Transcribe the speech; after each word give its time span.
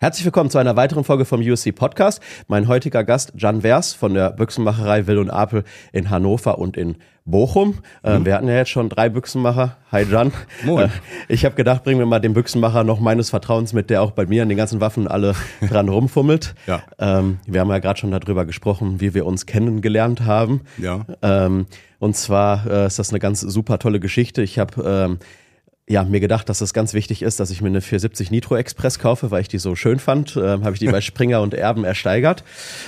Herzlich 0.00 0.24
willkommen 0.24 0.48
zu 0.48 0.58
einer 0.58 0.76
weiteren 0.76 1.02
Folge 1.02 1.24
vom 1.24 1.40
USC 1.40 1.72
Podcast. 1.72 2.22
Mein 2.46 2.68
heutiger 2.68 3.02
Gast, 3.02 3.32
Jan 3.36 3.62
Vers 3.62 3.94
von 3.94 4.14
der 4.14 4.30
Büchsenmacherei 4.30 5.08
Will 5.08 5.18
und 5.18 5.28
Apel 5.28 5.64
in 5.92 6.08
Hannover 6.08 6.58
und 6.58 6.76
in 6.76 6.98
Bochum. 7.24 7.80
Äh, 8.04 8.20
mhm. 8.20 8.24
Wir 8.24 8.36
hatten 8.36 8.46
ja 8.46 8.54
jetzt 8.54 8.70
schon 8.70 8.90
drei 8.90 9.08
Büchsenmacher. 9.08 9.76
Hi 9.90 10.04
Jan. 10.04 10.32
Moin. 10.64 10.84
Äh, 10.84 10.88
ich 11.26 11.44
habe 11.44 11.56
gedacht, 11.56 11.82
bringen 11.82 11.98
wir 11.98 12.06
mal 12.06 12.20
den 12.20 12.32
Büchsenmacher 12.32 12.84
noch 12.84 13.00
meines 13.00 13.30
Vertrauens 13.30 13.72
mit, 13.72 13.90
der 13.90 14.00
auch 14.00 14.12
bei 14.12 14.24
mir 14.24 14.42
an 14.42 14.48
den 14.48 14.56
ganzen 14.56 14.80
Waffen 14.80 15.08
alle 15.08 15.34
dran 15.68 15.88
rumfummelt. 15.88 16.54
Ja. 16.68 16.80
Ähm, 17.00 17.40
wir 17.48 17.60
haben 17.60 17.70
ja 17.70 17.80
gerade 17.80 17.98
schon 17.98 18.12
darüber 18.12 18.46
gesprochen, 18.46 19.00
wie 19.00 19.14
wir 19.14 19.26
uns 19.26 19.46
kennengelernt 19.46 20.20
haben. 20.20 20.60
Ja. 20.78 21.06
Ähm, 21.22 21.66
und 21.98 22.14
zwar 22.16 22.70
äh, 22.70 22.86
ist 22.86 23.00
das 23.00 23.10
eine 23.10 23.18
ganz 23.18 23.40
super 23.40 23.80
tolle 23.80 23.98
Geschichte. 23.98 24.42
Ich 24.42 24.60
habe 24.60 24.80
ähm, 24.86 25.18
ja, 25.88 26.04
mir 26.04 26.20
gedacht, 26.20 26.48
dass 26.48 26.60
es 26.60 26.74
ganz 26.74 26.92
wichtig 26.92 27.22
ist, 27.22 27.40
dass 27.40 27.50
ich 27.50 27.62
mir 27.62 27.68
eine 27.68 27.80
470 27.80 28.30
Nitro 28.30 28.56
Express 28.56 28.98
kaufe, 28.98 29.30
weil 29.30 29.40
ich 29.40 29.48
die 29.48 29.58
so 29.58 29.74
schön 29.74 29.98
fand. 29.98 30.36
Ähm, 30.36 30.64
habe 30.64 30.72
ich 30.74 30.80
die 30.80 30.88
bei 30.88 31.00
Springer 31.00 31.40
und 31.40 31.54
Erben 31.54 31.84
ersteigert. 31.84 32.44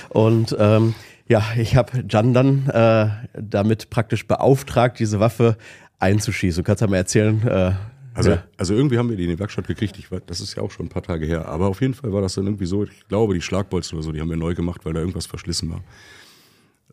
Und 0.09 0.55
ähm, 0.59 0.93
ja, 1.27 1.43
ich 1.57 1.75
habe 1.75 2.03
Jan 2.07 2.33
dann 2.33 2.67
äh, 2.69 3.09
damit 3.33 3.89
praktisch 3.89 4.27
beauftragt, 4.27 4.99
diese 4.99 5.19
Waffe 5.19 5.57
einzuschießen. 5.97 6.63
Du 6.63 6.67
kannst 6.67 6.81
ja 6.81 6.87
mal 6.87 6.97
erzählen. 6.97 7.41
Äh, 7.47 7.71
also, 8.13 8.31
ja. 8.31 8.43
also 8.57 8.75
irgendwie 8.75 8.99
haben 8.99 9.09
wir 9.09 9.17
die 9.17 9.23
in 9.23 9.29
die 9.31 9.39
Werkstatt 9.39 9.65
gekriegt. 9.65 9.97
Ich, 9.97 10.07
das 10.27 10.39
ist 10.39 10.55
ja 10.55 10.61
auch 10.61 10.69
schon 10.69 10.85
ein 10.85 10.89
paar 10.89 11.03
Tage 11.03 11.25
her. 11.25 11.47
Aber 11.47 11.67
auf 11.67 11.81
jeden 11.81 11.95
Fall 11.95 12.13
war 12.13 12.21
das 12.21 12.35
dann 12.35 12.45
irgendwie 12.45 12.67
so, 12.67 12.83
ich 12.83 13.07
glaube, 13.07 13.33
die 13.33 13.41
Schlagbolzen 13.41 13.97
oder 13.97 14.03
so, 14.03 14.11
die 14.11 14.21
haben 14.21 14.29
wir 14.29 14.37
neu 14.37 14.53
gemacht, 14.53 14.81
weil 14.83 14.93
da 14.93 14.99
irgendwas 14.99 15.25
verschlissen 15.25 15.71
war. 15.71 15.81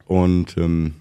Und 0.06 0.56
ähm, 0.56 0.94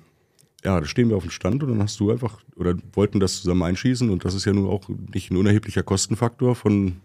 ja, 0.68 0.82
da 0.82 0.86
stehen 0.86 1.08
wir 1.08 1.16
auf 1.16 1.24
dem 1.24 1.32
Stand 1.32 1.64
und 1.64 1.70
dann 1.70 1.82
hast 1.82 1.98
du 2.02 2.12
einfach, 2.12 2.42
oder 2.58 2.76
wollten 2.92 3.22
das 3.22 3.38
zusammen 3.38 3.64
einschießen 3.64 4.10
und 4.10 4.26
das 4.26 4.34
ist 4.34 4.44
ja 4.44 4.52
nun 4.52 4.68
auch 4.68 4.90
nicht 5.14 5.32
ein 5.32 5.38
unerheblicher 5.38 5.82
Kostenfaktor 5.82 6.56
von 6.56 6.98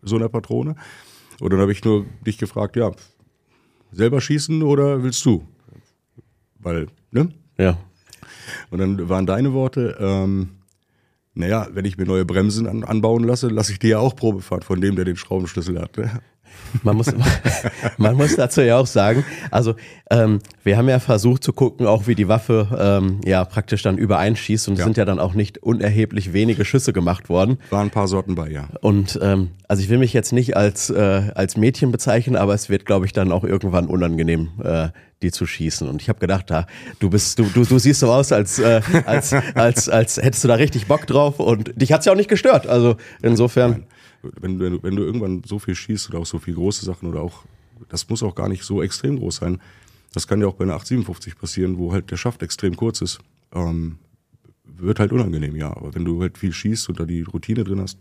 so 0.00 0.14
einer 0.14 0.28
Patrone. 0.28 0.76
Und 1.40 1.52
dann 1.52 1.58
habe 1.58 1.72
ich 1.72 1.84
nur 1.84 2.06
dich 2.24 2.38
gefragt, 2.38 2.76
ja, 2.76 2.92
selber 3.90 4.20
schießen 4.20 4.62
oder 4.62 5.02
willst 5.02 5.24
du? 5.24 5.44
Weil, 6.60 6.86
ne? 7.10 7.30
Ja. 7.58 7.78
Und 8.70 8.78
dann 8.78 9.08
waren 9.08 9.26
deine 9.26 9.52
Worte, 9.52 9.96
ähm, 9.98 10.50
naja, 11.34 11.66
wenn 11.72 11.86
ich 11.86 11.98
mir 11.98 12.06
neue 12.06 12.24
Bremsen 12.24 12.68
an, 12.68 12.84
anbauen 12.84 13.24
lasse, 13.24 13.48
lasse 13.48 13.72
ich 13.72 13.80
dir 13.80 13.90
ja 13.90 13.98
auch 13.98 14.14
Probefahren 14.14 14.62
von 14.62 14.80
dem, 14.80 14.94
der 14.94 15.04
den 15.04 15.16
Schraubenschlüssel 15.16 15.80
hat. 15.80 15.96
Ne? 15.96 16.22
Man 16.82 16.96
muss, 16.96 17.12
man 17.98 18.16
muss 18.16 18.36
dazu 18.36 18.60
ja 18.62 18.78
auch 18.78 18.86
sagen, 18.86 19.24
also 19.50 19.74
ähm, 20.10 20.40
wir 20.62 20.76
haben 20.76 20.88
ja 20.88 20.98
versucht 20.98 21.44
zu 21.44 21.52
gucken, 21.52 21.86
auch 21.86 22.06
wie 22.06 22.14
die 22.14 22.28
Waffe 22.28 22.68
ähm, 22.78 23.20
ja 23.24 23.44
praktisch 23.44 23.82
dann 23.82 23.98
übereinschießt 23.98 24.68
und 24.68 24.74
es 24.74 24.80
ja. 24.80 24.84
sind 24.84 24.96
ja 24.96 25.04
dann 25.04 25.18
auch 25.18 25.34
nicht 25.34 25.58
unerheblich 25.58 26.32
wenige 26.32 26.64
Schüsse 26.64 26.92
gemacht 26.92 27.28
worden. 27.28 27.58
Waren 27.70 27.88
ein 27.88 27.90
paar 27.90 28.08
Sorten 28.08 28.34
bei, 28.34 28.50
ja. 28.50 28.68
Und 28.80 29.18
ähm, 29.22 29.50
also 29.68 29.82
ich 29.82 29.88
will 29.88 29.98
mich 29.98 30.12
jetzt 30.12 30.32
nicht 30.32 30.56
als, 30.56 30.90
äh, 30.90 31.30
als 31.34 31.56
Mädchen 31.56 31.92
bezeichnen, 31.92 32.36
aber 32.36 32.54
es 32.54 32.68
wird, 32.68 32.86
glaube 32.86 33.06
ich, 33.06 33.12
dann 33.12 33.32
auch 33.32 33.44
irgendwann 33.44 33.86
unangenehm, 33.86 34.50
äh, 34.62 34.88
die 35.22 35.30
zu 35.30 35.46
schießen. 35.46 35.88
Und 35.88 36.02
ich 36.02 36.08
habe 36.08 36.18
gedacht, 36.18 36.50
da, 36.50 36.66
du 36.98 37.10
bist, 37.10 37.38
du, 37.38 37.44
du, 37.44 37.64
du 37.64 37.78
siehst 37.78 38.00
so 38.00 38.12
aus, 38.12 38.32
als, 38.32 38.58
äh, 38.58 38.82
als, 39.06 39.32
als, 39.54 39.88
als 39.88 40.16
hättest 40.18 40.44
du 40.44 40.48
da 40.48 40.54
richtig 40.54 40.86
Bock 40.86 41.06
drauf 41.06 41.40
und 41.40 41.80
dich 41.80 41.92
hat's 41.92 42.04
ja 42.06 42.12
auch 42.12 42.16
nicht 42.16 42.28
gestört. 42.28 42.66
Also 42.66 42.96
insofern. 43.22 43.70
Nein 43.70 43.86
wenn, 44.40 44.58
wenn, 44.60 44.82
wenn 44.82 44.96
du 44.96 45.02
irgendwann 45.02 45.42
so 45.44 45.58
viel 45.58 45.74
schießt 45.74 46.10
oder 46.10 46.18
auch 46.18 46.26
so 46.26 46.38
viel 46.38 46.54
große 46.54 46.84
Sachen 46.84 47.08
oder 47.08 47.20
auch, 47.20 47.44
das 47.88 48.08
muss 48.08 48.22
auch 48.22 48.34
gar 48.34 48.48
nicht 48.48 48.64
so 48.64 48.82
extrem 48.82 49.18
groß 49.18 49.36
sein. 49.36 49.60
Das 50.12 50.28
kann 50.28 50.40
ja 50.40 50.46
auch 50.46 50.54
bei 50.54 50.64
einer 50.64 50.74
857 50.74 51.36
passieren, 51.38 51.78
wo 51.78 51.92
halt 51.92 52.10
der 52.10 52.16
Schaft 52.16 52.42
extrem 52.42 52.76
kurz 52.76 53.00
ist. 53.00 53.18
Ähm, 53.52 53.98
wird 54.64 55.00
halt 55.00 55.12
unangenehm, 55.12 55.56
ja. 55.56 55.76
Aber 55.76 55.94
wenn 55.94 56.04
du 56.04 56.20
halt 56.20 56.38
viel 56.38 56.52
schießt 56.52 56.88
und 56.88 57.00
da 57.00 57.04
die 57.04 57.22
Routine 57.22 57.64
drin 57.64 57.80
hast, 57.80 57.98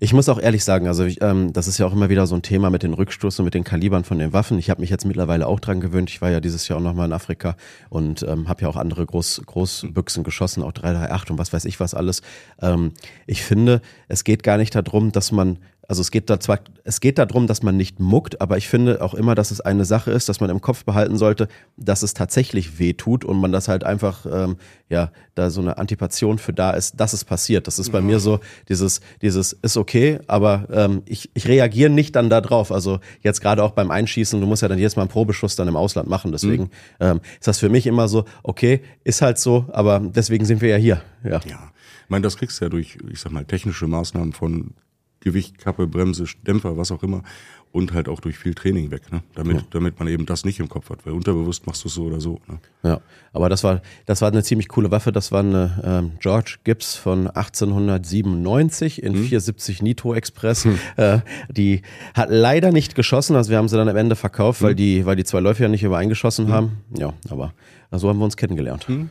ich 0.00 0.12
muss 0.12 0.28
auch 0.28 0.40
ehrlich 0.40 0.64
sagen, 0.64 0.86
also 0.86 1.04
ich, 1.04 1.20
ähm, 1.22 1.52
das 1.52 1.66
ist 1.66 1.78
ja 1.78 1.86
auch 1.86 1.92
immer 1.92 2.08
wieder 2.08 2.26
so 2.26 2.36
ein 2.36 2.42
Thema 2.42 2.70
mit 2.70 2.82
den 2.82 2.94
Rückstoß 2.94 3.38
und 3.40 3.44
mit 3.44 3.54
den 3.54 3.64
Kalibern 3.64 4.04
von 4.04 4.18
den 4.18 4.32
Waffen. 4.32 4.58
Ich 4.58 4.70
habe 4.70 4.80
mich 4.80 4.90
jetzt 4.90 5.04
mittlerweile 5.04 5.46
auch 5.46 5.58
dran 5.58 5.80
gewöhnt. 5.80 6.10
Ich 6.10 6.20
war 6.20 6.30
ja 6.30 6.40
dieses 6.40 6.68
Jahr 6.68 6.78
auch 6.78 6.82
nochmal 6.82 7.06
in 7.06 7.12
Afrika 7.12 7.56
und 7.90 8.22
ähm, 8.22 8.48
habe 8.48 8.62
ja 8.62 8.68
auch 8.68 8.76
andere 8.76 9.04
Groß, 9.04 9.42
Großbüchsen 9.46 10.22
geschossen, 10.22 10.62
auch 10.62 10.72
338 10.72 11.30
und 11.30 11.38
was 11.38 11.52
weiß 11.52 11.64
ich 11.64 11.80
was 11.80 11.94
alles. 11.94 12.22
Ähm, 12.62 12.92
ich 13.26 13.42
finde, 13.42 13.82
es 14.06 14.22
geht 14.22 14.42
gar 14.42 14.56
nicht 14.56 14.74
darum, 14.74 15.10
dass 15.10 15.32
man 15.32 15.58
also 15.88 16.02
es 16.02 16.10
geht 16.10 16.28
da 16.28 16.38
zwar, 16.38 16.60
es 16.84 17.00
geht 17.00 17.16
darum, 17.16 17.46
dass 17.46 17.62
man 17.62 17.78
nicht 17.78 17.98
muckt, 17.98 18.42
aber 18.42 18.58
ich 18.58 18.68
finde 18.68 19.00
auch 19.00 19.14
immer, 19.14 19.34
dass 19.34 19.50
es 19.50 19.62
eine 19.62 19.86
Sache 19.86 20.10
ist, 20.10 20.28
dass 20.28 20.38
man 20.38 20.50
im 20.50 20.60
Kopf 20.60 20.84
behalten 20.84 21.16
sollte, 21.16 21.48
dass 21.78 22.02
es 22.02 22.12
tatsächlich 22.12 22.78
weh 22.78 22.92
tut 22.92 23.24
und 23.24 23.40
man 23.40 23.52
das 23.52 23.68
halt 23.68 23.84
einfach, 23.84 24.26
ähm, 24.30 24.58
ja, 24.90 25.10
da 25.34 25.48
so 25.48 25.62
eine 25.62 25.78
Antipation 25.78 26.36
für 26.36 26.52
da 26.52 26.72
ist, 26.72 27.00
dass 27.00 27.14
es 27.14 27.24
passiert. 27.24 27.66
Das 27.66 27.78
ist 27.78 27.90
bei 27.90 28.00
ja. 28.00 28.04
mir 28.04 28.20
so 28.20 28.40
dieses, 28.68 29.00
dieses 29.22 29.54
ist 29.54 29.78
okay, 29.78 30.18
aber 30.26 30.66
ähm, 30.70 31.02
ich, 31.06 31.30
ich 31.32 31.48
reagiere 31.48 31.88
nicht 31.88 32.14
dann 32.16 32.28
da 32.28 32.42
drauf. 32.42 32.70
Also 32.70 33.00
jetzt 33.22 33.40
gerade 33.40 33.62
auch 33.62 33.70
beim 33.70 33.90
Einschießen, 33.90 34.38
du 34.38 34.46
musst 34.46 34.60
ja 34.60 34.68
dann 34.68 34.78
jedes 34.78 34.96
Mal 34.96 35.02
einen 35.02 35.10
Probeschuss 35.10 35.56
dann 35.56 35.68
im 35.68 35.76
Ausland 35.76 36.06
machen. 36.06 36.32
Deswegen 36.32 36.64
mhm. 36.64 36.70
ähm, 37.00 37.20
ist 37.38 37.48
das 37.48 37.58
für 37.58 37.70
mich 37.70 37.86
immer 37.86 38.08
so, 38.08 38.26
okay, 38.42 38.82
ist 39.04 39.22
halt 39.22 39.38
so, 39.38 39.64
aber 39.72 40.00
deswegen 40.00 40.44
sind 40.44 40.60
wir 40.60 40.68
ja 40.68 40.76
hier. 40.76 41.00
Ja. 41.24 41.40
ja. 41.46 41.72
Ich 42.04 42.10
meine, 42.10 42.22
das 42.22 42.36
kriegst 42.36 42.60
du 42.60 42.66
ja 42.66 42.68
durch, 42.68 42.98
ich 43.10 43.20
sag 43.20 43.32
mal, 43.32 43.46
technische 43.46 43.86
Maßnahmen 43.86 44.34
von 44.34 44.74
Gewicht, 45.20 45.58
Kappe, 45.58 45.86
Bremse, 45.86 46.24
Dämpfer, 46.46 46.76
was 46.76 46.92
auch 46.92 47.02
immer. 47.02 47.22
Und 47.70 47.92
halt 47.92 48.08
auch 48.08 48.20
durch 48.20 48.38
viel 48.38 48.54
Training 48.54 48.90
weg, 48.90 49.12
ne? 49.12 49.22
damit, 49.34 49.56
ja. 49.58 49.62
damit 49.70 49.98
man 49.98 50.08
eben 50.08 50.24
das 50.24 50.46
nicht 50.46 50.58
im 50.58 50.70
Kopf 50.70 50.88
hat, 50.88 51.04
weil 51.04 51.12
unterbewusst 51.12 51.66
machst 51.66 51.84
du 51.84 51.88
es 51.88 51.94
so 51.94 52.04
oder 52.04 52.18
so. 52.18 52.40
Ne? 52.48 52.58
Ja, 52.82 53.00
aber 53.34 53.50
das 53.50 53.62
war, 53.62 53.82
das 54.06 54.22
war 54.22 54.30
eine 54.32 54.42
ziemlich 54.42 54.68
coole 54.68 54.90
Waffe. 54.90 55.12
Das 55.12 55.32
war 55.32 55.40
eine 55.40 55.78
ähm, 55.84 56.12
George 56.18 56.56
Gibbs 56.64 56.94
von 56.94 57.26
1897 57.26 59.02
in 59.02 59.12
hm. 59.12 59.20
470 59.20 59.82
Nitro 59.82 60.14
Express. 60.14 60.64
Hm. 60.64 60.78
Äh, 60.96 61.18
die 61.50 61.82
hat 62.14 62.30
leider 62.30 62.72
nicht 62.72 62.94
geschossen, 62.94 63.36
also 63.36 63.50
wir 63.50 63.58
haben 63.58 63.68
sie 63.68 63.76
dann 63.76 63.88
am 63.88 63.96
Ende 63.96 64.16
verkauft, 64.16 64.60
hm. 64.60 64.68
weil, 64.68 64.74
die, 64.74 65.04
weil 65.04 65.16
die 65.16 65.24
zwei 65.24 65.40
Läufe 65.40 65.62
ja 65.62 65.68
nicht 65.68 65.82
übereingeschossen 65.82 66.46
hm. 66.46 66.52
haben. 66.52 66.78
Ja, 66.96 67.12
aber 67.28 67.52
so 67.92 68.08
haben 68.08 68.18
wir 68.18 68.24
uns 68.24 68.38
kennengelernt. 68.38 68.88
Hm. 68.88 69.10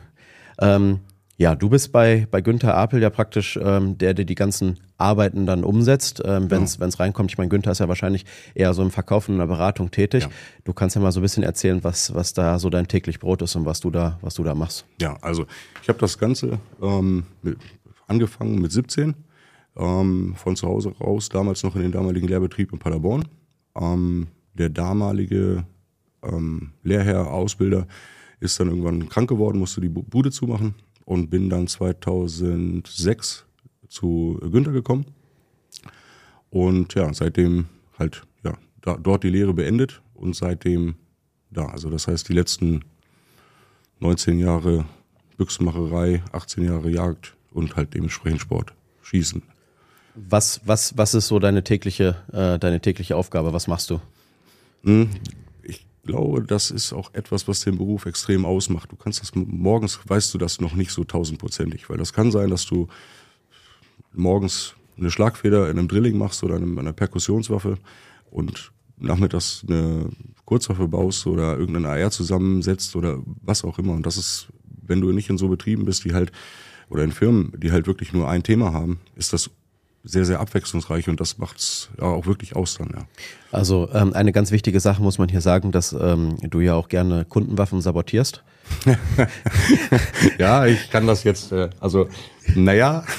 Ähm, 0.60 1.00
ja, 1.38 1.54
du 1.54 1.68
bist 1.68 1.92
bei, 1.92 2.26
bei 2.32 2.40
Günther 2.40 2.76
Apel 2.76 3.00
ja 3.00 3.10
praktisch 3.10 3.56
ähm, 3.62 3.96
der, 3.96 4.12
der 4.12 4.24
die 4.24 4.34
ganzen 4.34 4.80
Arbeiten 4.96 5.46
dann 5.46 5.62
umsetzt, 5.62 6.20
ähm, 6.24 6.50
wenn 6.50 6.64
es 6.64 6.78
ja. 6.78 6.88
reinkommt. 6.98 7.30
Ich 7.30 7.38
meine, 7.38 7.48
Günther 7.48 7.70
ist 7.70 7.78
ja 7.78 7.86
wahrscheinlich 7.86 8.26
eher 8.56 8.74
so 8.74 8.82
im 8.82 8.90
Verkauf 8.90 9.28
und 9.28 9.36
in 9.36 9.38
der 9.38 9.46
Beratung 9.46 9.92
tätig. 9.92 10.24
Ja. 10.24 10.30
Du 10.64 10.72
kannst 10.72 10.96
ja 10.96 11.00
mal 11.00 11.12
so 11.12 11.20
ein 11.20 11.22
bisschen 11.22 11.44
erzählen, 11.44 11.84
was, 11.84 12.12
was 12.12 12.32
da 12.32 12.58
so 12.58 12.70
dein 12.70 12.88
täglich 12.88 13.20
Brot 13.20 13.40
ist 13.42 13.54
und 13.54 13.64
was 13.66 13.78
du 13.78 13.90
da, 13.90 14.18
was 14.20 14.34
du 14.34 14.42
da 14.42 14.56
machst. 14.56 14.84
Ja, 15.00 15.16
also 15.20 15.46
ich 15.80 15.88
habe 15.88 16.00
das 16.00 16.18
Ganze 16.18 16.58
ähm, 16.82 17.22
mit, 17.42 17.56
angefangen 18.08 18.60
mit 18.60 18.72
17, 18.72 19.14
ähm, 19.76 20.34
von 20.36 20.56
zu 20.56 20.66
Hause 20.66 20.92
raus, 21.00 21.28
damals 21.28 21.62
noch 21.62 21.76
in 21.76 21.82
den 21.82 21.92
damaligen 21.92 22.26
Lehrbetrieb 22.26 22.72
in 22.72 22.80
Paderborn. 22.80 23.28
Ähm, 23.80 24.26
der 24.54 24.70
damalige 24.70 25.64
ähm, 26.24 26.72
Lehrherr, 26.82 27.28
Ausbilder 27.28 27.86
ist 28.40 28.58
dann 28.58 28.68
irgendwann 28.68 29.08
krank 29.08 29.28
geworden, 29.28 29.58
musste 29.58 29.80
die 29.80 29.88
Bude 29.88 30.32
zumachen 30.32 30.74
und 31.08 31.30
bin 31.30 31.48
dann 31.48 31.66
2006 31.66 33.46
zu 33.88 34.38
Günther 34.42 34.72
gekommen. 34.72 35.06
Und 36.50 36.94
ja, 36.94 37.14
seitdem 37.14 37.64
halt 37.98 38.24
ja, 38.44 38.52
da, 38.82 38.98
dort 38.98 39.24
die 39.24 39.30
Lehre 39.30 39.54
beendet 39.54 40.02
und 40.14 40.36
seitdem 40.36 40.96
da. 41.50 41.64
Also 41.64 41.88
das 41.88 42.08
heißt, 42.08 42.28
die 42.28 42.34
letzten 42.34 42.84
19 44.00 44.38
Jahre 44.38 44.84
Büchsenmacherei, 45.38 46.22
18 46.32 46.64
Jahre 46.64 46.90
Jagd 46.90 47.34
und 47.52 47.74
halt 47.74 47.94
dementsprechend 47.94 48.42
Sport, 48.42 48.74
Schießen. 49.00 49.42
Was, 50.14 50.60
was, 50.66 50.98
was 50.98 51.14
ist 51.14 51.28
so 51.28 51.38
deine 51.38 51.64
tägliche, 51.64 52.16
äh, 52.32 52.58
deine 52.58 52.80
tägliche 52.80 53.16
Aufgabe? 53.16 53.54
Was 53.54 53.66
machst 53.66 53.88
du? 53.88 53.98
Glaube, 56.08 56.42
das 56.42 56.70
ist 56.70 56.94
auch 56.94 57.12
etwas, 57.12 57.48
was 57.48 57.60
den 57.60 57.76
Beruf 57.76 58.06
extrem 58.06 58.46
ausmacht. 58.46 58.90
Du 58.90 58.96
kannst 58.96 59.20
das 59.20 59.34
morgens, 59.34 60.00
weißt 60.06 60.32
du 60.32 60.38
das 60.38 60.58
noch 60.58 60.72
nicht 60.74 60.90
so 60.90 61.04
tausendprozentig, 61.04 61.90
weil 61.90 61.98
das 61.98 62.14
kann 62.14 62.30
sein, 62.30 62.48
dass 62.48 62.64
du 62.64 62.88
morgens 64.14 64.74
eine 64.96 65.10
Schlagfeder 65.10 65.68
in 65.68 65.78
einem 65.78 65.86
Drilling 65.86 66.16
machst 66.16 66.42
oder 66.42 66.56
in 66.56 66.78
einer 66.78 66.94
Perkussionswaffe 66.94 67.76
und 68.30 68.72
nachmittags 68.96 69.62
eine 69.68 70.08
Kurzwaffe 70.46 70.88
baust 70.88 71.26
oder 71.26 71.58
irgendeine 71.58 71.90
AR 71.90 72.10
zusammensetzt 72.10 72.96
oder 72.96 73.18
was 73.42 73.62
auch 73.62 73.78
immer. 73.78 73.92
Und 73.92 74.06
das 74.06 74.16
ist, 74.16 74.48
wenn 74.86 75.02
du 75.02 75.12
nicht 75.12 75.28
in 75.28 75.36
so 75.36 75.48
Betrieben 75.48 75.84
bist, 75.84 76.06
die 76.06 76.14
halt, 76.14 76.32
oder 76.88 77.04
in 77.04 77.12
Firmen, 77.12 77.52
die 77.58 77.70
halt 77.70 77.86
wirklich 77.86 78.14
nur 78.14 78.30
ein 78.30 78.42
Thema 78.42 78.72
haben, 78.72 78.98
ist 79.14 79.34
das 79.34 79.50
sehr, 80.08 80.24
sehr 80.24 80.40
abwechslungsreich 80.40 81.08
und 81.08 81.20
das 81.20 81.38
macht 81.38 81.58
es 81.58 81.90
ja 82.00 82.06
auch 82.06 82.26
wirklich 82.26 82.56
aus 82.56 82.78
dann, 82.78 82.88
ja. 82.94 83.04
Also 83.52 83.88
ähm, 83.92 84.14
eine 84.14 84.32
ganz 84.32 84.50
wichtige 84.50 84.80
Sache 84.80 85.02
muss 85.02 85.18
man 85.18 85.28
hier 85.28 85.40
sagen, 85.42 85.70
dass 85.70 85.92
ähm, 85.92 86.36
du 86.42 86.60
ja 86.60 86.74
auch 86.74 86.88
gerne 86.88 87.24
Kundenwaffen 87.24 87.80
sabotierst. 87.80 88.42
ja, 90.38 90.66
ich 90.66 90.90
kann 90.90 91.06
das 91.06 91.24
jetzt, 91.24 91.52
äh, 91.52 91.70
also 91.80 92.08
naja. 92.54 93.04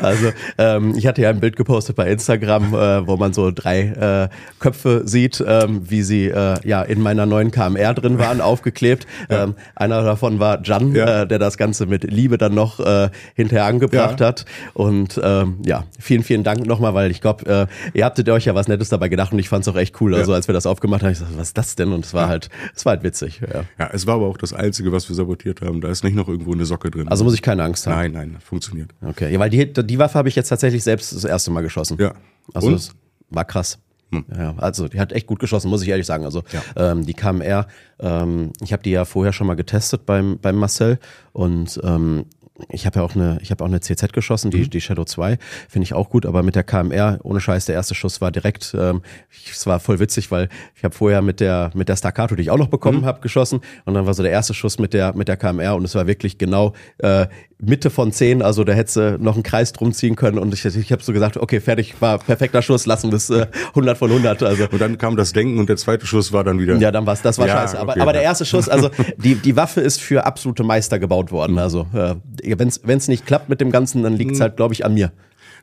Also 0.00 0.30
ähm, 0.58 0.94
ich 0.96 1.06
hatte 1.06 1.22
ja 1.22 1.30
ein 1.30 1.40
Bild 1.40 1.56
gepostet 1.56 1.96
bei 1.96 2.10
Instagram, 2.10 2.74
äh, 2.74 3.06
wo 3.06 3.16
man 3.16 3.32
so 3.32 3.50
drei 3.50 4.28
äh, 4.30 4.34
Köpfe 4.58 5.02
sieht, 5.06 5.42
ähm, 5.46 5.82
wie 5.88 6.02
sie 6.02 6.26
äh, 6.26 6.56
ja 6.64 6.82
in 6.82 7.00
meiner 7.00 7.26
neuen 7.26 7.50
KMR 7.50 7.94
drin 7.94 8.18
waren, 8.18 8.40
aufgeklebt. 8.42 9.06
Ja. 9.30 9.44
Ähm, 9.44 9.54
einer 9.74 10.02
davon 10.02 10.38
war 10.38 10.62
Jan, 10.62 10.94
ja. 10.94 11.22
äh, 11.22 11.26
der 11.26 11.38
das 11.38 11.56
Ganze 11.56 11.86
mit 11.86 12.04
Liebe 12.04 12.38
dann 12.38 12.54
noch 12.54 12.78
äh, 12.78 13.08
hinterher 13.34 13.64
angebracht 13.64 14.20
ja. 14.20 14.26
hat. 14.26 14.44
Und 14.74 15.20
ähm, 15.22 15.58
ja, 15.64 15.84
vielen, 15.98 16.22
vielen 16.22 16.44
Dank 16.44 16.66
nochmal, 16.66 16.94
weil 16.94 17.10
ich 17.10 17.20
glaube, 17.20 17.68
äh, 17.92 17.98
ihr 17.98 18.04
habtet 18.04 18.28
euch 18.28 18.44
ja 18.44 18.54
was 18.54 18.68
Nettes 18.68 18.90
dabei 18.90 19.08
gedacht 19.08 19.32
und 19.32 19.38
ich 19.38 19.48
fand 19.48 19.66
es 19.66 19.72
auch 19.72 19.76
echt 19.76 20.00
cool. 20.00 20.14
Also 20.14 20.34
als 20.34 20.46
wir 20.48 20.52
das 20.52 20.66
aufgemacht 20.66 21.02
haben, 21.02 21.12
ich 21.12 21.18
dachte, 21.18 21.36
was 21.36 21.48
ist 21.48 21.58
das 21.58 21.74
denn? 21.74 21.92
Und 21.92 22.04
es 22.04 22.14
war 22.14 22.28
halt, 22.28 22.48
es 22.76 22.84
war 22.84 22.92
halt 22.92 23.02
witzig. 23.02 23.40
Ja. 23.40 23.64
ja, 23.78 23.90
es 23.92 24.06
war 24.06 24.16
aber 24.16 24.26
auch 24.26 24.38
das 24.38 24.52
Einzige, 24.52 24.92
was 24.92 25.08
wir 25.08 25.16
sabotiert 25.16 25.62
haben. 25.62 25.80
Da 25.80 25.88
ist 25.88 26.04
nicht 26.04 26.14
noch 26.14 26.28
irgendwo 26.28 26.52
eine 26.52 26.64
Socke 26.64 26.90
drin. 26.90 27.08
Also 27.08 27.24
muss 27.24 27.34
ich 27.34 27.42
keine 27.42 27.64
Angst 27.64 27.86
haben. 27.86 27.94
Nein, 27.94 28.12
nein, 28.12 28.36
funktioniert. 28.54 28.90
Okay, 29.02 29.32
ja, 29.32 29.38
weil 29.38 29.50
die, 29.50 29.72
die 29.72 29.98
Waffe 29.98 30.18
habe 30.18 30.28
ich 30.28 30.36
jetzt 30.36 30.48
tatsächlich 30.48 30.84
selbst 30.84 31.12
das 31.12 31.24
erste 31.24 31.50
Mal 31.50 31.62
geschossen. 31.62 31.98
Ja. 32.00 32.14
Also 32.52 32.68
Und? 32.68 32.74
es 32.74 32.92
war 33.30 33.44
krass. 33.44 33.78
Hm. 34.10 34.24
Ja, 34.36 34.54
also 34.58 34.86
die 34.86 35.00
hat 35.00 35.12
echt 35.12 35.26
gut 35.26 35.40
geschossen, 35.40 35.70
muss 35.70 35.82
ich 35.82 35.88
ehrlich 35.88 36.06
sagen. 36.06 36.24
Also 36.24 36.42
ja. 36.52 36.92
ähm, 36.92 37.04
die 37.04 37.14
KMR, 37.14 37.66
ähm, 37.98 38.52
ich 38.62 38.72
habe 38.72 38.82
die 38.82 38.90
ja 38.90 39.04
vorher 39.04 39.32
schon 39.32 39.46
mal 39.46 39.54
getestet 39.54 40.06
beim, 40.06 40.38
beim 40.38 40.56
Marcel 40.56 40.98
und 41.32 41.80
ähm, 41.82 42.26
ich 42.68 42.86
habe 42.86 43.00
ja 43.00 43.04
auch 43.04 43.16
eine, 43.16 43.38
ich 43.42 43.50
habe 43.50 43.64
auch 43.64 43.68
eine 43.68 43.80
CZ 43.80 44.12
geschossen, 44.12 44.50
die, 44.50 44.58
mhm. 44.58 44.70
die 44.70 44.80
Shadow 44.80 45.04
2, 45.04 45.38
finde 45.68 45.84
ich 45.84 45.92
auch 45.92 46.08
gut, 46.08 46.24
aber 46.24 46.42
mit 46.42 46.54
der 46.54 46.62
KMR, 46.62 47.18
ohne 47.24 47.40
Scheiß, 47.40 47.66
der 47.66 47.74
erste 47.74 47.94
Schuss 47.94 48.20
war 48.20 48.30
direkt, 48.30 48.74
ähm, 48.78 49.02
es 49.50 49.66
war 49.66 49.80
voll 49.80 49.98
witzig, 49.98 50.30
weil 50.30 50.48
ich 50.76 50.84
habe 50.84 50.94
vorher 50.94 51.20
mit 51.20 51.40
der, 51.40 51.70
mit 51.74 51.88
der 51.88 51.96
Staccato, 51.96 52.36
die 52.36 52.42
ich 52.42 52.50
auch 52.50 52.58
noch 52.58 52.68
bekommen 52.68 53.00
mhm. 53.00 53.06
habe, 53.06 53.20
geschossen 53.20 53.60
und 53.84 53.94
dann 53.94 54.06
war 54.06 54.14
so 54.14 54.22
der 54.22 54.30
erste 54.30 54.54
Schuss 54.54 54.78
mit 54.78 54.94
der, 54.94 55.16
mit 55.16 55.26
der 55.26 55.36
KMR 55.36 55.74
und 55.74 55.84
es 55.84 55.94
war 55.96 56.06
wirklich 56.06 56.38
genau 56.38 56.74
äh, 56.98 57.26
Mitte 57.58 57.90
von 57.90 58.12
10, 58.12 58.42
also 58.42 58.64
da 58.64 58.72
hätte 58.72 59.18
noch 59.20 59.34
einen 59.34 59.42
Kreis 59.42 59.72
drum 59.72 59.92
ziehen 59.92 60.16
können 60.16 60.38
und 60.38 60.52
ich, 60.52 60.64
ich 60.64 60.92
habe 60.92 61.02
so 61.02 61.12
gesagt, 61.12 61.36
okay, 61.36 61.60
fertig, 61.60 62.00
war 62.00 62.18
perfekter 62.18 62.62
Schuss, 62.62 62.86
lassen 62.86 63.10
wir 63.10 63.16
es 63.16 63.30
äh, 63.30 63.46
100 63.70 63.96
von 63.96 64.10
100. 64.10 64.42
Also. 64.42 64.64
Und 64.70 64.80
dann 64.80 64.98
kam 64.98 65.16
das 65.16 65.32
Denken 65.32 65.58
und 65.58 65.68
der 65.68 65.76
zweite 65.76 66.06
Schuss 66.06 66.32
war 66.32 66.44
dann 66.44 66.58
wieder. 66.58 66.76
Ja, 66.76 66.90
dann 66.90 67.06
war's, 67.06 67.22
das 67.22 67.38
war 67.38 67.46
ja, 67.46 67.54
scheiße. 67.54 67.78
Aber, 67.78 67.92
okay, 67.92 68.00
aber 68.00 68.12
der 68.12 68.22
erste 68.22 68.44
Schuss, 68.44 68.68
also 68.68 68.90
die, 69.16 69.36
die 69.36 69.56
Waffe 69.56 69.80
ist 69.80 70.00
für 70.00 70.24
absolute 70.24 70.64
Meister 70.64 70.98
gebaut 70.98 71.32
worden. 71.32 71.58
Also 71.58 71.86
äh, 71.94 72.14
wenn 72.44 72.68
es 72.68 73.08
nicht 73.08 73.26
klappt 73.26 73.48
mit 73.48 73.60
dem 73.60 73.70
Ganzen, 73.70 74.02
dann 74.02 74.14
liegt 74.14 74.32
es 74.32 74.40
halt, 74.40 74.56
glaube 74.56 74.74
ich, 74.74 74.84
an 74.84 74.94
mir. 74.94 75.12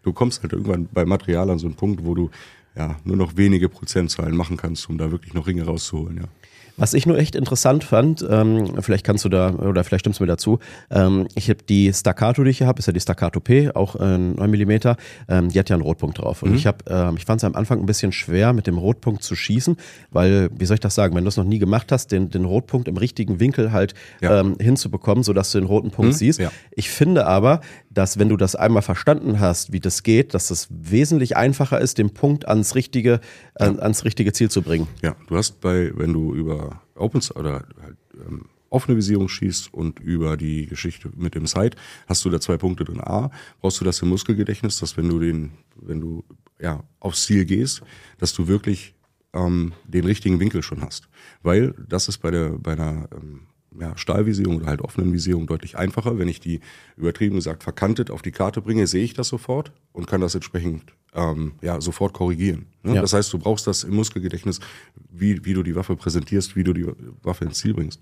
Du 0.03 0.13
kommst 0.13 0.41
halt 0.41 0.53
irgendwann 0.53 0.87
bei 0.91 1.05
Material 1.05 1.49
an 1.49 1.59
so 1.59 1.67
einen 1.67 1.75
Punkt, 1.75 2.03
wo 2.03 2.15
du 2.15 2.29
ja 2.75 2.97
nur 3.03 3.17
noch 3.17 3.37
wenige 3.37 3.69
Prozentzahlen 3.69 4.35
machen 4.35 4.57
kannst, 4.57 4.89
um 4.89 4.97
da 4.97 5.11
wirklich 5.11 5.33
noch 5.33 5.47
Ringe 5.47 5.63
rauszuholen, 5.63 6.17
ja. 6.17 6.23
Was 6.77 6.93
ich 6.93 7.05
nur 7.05 7.17
echt 7.17 7.35
interessant 7.35 7.83
fand, 7.83 8.25
ähm, 8.29 8.81
vielleicht 8.81 9.05
kannst 9.05 9.25
du 9.25 9.29
da, 9.29 9.51
oder 9.51 9.83
vielleicht 9.83 10.01
stimmst 10.01 10.19
du 10.19 10.23
mir 10.23 10.27
dazu, 10.27 10.59
ähm, 10.89 11.27
ich 11.35 11.49
habe 11.49 11.59
die 11.67 11.91
Staccato, 11.93 12.43
die 12.43 12.51
ich 12.51 12.59
hier 12.59 12.67
habe, 12.67 12.79
ist 12.79 12.87
ja 12.87 12.93
die 12.93 12.99
Staccato 12.99 13.39
P, 13.39 13.71
auch 13.71 13.95
äh, 13.95 14.17
9 14.17 14.49
mm, 14.49 14.71
ähm, 15.29 15.49
die 15.49 15.59
hat 15.59 15.69
ja 15.69 15.75
einen 15.75 15.83
Rotpunkt 15.83 16.19
drauf. 16.19 16.43
Und 16.43 16.51
mhm. 16.51 16.55
ich 16.55 16.67
habe, 16.67 16.77
ähm, 16.87 17.15
ich 17.17 17.25
fand 17.25 17.41
es 17.41 17.43
am 17.43 17.55
Anfang 17.55 17.79
ein 17.79 17.85
bisschen 17.85 18.11
schwer, 18.11 18.53
mit 18.53 18.67
dem 18.67 18.77
Rotpunkt 18.77 19.23
zu 19.23 19.35
schießen, 19.35 19.77
weil, 20.11 20.49
wie 20.57 20.65
soll 20.65 20.75
ich 20.75 20.81
das 20.81 20.95
sagen, 20.95 21.15
wenn 21.15 21.23
du 21.23 21.29
es 21.29 21.37
noch 21.37 21.43
nie 21.43 21.59
gemacht 21.59 21.91
hast, 21.91 22.11
den, 22.11 22.29
den 22.29 22.45
Rotpunkt 22.45 22.87
im 22.87 22.97
richtigen 22.97 23.39
Winkel 23.39 23.71
halt 23.71 23.93
ja. 24.21 24.39
ähm, 24.39 24.55
hinzubekommen, 24.59 25.23
sodass 25.23 25.51
du 25.51 25.59
den 25.59 25.67
roten 25.67 25.91
Punkt 25.91 26.13
mhm. 26.13 26.17
siehst. 26.17 26.39
Ja. 26.39 26.51
Ich 26.75 26.89
finde 26.89 27.27
aber, 27.27 27.61
dass 27.93 28.17
wenn 28.17 28.29
du 28.29 28.37
das 28.37 28.55
einmal 28.55 28.81
verstanden 28.81 29.39
hast, 29.39 29.71
wie 29.71 29.79
das 29.79 30.03
geht, 30.03 30.33
dass 30.33 30.49
es 30.49 30.67
wesentlich 30.69 31.35
einfacher 31.35 31.79
ist, 31.79 31.97
den 31.97 32.11
Punkt 32.11 32.47
ans 32.47 32.75
richtige, 32.75 33.19
ja. 33.59 33.75
ans 33.77 34.05
richtige 34.05 34.33
Ziel 34.33 34.49
zu 34.49 34.61
bringen. 34.61 34.87
Ja, 35.01 35.15
du 35.27 35.35
hast 35.35 35.59
bei, 35.59 35.91
wenn 35.95 36.13
du 36.13 36.33
über 36.33 36.81
Open 36.95 37.21
oder 37.35 37.65
halt, 37.81 37.97
ähm, 38.25 38.45
offene 38.69 38.95
Visierung 38.95 39.27
schießt 39.27 39.73
und 39.73 39.99
über 39.99 40.37
die 40.37 40.65
Geschichte 40.65 41.11
mit 41.15 41.35
dem 41.35 41.45
Sight 41.45 41.75
hast 42.07 42.23
du 42.23 42.29
da 42.29 42.39
zwei 42.39 42.57
Punkte 42.57 42.85
drin. 42.85 43.01
A, 43.01 43.29
brauchst 43.59 43.81
du 43.81 43.85
das 43.85 44.01
im 44.01 44.07
Muskelgedächtnis, 44.07 44.79
dass 44.79 44.95
wenn 44.95 45.09
du 45.09 45.19
den, 45.19 45.51
wenn 45.75 45.99
du 45.99 46.23
ja 46.59 46.83
aufs 46.99 47.25
Ziel 47.25 47.43
gehst, 47.43 47.81
dass 48.17 48.33
du 48.33 48.47
wirklich 48.47 48.95
ähm, 49.33 49.73
den 49.85 50.05
richtigen 50.05 50.39
Winkel 50.39 50.63
schon 50.63 50.81
hast. 50.81 51.09
Weil 51.43 51.73
das 51.87 52.07
ist 52.07 52.19
bei 52.19 52.31
der 52.31 52.51
bei 52.51 52.73
einer 52.73 53.09
ähm, 53.13 53.41
ja, 53.79 53.97
Stahlvisierung 53.97 54.57
oder 54.57 54.65
halt 54.65 54.81
offenen 54.81 55.13
Visierung 55.13 55.47
deutlich 55.47 55.77
einfacher. 55.77 56.17
Wenn 56.19 56.27
ich 56.27 56.39
die 56.39 56.59
übertrieben 56.97 57.35
gesagt 57.35 57.63
verkantet 57.63 58.11
auf 58.11 58.21
die 58.21 58.31
Karte 58.31 58.61
bringe, 58.61 58.87
sehe 58.87 59.03
ich 59.03 59.13
das 59.13 59.29
sofort 59.29 59.71
und 59.93 60.07
kann 60.07 60.21
das 60.21 60.35
entsprechend 60.35 60.93
ähm, 61.13 61.53
ja, 61.61 61.79
sofort 61.81 62.13
korrigieren. 62.13 62.67
Ne? 62.83 62.95
Ja. 62.95 63.01
Das 63.01 63.13
heißt, 63.13 63.31
du 63.31 63.39
brauchst 63.39 63.67
das 63.67 63.83
im 63.83 63.95
Muskelgedächtnis, 63.95 64.59
wie, 65.09 65.43
wie 65.45 65.53
du 65.53 65.63
die 65.63 65.75
Waffe 65.75 65.95
präsentierst, 65.95 66.55
wie 66.55 66.63
du 66.63 66.73
die 66.73 66.85
Waffe 67.23 67.45
ins 67.45 67.59
Ziel 67.59 67.73
bringst. 67.73 68.01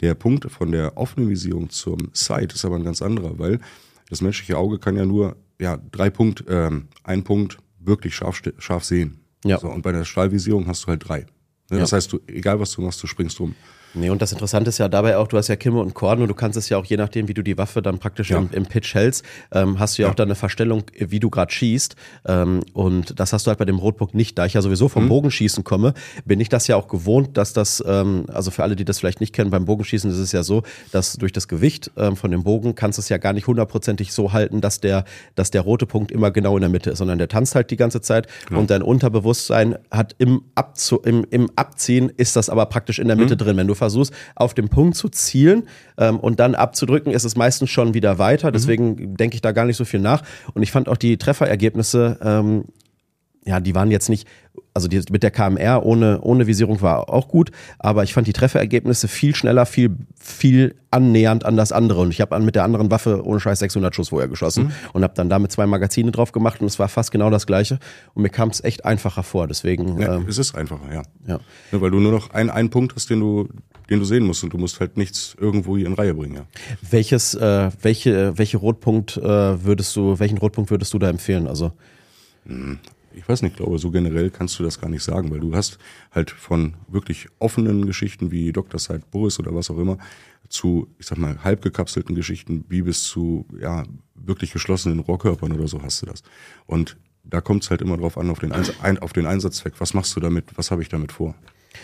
Der 0.00 0.14
Punkt 0.14 0.50
von 0.50 0.72
der 0.72 0.96
offenen 0.96 1.28
Visierung 1.28 1.70
zum 1.70 2.10
Sight 2.12 2.52
ist 2.52 2.64
aber 2.64 2.76
ein 2.76 2.84
ganz 2.84 3.02
anderer, 3.02 3.38
weil 3.38 3.60
das 4.08 4.20
menschliche 4.20 4.56
Auge 4.58 4.78
kann 4.78 4.96
ja 4.96 5.04
nur 5.04 5.36
ja, 5.58 5.78
drei 5.90 6.10
Punkt, 6.10 6.44
ähm, 6.48 6.88
ein 7.02 7.24
Punkt 7.24 7.58
wirklich 7.78 8.14
scharf, 8.14 8.42
scharf 8.58 8.84
sehen. 8.84 9.20
Ja. 9.44 9.58
So, 9.58 9.68
und 9.68 9.82
bei 9.82 9.92
der 9.92 10.04
Stahlvisierung 10.04 10.66
hast 10.66 10.84
du 10.84 10.88
halt 10.88 11.08
drei. 11.08 11.26
Ne? 11.70 11.78
Das 11.78 11.92
heißt, 11.92 12.12
du, 12.12 12.20
egal 12.26 12.60
was 12.60 12.72
du 12.72 12.82
machst, 12.82 13.02
du 13.02 13.06
springst 13.06 13.40
rum. 13.40 13.54
Nee, 13.96 14.10
und 14.10 14.20
das 14.20 14.32
Interessante 14.32 14.68
ist 14.68 14.78
ja 14.78 14.88
dabei 14.88 15.16
auch, 15.16 15.26
du 15.26 15.38
hast 15.38 15.48
ja 15.48 15.56
Kimme 15.56 15.80
und 15.80 15.94
Korn 15.94 16.20
und 16.20 16.28
du 16.28 16.34
kannst 16.34 16.58
es 16.58 16.68
ja 16.68 16.76
auch, 16.76 16.84
je 16.84 16.96
nachdem, 16.96 17.28
wie 17.28 17.34
du 17.34 17.42
die 17.42 17.56
Waffe 17.56 17.80
dann 17.80 17.98
praktisch 17.98 18.30
ja. 18.30 18.38
im, 18.38 18.50
im, 18.52 18.66
Pitch 18.66 18.94
hältst, 18.94 19.24
ähm, 19.52 19.78
hast 19.78 19.96
du 19.96 20.02
ja, 20.02 20.08
ja, 20.08 20.12
auch 20.12 20.14
dann 20.14 20.28
eine 20.28 20.34
Verstellung, 20.34 20.84
wie 20.98 21.18
du 21.18 21.30
gerade 21.30 21.50
schießt. 21.50 21.96
Ähm, 22.26 22.62
und 22.74 23.18
das 23.18 23.32
hast 23.32 23.46
du 23.46 23.48
halt 23.48 23.58
bei 23.58 23.64
dem 23.64 23.78
Rotpunkt 23.78 24.14
nicht. 24.14 24.36
Da 24.36 24.44
ich 24.44 24.54
ja 24.54 24.60
sowieso 24.62 24.88
vom 24.88 25.04
mhm. 25.04 25.08
Bogenschießen 25.08 25.64
komme, 25.64 25.94
bin 26.24 26.40
ich 26.40 26.48
das 26.48 26.66
ja 26.66 26.76
auch 26.76 26.88
gewohnt, 26.88 27.36
dass 27.36 27.54
das, 27.54 27.82
ähm, 27.86 28.26
also 28.28 28.50
für 28.50 28.62
alle, 28.62 28.76
die 28.76 28.84
das 28.84 28.98
vielleicht 28.98 29.20
nicht 29.20 29.32
kennen, 29.32 29.50
beim 29.50 29.64
Bogenschießen 29.64 30.10
ist 30.10 30.18
es 30.18 30.32
ja 30.32 30.42
so, 30.42 30.62
dass 30.92 31.14
durch 31.14 31.32
das 31.32 31.48
Gewicht 31.48 31.90
ähm, 31.96 32.16
von 32.16 32.30
dem 32.30 32.42
Bogen 32.42 32.74
kannst 32.74 32.98
du 32.98 33.00
es 33.00 33.08
ja 33.08 33.16
gar 33.16 33.32
nicht 33.32 33.46
hundertprozentig 33.46 34.12
so 34.12 34.32
halten, 34.32 34.60
dass 34.60 34.80
der, 34.80 35.04
dass 35.34 35.50
der 35.50 35.62
rote 35.62 35.86
Punkt 35.86 36.12
immer 36.12 36.30
genau 36.30 36.56
in 36.56 36.60
der 36.60 36.70
Mitte 36.70 36.90
ist, 36.90 36.98
sondern 36.98 37.18
der 37.18 37.28
tanzt 37.28 37.54
halt 37.54 37.70
die 37.70 37.76
ganze 37.76 38.00
Zeit 38.02 38.26
ja. 38.50 38.58
und 38.58 38.70
dein 38.70 38.82
Unterbewusstsein 38.82 39.76
hat 39.90 40.14
im, 40.18 40.42
Abzu 40.54 40.98
im, 40.98 41.26
im 41.30 41.50
Abziehen 41.56 42.10
ist 42.16 42.36
das 42.36 42.50
aber 42.50 42.66
praktisch 42.66 42.98
in 42.98 43.08
der 43.08 43.16
Mitte 43.16 43.34
mhm. 43.34 43.38
drin. 43.38 43.56
Wenn 43.56 43.66
du 43.66 43.74
versuchst, 43.86 44.12
auf 44.34 44.54
den 44.54 44.68
Punkt 44.68 44.96
zu 44.96 45.08
zielen 45.08 45.64
ähm, 45.98 46.18
und 46.18 46.40
dann 46.40 46.54
abzudrücken, 46.54 47.12
ist 47.12 47.24
es 47.24 47.36
meistens 47.36 47.70
schon 47.70 47.94
wieder 47.94 48.18
weiter. 48.18 48.52
Deswegen 48.52 48.88
mhm. 48.90 49.16
denke 49.16 49.34
ich 49.36 49.42
da 49.42 49.52
gar 49.52 49.64
nicht 49.64 49.76
so 49.76 49.84
viel 49.84 50.00
nach. 50.00 50.22
Und 50.54 50.62
ich 50.62 50.72
fand 50.72 50.88
auch 50.88 50.96
die 50.96 51.16
Trefferergebnisse, 51.16 52.18
ähm, 52.22 52.64
ja, 53.44 53.60
die 53.60 53.76
waren 53.76 53.92
jetzt 53.92 54.08
nicht 54.08 54.26
also 54.76 54.88
die, 54.88 55.02
mit 55.10 55.22
der 55.22 55.30
KMR 55.30 55.86
ohne, 55.86 56.20
ohne 56.20 56.46
Visierung 56.46 56.82
war 56.82 57.08
auch 57.08 57.28
gut, 57.28 57.50
aber 57.78 58.04
ich 58.04 58.12
fand 58.12 58.26
die 58.26 58.34
Trefferergebnisse 58.34 59.08
viel 59.08 59.34
schneller, 59.34 59.64
viel, 59.64 59.96
viel 60.20 60.74
annähernd 60.90 61.46
an 61.46 61.56
das 61.56 61.72
andere. 61.72 62.02
Und 62.02 62.10
ich 62.10 62.20
habe 62.20 62.38
mit 62.40 62.54
der 62.54 62.64
anderen 62.64 62.90
Waffe 62.90 63.24
ohne 63.24 63.40
Scheiß 63.40 63.58
600 63.60 63.94
Schuss 63.94 64.10
vorher 64.10 64.28
geschossen 64.28 64.64
mhm. 64.64 64.72
und 64.92 65.02
habe 65.02 65.14
dann 65.14 65.30
damit 65.30 65.50
zwei 65.50 65.66
Magazine 65.66 66.10
drauf 66.10 66.32
gemacht 66.32 66.60
und 66.60 66.66
es 66.66 66.78
war 66.78 66.88
fast 66.88 67.10
genau 67.10 67.30
das 67.30 67.46
Gleiche. 67.46 67.78
Und 68.12 68.22
mir 68.22 68.28
kam 68.28 68.50
es 68.50 68.62
echt 68.62 68.84
einfacher 68.84 69.22
vor. 69.22 69.48
Deswegen. 69.48 69.98
Ja, 69.98 70.16
ähm, 70.16 70.26
es 70.28 70.36
ist 70.36 70.54
einfacher, 70.54 70.92
ja. 70.92 71.02
ja. 71.26 71.38
ja. 71.72 71.80
Weil 71.80 71.90
du 71.90 71.98
nur 71.98 72.12
noch 72.12 72.30
einen, 72.30 72.50
einen 72.50 72.68
Punkt 72.68 72.94
hast, 72.94 73.08
den 73.08 73.20
du, 73.20 73.48
den 73.90 73.98
du 73.98 74.04
sehen 74.04 74.24
musst 74.24 74.42
und 74.44 74.52
du 74.52 74.58
musst 74.58 74.80
halt 74.80 74.96
nichts 74.96 75.36
irgendwo 75.38 75.76
hier 75.76 75.86
in 75.86 75.94
Reihe 75.94 76.14
bringen. 76.14 76.34
Ja. 76.34 76.46
Welches, 76.90 77.34
äh, 77.34 77.70
welche, 77.82 78.36
welche 78.38 78.56
Rotpunkt 78.56 79.16
äh, 79.16 79.64
würdest 79.64 79.94
du, 79.96 80.18
welchen 80.18 80.38
Rotpunkt 80.38 80.70
würdest 80.70 80.92
du 80.94 80.98
da 80.98 81.08
empfehlen? 81.08 81.46
Also 81.46 81.72
hm, 82.44 82.78
ich 83.16 83.28
weiß 83.28 83.42
nicht, 83.42 83.56
glaube, 83.56 83.78
so 83.78 83.90
generell 83.90 84.30
kannst 84.30 84.58
du 84.58 84.62
das 84.62 84.80
gar 84.80 84.90
nicht 84.90 85.02
sagen, 85.02 85.30
weil 85.30 85.40
du 85.40 85.54
hast 85.54 85.78
halt 86.12 86.30
von 86.30 86.74
wirklich 86.88 87.28
offenen 87.38 87.86
Geschichten 87.86 88.30
wie 88.30 88.52
Dr. 88.52 88.78
Side 88.78 89.02
Boris 89.10 89.38
oder 89.38 89.54
was 89.54 89.70
auch 89.70 89.78
immer 89.78 89.98
zu, 90.48 90.88
ich 90.98 91.06
sag 91.06 91.18
mal, 91.18 91.42
halb 91.42 91.62
gekapselten 91.62 92.14
Geschichten 92.14 92.64
wie 92.68 92.82
bis 92.82 93.04
zu, 93.04 93.46
ja, 93.58 93.84
wirklich 94.14 94.52
geschlossenen 94.52 95.00
Rohrkörpern 95.00 95.52
oder 95.52 95.66
so 95.66 95.82
hast 95.82 96.02
du 96.02 96.06
das. 96.06 96.22
Und 96.66 96.96
da 97.24 97.40
kommt 97.40 97.64
es 97.64 97.70
halt 97.70 97.82
immer 97.82 97.96
drauf 97.96 98.18
an, 98.18 98.30
auf 98.30 98.38
den, 98.38 98.52
auf 98.52 99.12
den 99.12 99.26
Einsatzzweck. 99.26 99.74
Was 99.80 99.94
machst 99.94 100.14
du 100.14 100.20
damit? 100.20 100.46
Was 100.56 100.70
habe 100.70 100.82
ich 100.82 100.88
damit 100.88 101.10
vor? 101.10 101.34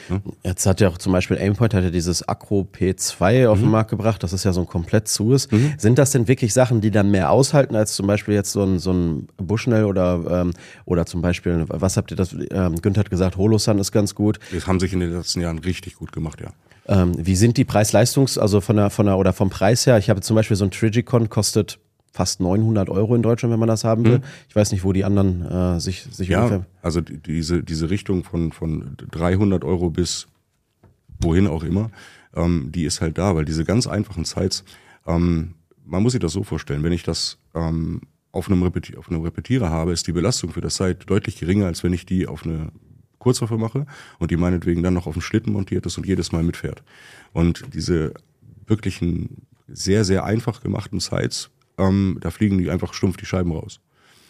Hm? 0.09 0.21
Jetzt 0.43 0.67
hat 0.67 0.81
ja 0.81 0.89
auch 0.89 0.99
zum 0.99 1.13
Beispiel 1.13 1.39
Aimpoint 1.39 1.75
hat 1.75 1.85
ja 1.85 1.91
dieses 1.91 2.27
Acro 2.29 2.67
P2 2.73 3.49
auf 3.49 3.59
mhm. 3.59 3.63
den 3.63 3.71
Markt 3.71 3.91
gebracht, 3.91 4.23
das 4.23 4.33
ist 4.33 4.45
ja 4.45 4.53
so 4.53 4.61
ein 4.61 4.67
komplett 4.67 5.09
zu 5.09 5.33
ist. 5.33 5.53
Mhm. 5.53 5.75
Sind 5.79 5.99
das 5.99 6.11
denn 6.11 6.29
wirklich 6.29 6.53
Sachen, 6.53 6.81
die 6.81 6.91
dann 6.91 7.11
mehr 7.11 7.31
aushalten 7.31 7.77
als 7.77 7.95
zum 7.95 8.07
Beispiel 8.07 8.35
jetzt 8.35 8.53
so 8.53 8.63
ein, 8.63 8.79
so 8.79 8.93
ein 8.93 9.29
Bushnell 9.37 9.85
oder, 9.85 10.21
ähm, 10.29 10.53
oder 10.85 11.07
zum 11.07 11.23
Beispiel, 11.23 11.65
was 11.69 11.97
habt 11.97 12.11
ihr 12.11 12.17
das, 12.17 12.35
ähm, 12.51 12.81
Günther 12.81 13.01
hat 13.01 13.11
gesagt, 13.11 13.37
Holosun 13.37 13.79
ist 13.79 13.93
ganz 13.93 14.15
gut. 14.15 14.39
Das 14.53 14.67
haben 14.67 14.81
sich 14.81 14.93
in 14.93 15.01
den 15.01 15.13
letzten 15.13 15.41
Jahren 15.41 15.59
richtig 15.59 15.97
gut 15.97 16.13
gemacht, 16.13 16.41
ja. 16.41 16.53
Ähm, 16.89 17.13
wie 17.17 17.37
sind 17.37 17.57
die 17.57 17.65
Preis-Leistungs-, 17.65 18.39
also 18.39 18.61
von 18.61 18.77
der, 18.77 18.91
von 18.91 19.07
der, 19.07 19.17
oder 19.17 19.33
vom 19.33 19.51
Preis 19.51 19.87
her? 19.87 19.99
Ich 19.99 20.11
habe 20.11 20.21
zum 20.21 20.35
Beispiel 20.35 20.57
so 20.57 20.65
ein 20.65 20.71
Trigicon 20.71 21.29
kostet 21.29 21.79
fast 22.13 22.41
900 22.41 22.91
Euro 22.91 23.15
in 23.15 23.23
Deutschland, 23.23 23.53
wenn 23.53 23.59
man 23.59 23.69
das 23.69 23.85
haben 23.85 24.05
will. 24.05 24.19
Mhm. 24.19 24.25
Ich 24.49 24.55
weiß 24.55 24.71
nicht, 24.73 24.85
wo 24.85 24.93
die 24.93 25.05
anderen 25.05 25.43
äh, 25.43 25.81
sich, 25.81 26.03
sich 26.03 26.29
ja, 26.29 26.43
ungefähr... 26.45 26.67
also 26.83 27.01
diese, 27.01 27.63
diese 27.63 27.91
Richtung 27.91 28.23
von, 28.23 28.53
von 28.53 28.97
300 29.11 29.65
Euro 29.65 29.91
bis 29.91 30.29
wohin 31.21 31.47
auch 31.47 31.65
immer, 31.65 31.91
ähm, 32.35 32.71
die 32.73 32.85
ist 32.85 33.01
halt 33.01 33.17
da, 33.19 33.35
weil 33.35 33.45
diese 33.45 33.65
ganz 33.65 33.87
einfachen 33.87 34.25
Sites, 34.25 34.65
ähm, 35.07 35.55
man 35.85 36.03
muss 36.03 36.13
sich 36.13 36.21
das 36.21 36.33
so 36.33 36.43
vorstellen, 36.43 36.83
wenn 36.83 36.93
ich 36.93 37.03
das 37.03 37.39
ähm, 37.55 38.03
auf, 38.31 38.49
einem 38.49 38.63
Repeti 38.63 38.97
auf 38.97 39.11
einem 39.11 39.23
Repetierer 39.23 39.71
habe, 39.71 39.93
ist 39.93 40.07
die 40.07 40.13
Belastung 40.13 40.51
für 40.51 40.61
das 40.61 40.77
Site 40.77 41.07
deutlich 41.07 41.39
geringer, 41.39 41.67
als 41.67 41.83
wenn 41.83 41.93
ich 41.93 42.07
die 42.07 42.27
auf 42.27 42.45
eine 42.45 42.69
Kurzwaffe 43.19 43.57
mache 43.57 43.87
und 44.19 44.31
die 44.31 44.37
meinetwegen 44.37 44.83
dann 44.83 44.95
noch 44.95 45.07
auf 45.07 45.15
dem 45.15 45.23
Schlitten 45.23 45.53
montiert 45.53 45.87
ist 45.87 45.97
und 45.97 46.07
jedes 46.07 46.33
Mal 46.33 46.43
mitfährt. 46.43 46.83
Und 47.33 47.65
diese 47.73 48.13
wirklichen, 48.67 49.47
sehr, 49.69 50.05
sehr 50.05 50.25
einfach 50.25 50.61
gemachten 50.61 51.01
Sites, 51.01 51.51
ähm, 51.79 52.19
da 52.21 52.31
fliegen 52.31 52.59
die 52.59 52.71
einfach 52.71 52.95
stumpf 52.95 53.17
die 53.17 53.27
Scheiben 53.27 53.53
raus. 53.53 53.81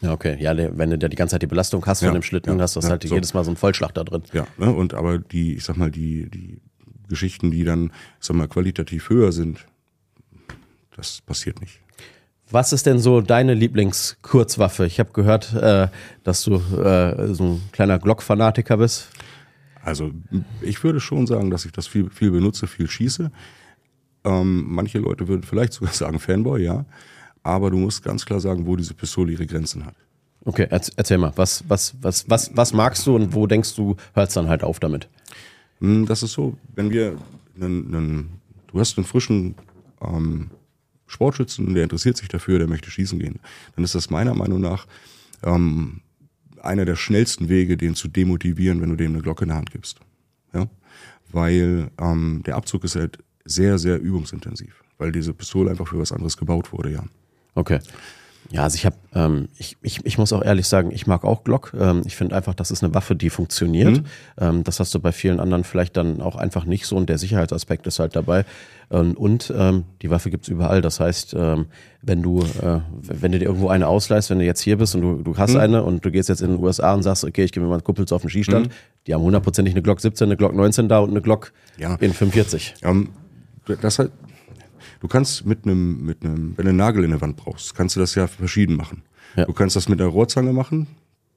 Ja, 0.00 0.12
okay. 0.12 0.36
Ja, 0.40 0.56
wenn 0.56 0.90
du 0.90 0.98
da 0.98 1.08
die 1.08 1.16
ganze 1.16 1.34
Zeit 1.34 1.42
die 1.42 1.46
Belastung 1.46 1.84
hast 1.86 2.02
Ja, 2.02 2.08
von 2.08 2.14
dem 2.14 2.22
Schlitten, 2.22 2.56
ja, 2.56 2.62
hast 2.62 2.74
du 2.74 2.80
ja, 2.80 2.88
halt 2.88 3.02
so. 3.06 3.14
jedes 3.14 3.34
Mal 3.34 3.44
so 3.44 3.50
einen 3.50 3.56
Vollschlag 3.56 3.94
da 3.94 4.02
drin. 4.02 4.22
Ja, 4.32 4.46
ne? 4.58 4.72
und 4.72 4.94
aber 4.94 5.18
die, 5.18 5.54
ich 5.54 5.64
sag 5.64 5.76
mal, 5.76 5.90
die, 5.90 6.28
die 6.28 6.60
Geschichten, 7.08 7.50
die 7.50 7.64
dann, 7.64 7.92
ich 8.20 8.26
sag 8.26 8.36
mal, 8.36 8.48
qualitativ 8.48 9.10
höher 9.10 9.30
sind, 9.30 9.64
das 10.96 11.20
passiert 11.20 11.60
nicht. 11.60 11.80
Was 12.50 12.72
ist 12.72 12.84
denn 12.84 12.98
so 12.98 13.20
deine 13.20 13.54
Lieblingskurzwaffe? 13.54 14.86
Ich 14.86 14.98
habe 14.98 15.12
gehört, 15.12 15.54
äh, 15.54 15.88
dass 16.22 16.42
du 16.42 16.56
äh, 16.56 17.32
so 17.32 17.44
ein 17.44 17.62
kleiner 17.72 17.98
Glock-Fanatiker 17.98 18.76
bist. 18.76 19.08
Also 19.82 20.10
ich 20.60 20.82
würde 20.84 21.00
schon 21.00 21.26
sagen, 21.26 21.50
dass 21.50 21.64
ich 21.64 21.72
das 21.72 21.86
viel, 21.86 22.10
viel 22.10 22.30
benutze, 22.30 22.66
viel 22.66 22.88
schieße. 22.88 23.30
Ähm, 24.24 24.64
manche 24.68 24.98
Leute 24.98 25.28
würden 25.28 25.42
vielleicht 25.44 25.72
sogar 25.72 25.92
sagen 25.94 26.18
Fanboy, 26.18 26.62
ja. 26.62 26.84
Aber 27.42 27.70
du 27.70 27.76
musst 27.76 28.02
ganz 28.02 28.24
klar 28.24 28.40
sagen, 28.40 28.66
wo 28.66 28.76
diese 28.76 28.94
Pistole 28.94 29.32
ihre 29.32 29.46
Grenzen 29.46 29.84
hat. 29.84 29.94
Okay, 30.44 30.66
erz- 30.70 30.92
erzähl 30.96 31.18
mal, 31.18 31.32
was, 31.36 31.64
was, 31.68 31.94
was, 32.00 32.28
was, 32.28 32.50
was 32.56 32.72
magst 32.72 33.06
du 33.06 33.14
und 33.14 33.32
wo 33.34 33.46
denkst 33.46 33.74
du, 33.76 33.96
hört's 34.14 34.34
dann 34.34 34.48
halt 34.48 34.62
auf 34.64 34.80
damit? 34.80 35.08
Hm, 35.80 36.06
Das 36.06 36.22
ist 36.22 36.32
so, 36.32 36.56
wenn 36.74 36.90
wir 36.90 37.16
einen, 37.60 37.94
einen 37.94 38.28
du 38.68 38.80
hast 38.80 38.96
einen 38.98 39.06
frischen 39.06 39.54
ähm, 40.00 40.50
Sportschützen, 41.06 41.74
der 41.74 41.82
interessiert 41.84 42.16
sich 42.16 42.28
dafür, 42.28 42.58
der 42.58 42.68
möchte 42.68 42.90
schießen 42.90 43.18
gehen, 43.18 43.38
dann 43.76 43.84
ist 43.84 43.94
das 43.94 44.10
meiner 44.10 44.34
Meinung 44.34 44.60
nach 44.60 44.86
ähm, 45.42 46.00
einer 46.60 46.84
der 46.84 46.96
schnellsten 46.96 47.48
Wege, 47.48 47.76
den 47.76 47.94
zu 47.94 48.08
demotivieren, 48.08 48.80
wenn 48.80 48.90
du 48.90 48.96
dem 48.96 49.12
eine 49.12 49.22
Glocke 49.22 49.44
in 49.44 49.48
der 49.48 49.58
Hand 49.58 49.70
gibst. 49.72 49.98
Ja? 50.54 50.66
Weil 51.30 51.90
ähm, 52.00 52.42
der 52.46 52.56
Abzug 52.56 52.84
ist 52.84 52.96
halt 52.96 53.18
sehr, 53.44 53.78
sehr 53.78 54.00
übungsintensiv, 54.00 54.82
weil 54.98 55.12
diese 55.12 55.34
Pistole 55.34 55.70
einfach 55.70 55.88
für 55.88 55.98
was 55.98 56.12
anderes 56.12 56.36
gebaut 56.36 56.72
wurde, 56.72 56.90
ja. 56.92 57.04
Okay. 57.54 57.78
Ja, 58.50 58.64
also 58.64 58.74
ich 58.74 58.84
habe, 58.84 58.96
ähm, 59.14 59.48
ich, 59.56 59.78
ich, 59.80 60.04
ich 60.04 60.18
muss 60.18 60.30
auch 60.34 60.44
ehrlich 60.44 60.66
sagen, 60.68 60.90
ich 60.92 61.06
mag 61.06 61.24
auch 61.24 61.42
Glock. 61.42 61.72
Ähm, 61.78 62.02
ich 62.04 62.16
finde 62.16 62.36
einfach, 62.36 62.52
das 62.52 62.70
ist 62.70 62.84
eine 62.84 62.92
Waffe, 62.92 63.16
die 63.16 63.30
funktioniert. 63.30 64.02
Ähm, 64.38 64.62
das 64.62 64.78
hast 64.78 64.94
du 64.94 64.98
bei 65.00 65.10
vielen 65.12 65.40
anderen 65.40 65.64
vielleicht 65.64 65.96
dann 65.96 66.20
auch 66.20 66.36
einfach 66.36 66.66
nicht 66.66 66.84
so 66.84 66.96
und 66.96 67.08
der 67.08 67.16
Sicherheitsaspekt 67.16 67.86
ist 67.86 67.98
halt 67.98 68.14
dabei. 68.14 68.44
Ähm, 68.90 69.14
und 69.16 69.50
ähm, 69.56 69.84
die 70.02 70.10
Waffe 70.10 70.28
gibt's 70.28 70.48
überall. 70.48 70.82
Das 70.82 71.00
heißt, 71.00 71.32
ähm, 71.34 71.66
wenn 72.02 72.20
du, 72.20 72.40
äh, 72.40 72.80
wenn 73.00 73.32
du 73.32 73.38
dir 73.38 73.46
irgendwo 73.46 73.68
eine 73.68 73.86
ausleihst, 73.86 74.28
wenn 74.28 74.38
du 74.38 74.44
jetzt 74.44 74.60
hier 74.60 74.76
bist 74.76 74.94
und 74.96 75.00
du, 75.00 75.22
du 75.22 75.38
hast 75.38 75.56
eine 75.56 75.82
und 75.82 76.04
du 76.04 76.10
gehst 76.10 76.28
jetzt 76.28 76.42
in 76.42 76.50
den 76.50 76.62
USA 76.62 76.92
und 76.92 77.04
sagst, 77.04 77.24
okay, 77.24 77.44
ich 77.44 77.52
gehe 77.52 77.62
mit 77.62 77.70
meinen 77.70 77.84
Kumpels 77.84 78.12
auf 78.12 78.20
den 78.20 78.28
Skistand, 78.28 78.68
die 79.06 79.14
haben 79.14 79.22
hundertprozentig 79.22 79.72
eine 79.72 79.80
Glock 79.82 80.02
17, 80.02 80.26
eine 80.28 80.36
Glock 80.36 80.54
19 80.54 80.90
da 80.90 80.98
und 80.98 81.10
eine 81.10 81.22
Glock 81.22 81.52
Ja. 81.78 81.94
in 82.00 82.12
45. 82.12 82.74
Ähm, 82.82 83.08
das 83.80 83.98
halt, 83.98 84.10
du 85.02 85.08
kannst 85.08 85.44
mit 85.44 85.64
einem, 85.64 86.04
mit 86.04 86.24
einem, 86.24 86.56
wenn 86.56 86.64
du 86.64 86.68
einen 86.68 86.78
Nagel 86.78 87.02
in 87.02 87.10
der 87.10 87.20
Wand 87.20 87.36
brauchst, 87.36 87.74
kannst 87.74 87.96
du 87.96 88.00
das 88.00 88.14
ja 88.14 88.28
verschieden 88.28 88.76
machen. 88.76 89.02
Ja. 89.36 89.46
Du 89.46 89.52
kannst 89.52 89.74
das 89.74 89.88
mit 89.88 90.00
einer 90.00 90.08
Rohrzange 90.08 90.52
machen. 90.52 90.86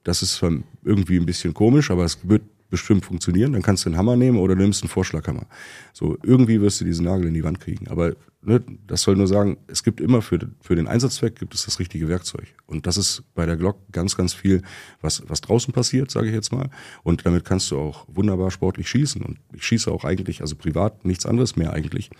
Das 0.04 0.22
ist 0.22 0.40
irgendwie 0.84 1.18
ein 1.18 1.26
bisschen 1.26 1.54
komisch, 1.56 1.90
aber 1.90 2.06
es 2.06 2.20
wird 2.24 2.44
bestimmt 2.70 3.06
funktionieren. 3.06 3.54
Dann 3.54 3.64
kannst 3.64 3.86
du 3.86 3.90
einen 3.90 3.98
Hammer 3.98 4.16
nehmen 4.16 4.38
oder 4.38 4.56
du 4.56 4.62
nimmst 4.62 4.84
einen 4.84 4.90
Vorschlaghammer. 4.90 5.48
So, 5.94 6.18
irgendwie 6.22 6.62
wirst 6.62 6.80
du 6.80 6.86
diesen 6.86 7.06
Nagel 7.06 7.28
in 7.28 7.34
die 7.34 7.44
Wand 7.44 7.60
kriegen. 7.60 7.88
Aber 7.88 8.16
ne, 8.44 8.62
das 8.86 9.02
soll 9.02 9.16
nur 9.16 9.28
sagen, 9.28 9.58
es 9.66 9.84
gibt 9.84 10.00
immer 10.00 10.22
für, 10.22 10.40
für 10.62 10.76
den 10.76 10.88
Einsatzzweck 10.88 11.36
gibt 11.36 11.56
es 11.56 11.66
das 11.66 11.80
richtige 11.80 12.08
Werkzeug. 12.08 12.46
Und 12.68 12.86
das 12.86 12.98
ist 12.98 13.24
bei 13.34 13.48
der 13.48 13.58
Glock 13.58 13.78
ganz, 13.92 14.16
ganz 14.16 14.36
viel, 14.36 14.62
was, 15.02 15.24
was 15.28 15.42
draußen 15.42 15.74
passiert, 15.74 16.12
sage 16.12 16.28
ich 16.28 16.34
jetzt 16.36 16.52
mal. 16.52 16.70
Und 17.02 17.26
damit 17.26 17.46
kannst 17.46 17.72
du 17.72 17.80
auch 17.80 18.06
wunderbar 18.08 18.52
sportlich 18.52 18.90
schießen. 18.90 19.24
Und 19.24 19.40
ich 19.54 19.64
schieße 19.64 19.92
auch 19.92 20.04
eigentlich, 20.04 20.42
also 20.42 20.56
privat 20.56 21.04
nichts 21.04 21.26
anderes 21.26 21.56
mehr 21.56 21.74
eigentlich. 21.74 22.12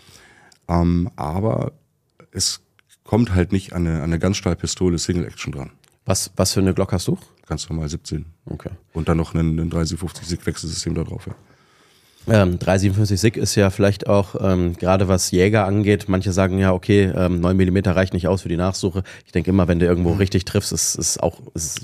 Ähm, 0.68 1.10
aber 1.16 1.72
es 2.32 2.60
kommt 3.04 3.34
halt 3.34 3.52
nicht 3.52 3.72
an 3.72 3.86
eine, 3.86 3.98
an 3.98 4.04
eine 4.04 4.18
Ganzstahlpistole 4.18 4.98
Single 4.98 5.26
Action 5.26 5.52
dran. 5.52 5.70
Was, 6.04 6.30
was 6.36 6.52
für 6.52 6.60
eine 6.60 6.74
Glock 6.74 6.92
hast 6.92 7.08
du? 7.08 7.18
Ganz 7.46 7.68
normal 7.68 7.88
17. 7.88 8.26
Okay. 8.46 8.70
Und 8.92 9.08
dann 9.08 9.16
noch 9.16 9.34
ein, 9.34 9.58
ein 9.58 9.70
3050 9.70 10.26
SIG 10.26 10.46
Wechselsystem 10.46 10.94
da 10.94 11.04
drauf. 11.04 11.26
Ja. 11.26 11.34
Ähm, 12.28 12.58
357 12.58 13.20
SIG 13.20 13.36
ist 13.36 13.54
ja 13.54 13.70
vielleicht 13.70 14.08
auch, 14.08 14.34
ähm, 14.40 14.76
gerade 14.76 15.06
was 15.06 15.30
Jäger 15.30 15.64
angeht, 15.64 16.06
manche 16.08 16.32
sagen 16.32 16.58
ja, 16.58 16.72
okay, 16.72 17.12
ähm, 17.14 17.40
9 17.40 17.56
mm 17.56 17.78
reicht 17.86 18.14
nicht 18.14 18.26
aus 18.26 18.42
für 18.42 18.48
die 18.48 18.56
Nachsuche. 18.56 19.04
Ich 19.24 19.32
denke 19.32 19.50
immer, 19.50 19.68
wenn 19.68 19.78
du 19.78 19.86
irgendwo 19.86 20.12
richtig 20.12 20.44
triffst, 20.44 20.72
ist 20.72 20.96
ist 20.96 21.22
auch, 21.22 21.40
ist, 21.54 21.82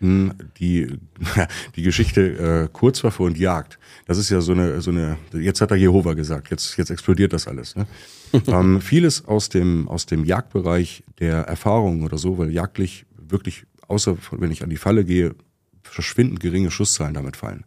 Die, 0.00 0.98
die 1.76 1.82
Geschichte 1.82 2.64
äh, 2.64 2.68
Kurzwaffe 2.72 3.22
und 3.22 3.38
Jagd, 3.38 3.78
das 4.06 4.16
ist 4.16 4.30
ja 4.30 4.40
so 4.40 4.52
eine, 4.52 4.80
so 4.80 4.90
eine, 4.90 5.18
jetzt 5.34 5.60
hat 5.60 5.70
er 5.70 5.76
Jehova 5.76 6.14
gesagt, 6.14 6.50
jetzt, 6.50 6.78
jetzt 6.78 6.90
explodiert 6.90 7.34
das 7.34 7.46
alles. 7.46 7.76
Ne? 7.76 7.86
ähm, 8.46 8.80
vieles 8.80 9.26
aus 9.26 9.50
dem, 9.50 9.88
aus 9.88 10.06
dem 10.06 10.24
Jagdbereich 10.24 11.04
der 11.18 11.42
Erfahrung 11.42 12.02
oder 12.02 12.16
so, 12.16 12.38
weil 12.38 12.50
jagdlich 12.50 13.04
wirklich, 13.18 13.64
außer 13.88 14.16
wenn 14.32 14.50
ich 14.50 14.62
an 14.62 14.70
die 14.70 14.78
Falle 14.78 15.04
gehe, 15.04 15.34
verschwindend 15.82 16.40
geringe 16.40 16.70
Schusszahlen 16.70 17.14
damit 17.14 17.36
fallen. 17.36 17.64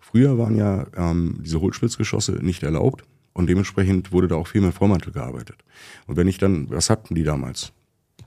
Früher 0.00 0.38
waren 0.38 0.56
ja 0.56 0.86
ähm, 0.96 1.40
diese 1.44 1.60
Hohlspitzgeschosse 1.60 2.32
nicht 2.42 2.62
erlaubt 2.62 3.04
und 3.34 3.48
dementsprechend 3.48 4.10
wurde 4.10 4.28
da 4.28 4.36
auch 4.36 4.48
viel 4.48 4.62
mit 4.62 4.74
Vormantel 4.74 5.12
gearbeitet. 5.12 5.62
Und 6.06 6.16
wenn 6.16 6.26
ich 6.26 6.38
dann, 6.38 6.70
was 6.70 6.90
hatten 6.90 7.14
die 7.14 7.24
damals? 7.24 7.72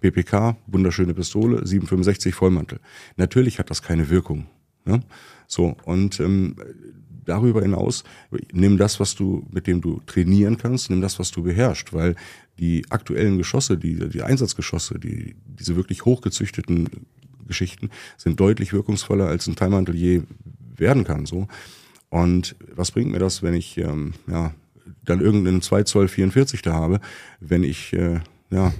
PPK, 0.01 0.57
wunderschöne 0.67 1.13
Pistole, 1.13 1.65
765 1.65 2.35
Vollmantel. 2.35 2.79
Natürlich 3.15 3.59
hat 3.59 3.69
das 3.69 3.81
keine 3.81 4.09
Wirkung. 4.09 4.47
Ne? 4.83 5.01
So, 5.47 5.77
und 5.85 6.19
ähm, 6.19 6.55
darüber 7.25 7.61
hinaus, 7.61 8.03
nimm 8.51 8.77
das, 8.77 8.99
was 8.99 9.15
du, 9.15 9.47
mit 9.51 9.67
dem 9.67 9.79
du 9.79 10.01
trainieren 10.05 10.57
kannst, 10.57 10.89
nimm 10.89 11.01
das, 11.01 11.19
was 11.19 11.31
du 11.31 11.43
beherrschst, 11.43 11.93
weil 11.93 12.15
die 12.59 12.85
aktuellen 12.89 13.37
Geschosse, 13.37 13.77
die, 13.77 14.09
die 14.09 14.23
Einsatzgeschosse, 14.23 14.99
die, 14.99 15.35
diese 15.45 15.75
wirklich 15.75 16.05
hochgezüchteten 16.05 16.89
Geschichten 17.47 17.89
sind 18.17 18.39
deutlich 18.39 18.73
wirkungsvoller, 18.73 19.27
als 19.27 19.47
ein 19.47 19.55
Teilmantel 19.55 19.95
je 19.95 20.23
werden 20.75 21.03
kann. 21.03 21.25
So. 21.25 21.47
Und 22.09 22.55
was 22.73 22.91
bringt 22.91 23.11
mir 23.11 23.19
das, 23.19 23.43
wenn 23.43 23.53
ich 23.53 23.77
ähm, 23.77 24.13
ja, 24.27 24.53
dann 25.05 25.21
irgendeinen 25.21 25.61
2 25.61 25.83
Zoll 25.83 26.07
44 26.07 26.61
da 26.61 26.73
habe, 26.73 26.99
wenn 27.39 27.63
ich 27.63 27.93
äh, 27.93 28.19
ja, 28.49 28.73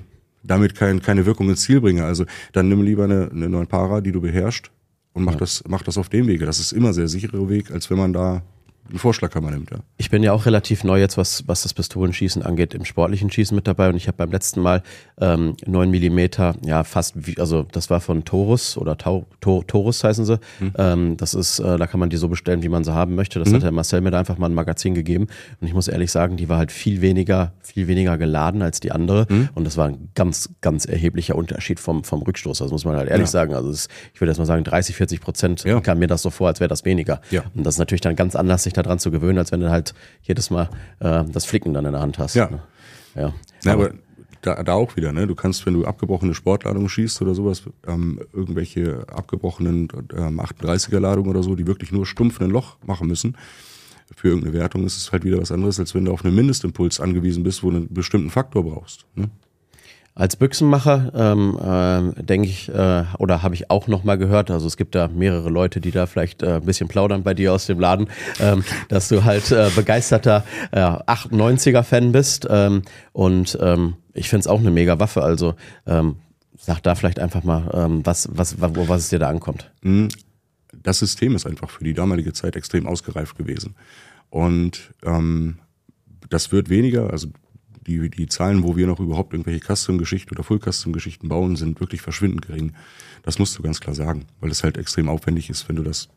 damit 0.44 0.76
kein, 0.76 1.02
keine 1.02 1.26
Wirkung 1.26 1.50
ins 1.50 1.62
Ziel 1.62 1.82
bringe? 1.82 2.06
Also 2.06 2.26
dann 2.54 2.70
nimm 2.70 2.82
lieber 2.82 3.06
eine, 3.06 3.30
eine 3.32 3.50
9 3.50 3.68
Para, 3.68 4.02
die 4.02 4.12
du 4.12 4.22
beherrschst 4.22 4.72
und 5.14 5.24
mach, 5.24 5.36
das, 5.36 5.64
mach 5.68 5.84
das 5.84 5.98
auf 5.98 6.10
dem 6.10 6.28
Wege. 6.28 6.46
Das 6.46 6.60
ist 6.60 6.72
immer 6.72 6.94
sehr 6.94 7.08
sicherer 7.08 7.50
Weg, 7.50 7.72
als 7.72 7.90
wenn 7.90 7.98
man 7.98 8.14
da 8.14 8.44
einen 8.92 9.00
Vorschlaghammer 9.00 9.52
nimmt. 9.52 9.72
Ja. 9.72 9.78
Ich 9.98 10.10
bin 10.10 10.22
ja 10.24 10.34
auch 10.34 10.46
relativ 10.46 10.84
neu 10.84 11.00
jetzt, 11.00 11.18
was, 11.18 11.48
was 11.48 11.64
das 11.64 11.74
Pistolenschießen 11.74 12.44
angeht, 12.44 12.74
im 12.74 12.86
sportlichen 12.86 13.32
Schießen 13.32 13.56
mit 13.56 13.68
dabei 13.68 13.90
und 13.90 13.96
ich 13.96 14.08
habe 14.08 14.18
beim 14.18 14.32
letzten 14.32 14.62
Mal 14.62 14.84
ähm, 15.20 15.56
9 15.66 15.90
Millimeter, 15.90 16.56
ja 16.66 16.84
fast 16.84 17.26
wie, 17.28 17.38
also 17.40 17.64
das 17.72 17.90
war 17.90 18.02
von 18.02 18.26
Taurus 18.26 18.78
oder 18.78 18.98
Tau, 18.98 19.26
Tor, 19.40 19.66
Taurus 19.66 20.04
heißen 20.04 20.26
sie. 20.26 20.40
Ähm, 20.78 21.18
das 21.18 21.34
ist, 21.34 21.60
äh, 21.60 21.78
da 21.78 21.88
kann 21.88 22.00
man 22.00 22.10
die 22.10 22.18
so 22.18 22.28
bestellen, 22.28 22.64
wie 22.64 22.70
man 22.70 22.84
sie 22.84 22.94
haben 22.94 23.16
möchte. 23.16 23.40
Das 23.40 23.52
hat 23.54 23.64
der 23.64 23.72
Marcel 23.72 24.02
mir 24.02 24.12
da 24.12 24.20
einfach 24.20 24.38
mal 24.38 24.48
ein 24.50 24.54
Magazin 24.54 24.94
gegeben 24.94 25.28
und 25.60 25.68
ich 25.68 25.74
muss 25.74 25.88
ehrlich 25.88 26.12
sagen, 26.12 26.38
die 26.38 26.50
war 26.50 26.58
halt 26.58 26.72
viel 26.72 27.02
weniger, 27.02 27.54
viel 27.62 27.88
weniger 27.88 28.18
geladen 28.18 28.62
als 28.62 28.80
die 28.80 28.92
andere 28.92 29.28
und 29.56 29.66
das 29.66 29.78
war 29.78 29.88
ein 29.88 30.10
ganz, 30.16 30.50
ganz 30.62 30.86
erheblicher 30.86 31.36
Unterschied 31.36 31.80
vom, 31.80 32.04
vom 32.04 32.22
Rückstoß. 32.22 32.60
Das 32.60 32.72
muss 32.72 32.86
man 32.86 32.96
halt 32.96 33.10
ehrlich 33.10 33.28
Ja. 33.28 33.32
sagen. 33.32 33.54
Also 33.54 33.70
es, 33.70 33.88
ich 34.14 34.20
würde 34.22 34.32
jetzt 34.32 34.40
mal 34.40 34.46
sagen, 34.46 34.64
30, 34.64 34.96
40 34.96 35.22
Prozent 35.22 35.64
Ja. 35.64 35.80
kam 35.82 36.00
mir 36.00 36.08
das 36.08 36.22
so 36.22 36.30
vor, 36.30 36.48
als 36.48 36.60
wäre 36.60 36.68
das 36.68 36.86
weniger. 36.86 37.22
Ja. 37.32 37.44
Und 37.56 37.64
das 37.66 37.76
ist 37.76 37.80
natürlich 37.80 38.02
dann 38.02 38.16
ganz 38.16 38.36
anders, 38.36 38.64
sich 38.64 38.74
daran 38.84 39.00
zu 39.00 39.12
gewöhnen, 39.12 39.38
als 39.38 39.52
wenn 39.52 39.60
du 39.60 39.70
halt 39.70 39.94
jedes 40.24 40.50
Mal 40.50 40.70
äh, 41.00 41.24
das 41.26 41.46
Flicken 41.46 41.74
dann 41.74 41.86
in 41.86 41.92
der 41.92 42.02
Hand 42.02 42.20
hast. 42.20 42.36
Ja. 42.36 42.50
Ne? 42.50 42.60
Ja. 43.16 43.34
Ja, 43.64 43.74
aber 43.74 43.92
da, 44.42 44.64
da 44.64 44.74
auch 44.74 44.96
wieder, 44.96 45.12
ne? 45.12 45.28
Du 45.28 45.36
kannst, 45.36 45.66
wenn 45.66 45.74
du 45.74 45.86
abgebrochene 45.86 46.34
Sportladungen 46.34 46.90
schießt 46.90 47.22
oder 47.22 47.36
sowas, 47.36 47.64
ähm, 47.88 48.20
irgendwelche 48.34 49.06
abgebrochenen 49.08 49.88
ähm, 50.16 50.40
38er 50.40 51.00
Ladungen 51.00 51.30
oder 51.30 51.44
so, 51.44 51.56
die 51.56 51.68
wirklich 51.68 51.92
nur 51.92 52.06
stumpf 52.06 52.42
ein 52.42 52.50
Loch 52.50 52.78
machen 52.84 53.08
müssen, 53.08 53.38
für 54.16 54.30
irgendeine 54.30 54.54
Wertung 54.54 54.84
ist 54.86 54.98
es 54.98 55.12
halt 55.12 55.24
wieder 55.24 55.40
was 55.40 55.52
anderes, 55.52 55.80
als 55.80 55.96
wenn 55.96 56.06
du 56.06 56.12
auf 56.12 56.26
einen 56.26 56.36
Mindestimpuls 56.36 57.00
angewiesen 57.00 57.44
bist, 57.44 57.64
wo 57.64 57.72
du 57.72 57.78
einen 57.78 57.94
bestimmten 57.94 58.30
Faktor 58.30 58.64
brauchst. 58.64 59.06
Ne? 59.16 59.30
Als 60.14 60.36
Büchsenmacher 60.36 61.12
ähm, 61.16 61.58
ähm, 61.64 62.14
denke 62.18 62.48
ich, 62.48 62.68
äh, 62.68 63.06
oder 63.18 63.44
habe 63.44 63.56
ich 63.56 63.72
auch 63.72 63.88
noch 63.88 64.04
mal 64.04 64.18
gehört, 64.18 64.52
also 64.52 64.68
es 64.68 64.76
gibt 64.76 64.94
da 64.94 65.08
mehrere 65.08 65.50
Leute, 65.50 65.80
die 65.80 65.92
da 65.92 66.06
vielleicht 66.06 66.44
äh, 66.44 66.56
ein 66.56 66.66
bisschen 66.66 66.90
plaudern 66.90 67.24
bei 67.24 67.34
dir 67.34 67.54
aus 67.54 67.66
dem 67.66 67.80
Laden, 67.80 68.10
ähm, 68.42 68.64
dass 68.90 69.08
du 69.08 69.24
halt 69.24 69.52
äh, 69.52 69.70
begeisterter 69.74 70.44
äh, 70.72 70.80
98er-Fan 70.80 72.12
bist 72.12 72.46
ähm, 72.50 72.82
und 73.14 73.58
ähm, 73.62 73.96
ich 74.14 74.28
finde 74.28 74.42
es 74.42 74.48
auch 74.48 74.60
eine 74.60 74.72
mega 74.72 75.00
Waffe, 75.00 75.24
also 75.24 75.56
ähm, 75.88 76.18
sag 76.58 76.82
da 76.84 76.96
vielleicht 76.96 77.20
einfach 77.20 77.44
mal, 77.44 77.72
ähm, 77.74 78.06
was, 78.06 78.28
was, 78.34 78.60
wo, 78.60 78.90
was 78.90 79.04
es 79.04 79.10
dir 79.10 79.20
da 79.20 79.30
ankommt. 79.30 79.72
das 80.74 81.00
System 81.00 81.36
ist 81.36 81.46
einfach 81.46 81.70
für 81.70 81.86
die 81.86 81.94
damalige 81.94 82.34
Zeit 82.34 82.58
extrem 82.58 82.86
ausgereift 82.86 83.38
gewesen. 83.38 83.76
Und 84.30 84.92
ähm, 85.04 85.60
das 86.30 86.52
wird 86.52 86.70
weniger, 86.70 87.12
also 87.12 87.28
die, 87.88 88.10
die 88.10 88.28
Zahlen, 88.28 88.64
wo 88.64 88.76
wir 88.76 88.88
noch 88.88 89.00
überhaupt 89.00 89.34
irgendwelche 89.34 89.60
Custom-Geschichten 89.74 90.32
oder 90.36 90.44
Full-Custom-Geschichten 90.44 91.28
bauen, 91.30 91.56
sind 91.56 91.80
wirklich 91.80 92.02
verschwindend 92.02 92.46
gering. 92.48 92.74
Das 93.24 93.40
musst 93.40 93.58
du 93.58 93.64
ganz 93.64 93.80
klar 93.80 93.96
sagen, 93.96 94.26
weil 94.40 94.52
es 94.52 94.64
halt 94.64 94.78
extrem 94.78 95.10
aufwendig 95.10 95.50
ist, 95.50 95.68
wenn 95.70 95.76
du 95.76 95.84
das 95.84 96.10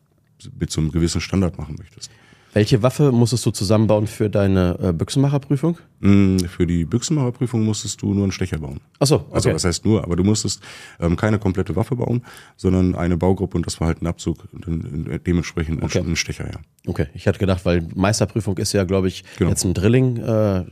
mit 0.59 0.71
so 0.71 0.80
einem 0.80 0.90
gewissen 0.92 1.21
Standard 1.21 1.59
machen 1.59 1.76
möchtest. 1.78 2.11
Welche 2.52 2.85
Waffe 2.85 3.11
musstest 3.11 3.44
du 3.47 3.50
zusammenbauen 3.50 4.06
für 4.06 4.30
deine 4.30 4.78
äh, 4.80 4.92
Büchsenmacherprüfung? 4.92 5.76
Mm, 5.99 6.38
Für 6.38 6.68
die 6.68 6.85
Büchsenmacherprüfung 6.85 7.64
musstest 7.64 8.00
du 8.00 8.14
nur 8.14 8.23
einen 8.23 8.30
Stecher 8.30 8.59
bauen. 8.59 8.78
Ach 9.00 9.09
so, 9.09 9.26
Also 9.33 9.49
okay. 9.49 9.56
was 9.56 9.64
heißt 9.64 9.85
nur, 9.85 10.04
aber 10.04 10.14
du 10.14 10.23
musstest 10.23 10.62
ähm, 11.00 11.16
keine 11.16 11.40
komplette 11.40 11.75
Waffe 11.75 11.97
bauen, 11.97 12.23
sondern 12.56 12.94
eine 12.94 13.16
Baugruppe 13.16 13.56
und 13.56 13.66
das 13.66 13.80
war 13.80 13.88
halt 13.88 14.02
ein 14.02 14.06
Abzug 14.06 14.47
und 14.52 14.68
dann, 14.68 15.06
äh, 15.11 15.18
dementsprechend 15.18 15.80
ein, 15.80 15.85
Okay. 15.87 15.99
ein 15.99 16.14
Stecher, 16.14 16.47
ja. 16.47 16.61
Okay, 16.87 17.06
ich 17.14 17.26
hatte 17.26 17.40
gedacht, 17.40 17.64
weil 17.64 17.88
Meisterprüfung 17.92 18.56
ist 18.59 18.73
ja, 18.73 18.85
glaube 18.85 19.09
ich, 19.09 19.25
Genau. 19.37 19.50
jetzt 19.50 19.64
ein 19.64 19.75
Drilling. 19.75 20.18
Äh, 20.18 20.64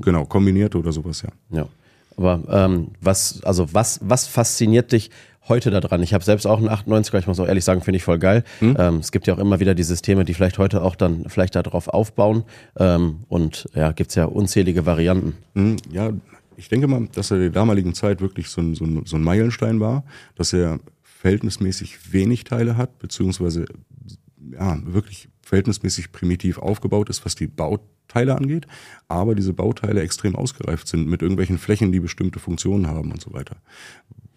Genau, 0.00 0.24
kombiniert 0.24 0.74
oder 0.74 0.92
sowas, 0.92 1.22
ja. 1.22 1.30
ja. 1.56 1.68
Aber 2.16 2.42
ähm, 2.50 2.88
was, 3.00 3.42
also 3.44 3.72
was, 3.72 4.00
was 4.02 4.26
fasziniert 4.26 4.92
dich 4.92 5.10
heute 5.48 5.70
daran? 5.70 6.02
Ich 6.02 6.12
habe 6.12 6.22
selbst 6.22 6.46
auch 6.46 6.58
einen 6.58 6.68
98er, 6.68 7.18
ich 7.18 7.26
muss 7.26 7.40
auch 7.40 7.46
ehrlich 7.46 7.64
sagen, 7.64 7.80
finde 7.80 7.96
ich 7.96 8.04
voll 8.04 8.18
geil. 8.18 8.44
Ähm, 8.60 8.96
es 8.96 9.10
gibt 9.10 9.26
ja 9.26 9.34
auch 9.34 9.38
immer 9.38 9.60
wieder 9.60 9.74
die 9.74 9.82
Systeme, 9.82 10.24
die 10.24 10.34
vielleicht 10.34 10.58
heute 10.58 10.82
auch 10.82 10.96
dann 10.96 11.24
vielleicht 11.28 11.54
darauf 11.54 11.88
aufbauen. 11.88 12.44
Ähm, 12.78 13.20
und 13.28 13.68
ja, 13.74 13.92
gibt's 13.92 14.14
ja 14.16 14.26
unzählige 14.26 14.86
Varianten. 14.86 15.34
Mhm, 15.54 15.76
Ja, 15.92 16.10
ich 16.56 16.68
denke 16.68 16.88
mal, 16.88 17.08
dass 17.14 17.30
er 17.30 17.38
der 17.38 17.50
damaligen 17.50 17.94
Zeit 17.94 18.20
wirklich 18.20 18.48
so 18.50 18.60
ein, 18.60 18.74
so, 18.74 18.84
ein, 18.84 19.06
so 19.06 19.16
ein 19.16 19.22
Meilenstein 19.22 19.80
war, 19.80 20.04
dass 20.34 20.52
er 20.52 20.78
verhältnismäßig 21.02 22.12
wenig 22.12 22.44
Teile 22.44 22.76
hat, 22.76 22.98
beziehungsweise 22.98 23.64
ja, 24.52 24.78
wirklich 24.84 25.28
verhältnismäßig 25.42 26.12
primitiv 26.12 26.58
aufgebaut 26.58 27.10
ist, 27.10 27.24
was 27.24 27.34
die 27.34 27.46
Bauteile 27.46 28.36
angeht, 28.36 28.66
aber 29.08 29.34
diese 29.34 29.52
Bauteile 29.52 30.02
extrem 30.02 30.36
ausgereift 30.36 30.88
sind 30.88 31.08
mit 31.08 31.22
irgendwelchen 31.22 31.58
Flächen, 31.58 31.92
die 31.92 32.00
bestimmte 32.00 32.38
Funktionen 32.38 32.86
haben 32.86 33.12
und 33.12 33.20
so 33.20 33.32
weiter. 33.32 33.56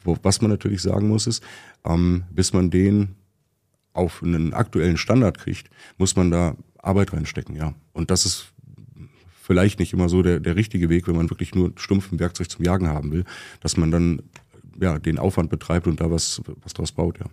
Wo, 0.03 0.17
was 0.24 0.41
man 0.41 0.51
natürlich 0.51 0.81
sagen 0.81 1.07
muss, 1.07 1.27
ist, 1.27 1.43
ähm, 1.86 2.24
bis 2.31 2.53
man 2.53 2.69
den 2.69 3.15
auf 3.93 4.24
einen 4.24 4.53
aktuellen 4.53 4.98
Standard 4.98 5.38
kriegt, 5.38 5.69
muss 5.98 6.15
man 6.15 6.31
da 6.31 6.57
Arbeit 6.79 7.13
reinstecken, 7.13 7.55
ja. 7.55 7.74
Und 7.93 8.12
das 8.12 8.25
ist 8.25 8.53
vielleicht 9.41 9.79
nicht 9.79 9.93
immer 9.93 10.10
so 10.10 10.22
der, 10.24 10.39
der 10.39 10.55
richtige 10.55 10.89
Weg, 10.89 11.07
wenn 11.07 11.15
man 11.15 11.29
wirklich 11.29 11.53
nur 11.53 11.74
stumpfen 11.75 12.19
Werkzeug 12.19 12.50
zum 12.50 12.65
Jagen 12.65 12.88
haben 12.88 13.12
will, 13.12 13.25
dass 13.60 13.77
man 13.77 13.91
dann 13.91 14.22
ja 14.81 14.98
den 15.00 15.19
Aufwand 15.19 15.50
betreibt 15.50 15.86
und 15.86 16.01
da 16.01 16.10
was, 16.10 16.41
was 16.62 16.74
draus 16.74 16.91
baut, 16.91 17.19
ja. 17.19 17.25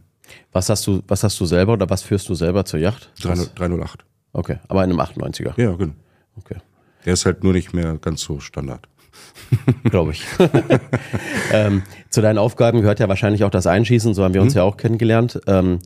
Was 0.53 0.69
hast 0.69 0.87
du, 0.87 1.03
was 1.07 1.23
hast 1.25 1.39
du 1.41 1.47
selber 1.47 1.75
oder 1.75 1.89
was 1.91 2.03
führst 2.03 2.29
du 2.29 2.35
selber 2.35 2.65
zur 2.65 2.81
Yacht? 2.81 3.11
300 3.23 3.59
308. 3.59 4.05
Okay, 4.33 4.59
aber 4.69 4.85
in 4.85 4.91
einem 4.91 5.01
98er. 5.01 5.61
Ja, 5.61 5.73
genau. 5.73 5.93
Okay. 6.37 6.57
Der 7.05 7.15
ist 7.15 7.27
halt 7.27 7.43
nur 7.43 7.53
nicht 7.53 7.73
mehr 7.73 7.97
ganz 8.01 8.21
so 8.23 8.41
Standard. 8.41 8.87
glaube 9.85 10.13
ich. 10.13 10.25
ähm, 11.53 11.83
zu 12.09 12.21
deinen 12.21 12.39
Aufgaben 12.39 12.81
gehört 12.81 13.01
ja 13.01 13.09
wahrscheinlich 13.09 13.45
auch 13.45 13.51
das 13.51 13.67
Einschießen, 13.67 14.15
so 14.15 14.25
haben 14.25 14.35
wir 14.35 14.43
uns 14.43 14.55
ja 14.55 14.63
auch 14.63 14.77
kennengelernt. 14.77 15.41
Ähm, 15.47 15.79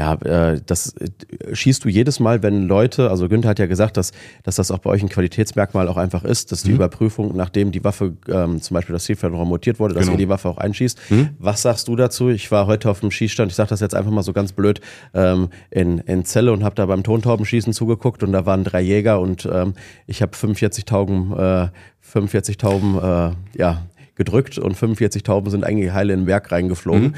ja, 0.00 0.14
äh, 0.14 0.60
das 0.64 0.94
äh, 0.96 1.54
schießt 1.54 1.84
du 1.84 1.90
jedes 1.90 2.20
Mal, 2.20 2.42
wenn 2.42 2.66
Leute, 2.66 3.10
also 3.10 3.28
Günther 3.28 3.50
hat 3.50 3.58
ja 3.58 3.66
gesagt, 3.66 3.98
dass, 3.98 4.12
dass 4.44 4.54
das 4.56 4.70
auch 4.70 4.78
bei 4.78 4.88
euch 4.88 5.02
ein 5.02 5.10
Qualitätsmerkmal 5.10 5.88
auch 5.88 5.98
einfach 5.98 6.24
ist, 6.24 6.52
dass 6.52 6.62
die 6.62 6.70
Überprüfung, 6.72 7.36
nachdem 7.36 7.70
die 7.70 7.84
Waffe, 7.84 8.14
ähm, 8.26 8.62
zum 8.62 8.74
Beispiel 8.76 8.94
das 8.94 9.04
Zielfernrohr 9.04 9.44
montiert 9.44 9.78
wurde, 9.78 9.92
dass 9.92 10.04
Genau. 10.04 10.12
ihr 10.14 10.18
die 10.18 10.28
Waffe 10.30 10.48
auch 10.48 10.56
einschießt. 10.56 10.98
Was 11.38 11.60
sagst 11.60 11.86
du 11.88 11.96
dazu? 11.96 12.30
Ich 12.30 12.50
war 12.50 12.66
heute 12.66 12.88
auf 12.88 13.00
dem 13.00 13.10
Schießstand, 13.10 13.52
ich 13.52 13.56
sage 13.56 13.68
das 13.68 13.80
jetzt 13.80 13.94
einfach 13.94 14.10
mal 14.10 14.22
so 14.22 14.32
ganz 14.32 14.52
blöd, 14.52 14.80
ähm, 15.12 15.50
in, 15.70 15.98
in 15.98 16.24
Celle 16.24 16.50
und 16.54 16.64
habe 16.64 16.74
da 16.76 16.86
beim 16.86 17.02
Tontaubenschießen 17.02 17.74
zugeguckt 17.74 18.22
und 18.22 18.32
da 18.32 18.46
waren 18.46 18.64
drei 18.64 18.80
Jäger 18.80 19.20
und 19.20 19.46
ähm, 19.52 19.74
ich 20.06 20.22
habe 20.22 20.34
45 20.34 20.86
Tauben, 20.86 21.36
äh, 21.38 21.68
45 22.00 22.56
Tauben, 22.56 22.96
äh, 22.96 23.32
ja, 23.58 23.82
gedrückt 24.14 24.56
und 24.58 24.76
45 24.78 25.22
Tauben 25.24 25.50
sind 25.50 25.62
eigentlich 25.64 25.92
heile 25.92 26.14
in 26.14 26.20
den 26.20 26.26
Berg 26.26 26.50
reingeflogen. 26.50 27.16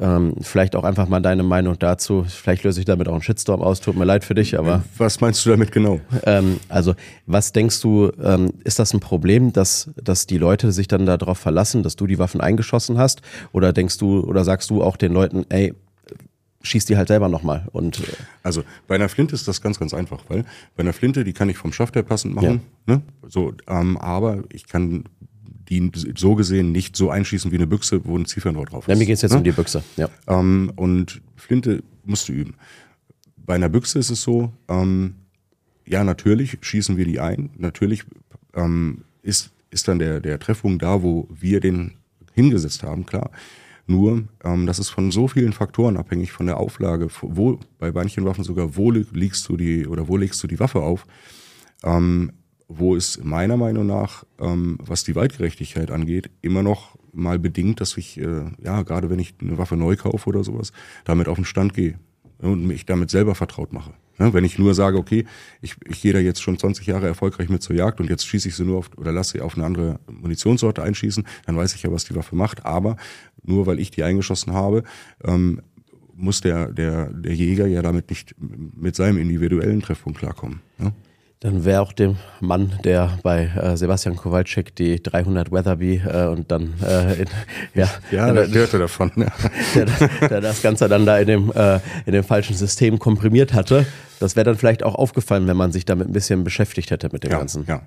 Ähm, 0.00 0.34
vielleicht 0.40 0.76
auch 0.76 0.84
einfach 0.84 1.08
mal 1.08 1.20
deine 1.20 1.42
Meinung 1.42 1.78
dazu. 1.78 2.24
Vielleicht 2.28 2.64
löse 2.64 2.80
ich 2.80 2.86
damit 2.86 3.08
auch 3.08 3.12
einen 3.12 3.22
Shitstorm 3.22 3.62
aus. 3.62 3.80
Tut 3.80 3.96
mir 3.96 4.04
leid 4.04 4.24
für 4.24 4.34
dich, 4.34 4.58
aber 4.58 4.82
Was 4.98 5.20
meinst 5.20 5.44
du 5.44 5.50
damit 5.50 5.72
genau? 5.72 6.00
ähm, 6.24 6.60
also 6.68 6.94
was 7.26 7.52
denkst 7.52 7.80
du, 7.80 8.10
ähm, 8.22 8.52
ist 8.64 8.78
das 8.78 8.92
ein 8.94 9.00
Problem, 9.00 9.52
dass, 9.52 9.90
dass 10.02 10.26
die 10.26 10.38
Leute 10.38 10.72
sich 10.72 10.88
dann 10.88 11.06
darauf 11.06 11.38
verlassen, 11.38 11.82
dass 11.82 11.96
du 11.96 12.06
die 12.06 12.18
Waffen 12.18 12.40
eingeschossen 12.40 12.98
hast? 12.98 13.22
Oder 13.52 13.72
denkst 13.72 13.98
du, 13.98 14.20
oder 14.20 14.44
sagst 14.44 14.70
du 14.70 14.82
auch 14.82 14.96
den 14.96 15.12
Leuten, 15.12 15.44
ey, 15.48 15.74
schieß 16.62 16.84
die 16.84 16.96
halt 16.96 17.08
selber 17.08 17.28
nochmal? 17.28 17.68
Und 17.72 18.00
äh, 18.00 18.12
Also 18.42 18.62
bei 18.86 18.94
einer 18.94 19.08
Flinte 19.08 19.34
ist 19.34 19.48
das 19.48 19.60
ganz, 19.60 19.78
ganz 19.78 19.94
einfach, 19.94 20.20
weil 20.28 20.44
bei 20.76 20.82
einer 20.82 20.92
Flinte, 20.92 21.24
die 21.24 21.32
kann 21.32 21.48
ich 21.48 21.56
vom 21.56 21.72
Schaft 21.72 21.96
her 21.96 22.02
passend 22.02 22.34
machen, 22.34 22.62
ne? 22.86 23.02
so, 23.26 23.52
ähm, 23.68 23.96
aber 23.98 24.44
ich 24.52 24.66
kann 24.66 25.04
die 25.68 25.90
so 26.16 26.34
gesehen 26.34 26.72
nicht 26.72 26.96
so 26.96 27.10
einschießen 27.10 27.50
wie 27.50 27.56
eine 27.56 27.66
Büchse, 27.66 28.04
wo 28.04 28.16
ein 28.16 28.26
Zielfernrohr 28.26 28.66
drauf 28.66 28.84
ist. 28.84 28.92
ja, 28.92 28.98
mir 28.98 29.06
geht's 29.06 29.22
jetzt 29.22 29.32
ne? 29.32 29.38
um 29.38 29.44
die 29.44 29.52
Büchse. 29.52 29.82
Ja. 29.96 30.08
Ähm, 30.26 30.72
und 30.76 31.22
Flinte 31.36 31.82
musst 32.04 32.28
du 32.28 32.32
üben. 32.32 32.54
Bei 33.36 33.54
einer 33.54 33.68
Büchse 33.68 33.98
ist 33.98 34.10
es 34.10 34.22
so, 34.22 34.52
ähm, 34.68 35.14
ja, 35.86 36.04
natürlich 36.04 36.58
schießen 36.60 36.96
wir 36.96 37.04
die 37.04 37.20
ein. 37.20 37.50
Natürlich 37.56 38.04
ähm, 38.54 39.04
ist, 39.22 39.50
ist 39.70 39.88
dann 39.88 39.98
der, 39.98 40.20
der 40.20 40.38
Treffpunkt 40.38 40.82
da, 40.82 41.02
wo 41.02 41.28
wir 41.30 41.60
den 41.60 41.92
hingesetzt 42.34 42.82
haben, 42.82 43.06
klar. 43.06 43.30
Nur, 43.86 44.24
ähm, 44.44 44.66
das 44.66 44.78
ist 44.78 44.90
von 44.90 45.10
so 45.10 45.28
vielen 45.28 45.52
Faktoren 45.52 45.96
abhängig, 45.96 46.32
von 46.32 46.46
der 46.46 46.58
Auflage, 46.58 47.08
wo, 47.20 47.58
bei 47.78 47.90
manchen 47.90 48.24
Waffen 48.24 48.44
sogar, 48.44 48.76
wo 48.76 48.90
legst 48.90 49.48
du 49.48 49.56
die, 49.56 49.86
oder 49.86 50.08
wo 50.08 50.16
legst 50.16 50.42
du 50.42 50.46
die 50.46 50.60
Waffe 50.60 50.80
auf, 50.80 51.04
ähm, 51.82 52.32
wo 52.78 52.96
es 52.96 53.22
meiner 53.22 53.56
Meinung 53.56 53.86
nach, 53.86 54.24
ähm, 54.38 54.78
was 54.80 55.04
die 55.04 55.14
Weitgerechtigkeit 55.14 55.90
angeht, 55.90 56.30
immer 56.40 56.62
noch 56.62 56.96
mal 57.12 57.38
bedingt, 57.38 57.80
dass 57.80 57.96
ich, 57.96 58.18
äh, 58.18 58.44
ja, 58.62 58.82
gerade 58.82 59.10
wenn 59.10 59.18
ich 59.18 59.34
eine 59.40 59.58
Waffe 59.58 59.76
neu 59.76 59.96
kaufe 59.96 60.28
oder 60.28 60.44
sowas, 60.44 60.72
damit 61.04 61.28
auf 61.28 61.36
den 61.36 61.44
Stand 61.44 61.74
gehe 61.74 61.98
und 62.38 62.66
mich 62.66 62.86
damit 62.86 63.10
selber 63.10 63.34
vertraut 63.34 63.72
mache. 63.72 63.92
Ja, 64.18 64.32
wenn 64.32 64.44
ich 64.44 64.58
nur 64.58 64.74
sage, 64.74 64.98
okay, 64.98 65.24
ich, 65.60 65.76
ich 65.88 66.02
gehe 66.02 66.12
da 66.12 66.18
jetzt 66.18 66.42
schon 66.42 66.58
20 66.58 66.86
Jahre 66.86 67.06
erfolgreich 67.06 67.48
mit 67.48 67.62
zur 67.62 67.76
Jagd 67.76 68.00
und 68.00 68.10
jetzt 68.10 68.26
schieße 68.26 68.48
ich 68.48 68.56
sie 68.56 68.64
nur 68.64 68.78
auf 68.78 68.90
oder 68.96 69.12
lasse 69.12 69.32
sie 69.32 69.40
auf 69.40 69.56
eine 69.56 69.64
andere 69.64 70.00
Munitionssorte 70.10 70.82
einschießen, 70.82 71.26
dann 71.46 71.56
weiß 71.56 71.74
ich 71.74 71.82
ja, 71.82 71.92
was 71.92 72.04
die 72.04 72.14
Waffe 72.14 72.36
macht. 72.36 72.66
Aber 72.66 72.96
nur 73.42 73.66
weil 73.66 73.80
ich 73.80 73.90
die 73.90 74.02
eingeschossen 74.02 74.52
habe, 74.52 74.82
ähm, 75.24 75.62
muss 76.14 76.40
der, 76.40 76.70
der, 76.72 77.10
der 77.12 77.34
Jäger 77.34 77.66
ja 77.66 77.82
damit 77.82 78.10
nicht 78.10 78.34
mit 78.38 78.94
seinem 78.96 79.18
individuellen 79.18 79.80
Treffpunkt 79.80 80.18
klarkommen. 80.18 80.60
Ja? 80.78 80.92
Dann 81.42 81.64
wäre 81.64 81.80
auch 81.80 81.92
dem 81.92 82.18
Mann, 82.38 82.74
der 82.84 83.18
bei 83.24 83.46
äh, 83.46 83.76
Sebastian 83.76 84.14
Kowalczyk 84.14 84.76
die 84.76 85.02
300 85.02 85.50
Weatherby 85.50 86.00
äh, 86.06 86.26
und 86.28 86.52
dann 86.52 86.74
äh, 86.86 87.22
in, 87.22 87.26
ja, 87.74 87.88
Ja, 88.12 88.32
der, 88.32 88.46
hörte 88.48 88.78
davon. 88.78 89.10
Ja. 89.16 89.26
der, 89.74 90.28
der 90.28 90.40
das 90.40 90.62
Ganze 90.62 90.88
dann 90.88 91.04
da 91.04 91.18
in 91.18 91.26
dem, 91.26 91.52
äh, 91.52 91.80
in 92.06 92.12
dem 92.12 92.22
falschen 92.22 92.54
System 92.54 93.00
komprimiert 93.00 93.54
hatte. 93.54 93.86
Das 94.20 94.36
wäre 94.36 94.44
dann 94.44 94.54
vielleicht 94.56 94.84
auch 94.84 94.94
aufgefallen, 94.94 95.48
wenn 95.48 95.56
man 95.56 95.72
sich 95.72 95.84
damit 95.84 96.06
ein 96.08 96.12
bisschen 96.12 96.44
beschäftigt 96.44 96.92
hätte 96.92 97.08
mit 97.12 97.24
dem 97.24 97.32
Ja, 97.32 97.38
Ganzen. 97.38 97.64
ja. 97.66 97.82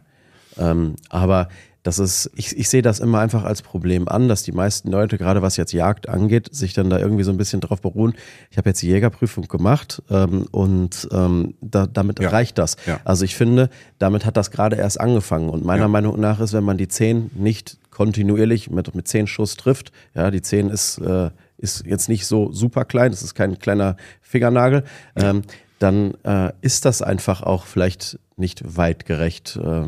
Ähm, 0.57 0.95
aber 1.09 1.47
das 1.85 1.99
ist, 1.99 2.31
ich, 2.35 2.57
ich 2.57 2.67
sehe 2.67 2.81
das 2.81 2.99
immer 2.99 3.19
einfach 3.19 3.43
als 3.43 3.61
Problem 3.61 4.07
an, 4.07 4.27
dass 4.27 4.41
die 4.41 4.51
meisten 4.51 4.89
Leute, 4.89 5.19
gerade 5.19 5.43
was 5.43 5.55
jetzt 5.55 5.71
Jagd 5.71 6.09
angeht, 6.09 6.49
sich 6.51 6.73
dann 6.73 6.89
da 6.89 6.97
irgendwie 6.97 7.23
so 7.23 7.29
ein 7.29 7.37
bisschen 7.37 7.61
drauf 7.61 7.79
beruhen. 7.79 8.15
Ich 8.49 8.57
habe 8.57 8.69
jetzt 8.71 8.81
die 8.81 8.87
Jägerprüfung 8.87 9.47
gemacht 9.47 10.01
ähm, 10.09 10.47
und 10.49 11.07
ähm, 11.11 11.53
da, 11.61 11.85
damit 11.85 12.19
Ja. 12.19 12.29
reicht 12.29 12.57
das. 12.57 12.75
Ja. 12.87 12.99
Also 13.05 13.23
ich 13.23 13.35
finde, 13.35 13.69
damit 13.99 14.25
hat 14.25 14.35
das 14.35 14.49
gerade 14.49 14.77
erst 14.77 14.99
angefangen. 14.99 15.49
Und 15.49 15.63
meiner 15.63 15.83
Ja. 15.83 15.87
Meinung 15.87 16.19
nach 16.19 16.39
ist, 16.39 16.53
wenn 16.53 16.63
man 16.63 16.77
die 16.77 16.87
10 16.87 17.29
nicht 17.35 17.77
kontinuierlich 17.91 18.71
mit, 18.71 18.95
mit 18.95 19.07
10 19.07 19.27
Schuss 19.27 19.55
trifft, 19.55 19.91
ja, 20.15 20.31
die 20.31 20.41
10 20.41 20.69
ist, 20.69 20.97
äh, 20.97 21.29
ist 21.59 21.85
jetzt 21.85 22.09
nicht 22.09 22.25
so 22.25 22.51
super 22.51 22.83
klein, 22.85 23.11
das 23.11 23.21
ist 23.21 23.35
kein 23.35 23.59
kleiner 23.59 23.95
Fingernagel, 24.21 24.83
ähm, 25.15 25.43
dann 25.77 26.15
äh, 26.23 26.51
ist 26.61 26.85
das 26.85 27.03
einfach 27.03 27.43
auch 27.43 27.65
vielleicht 27.67 28.17
nicht 28.37 28.75
weitgerecht. 28.75 29.57
Äh, 29.63 29.83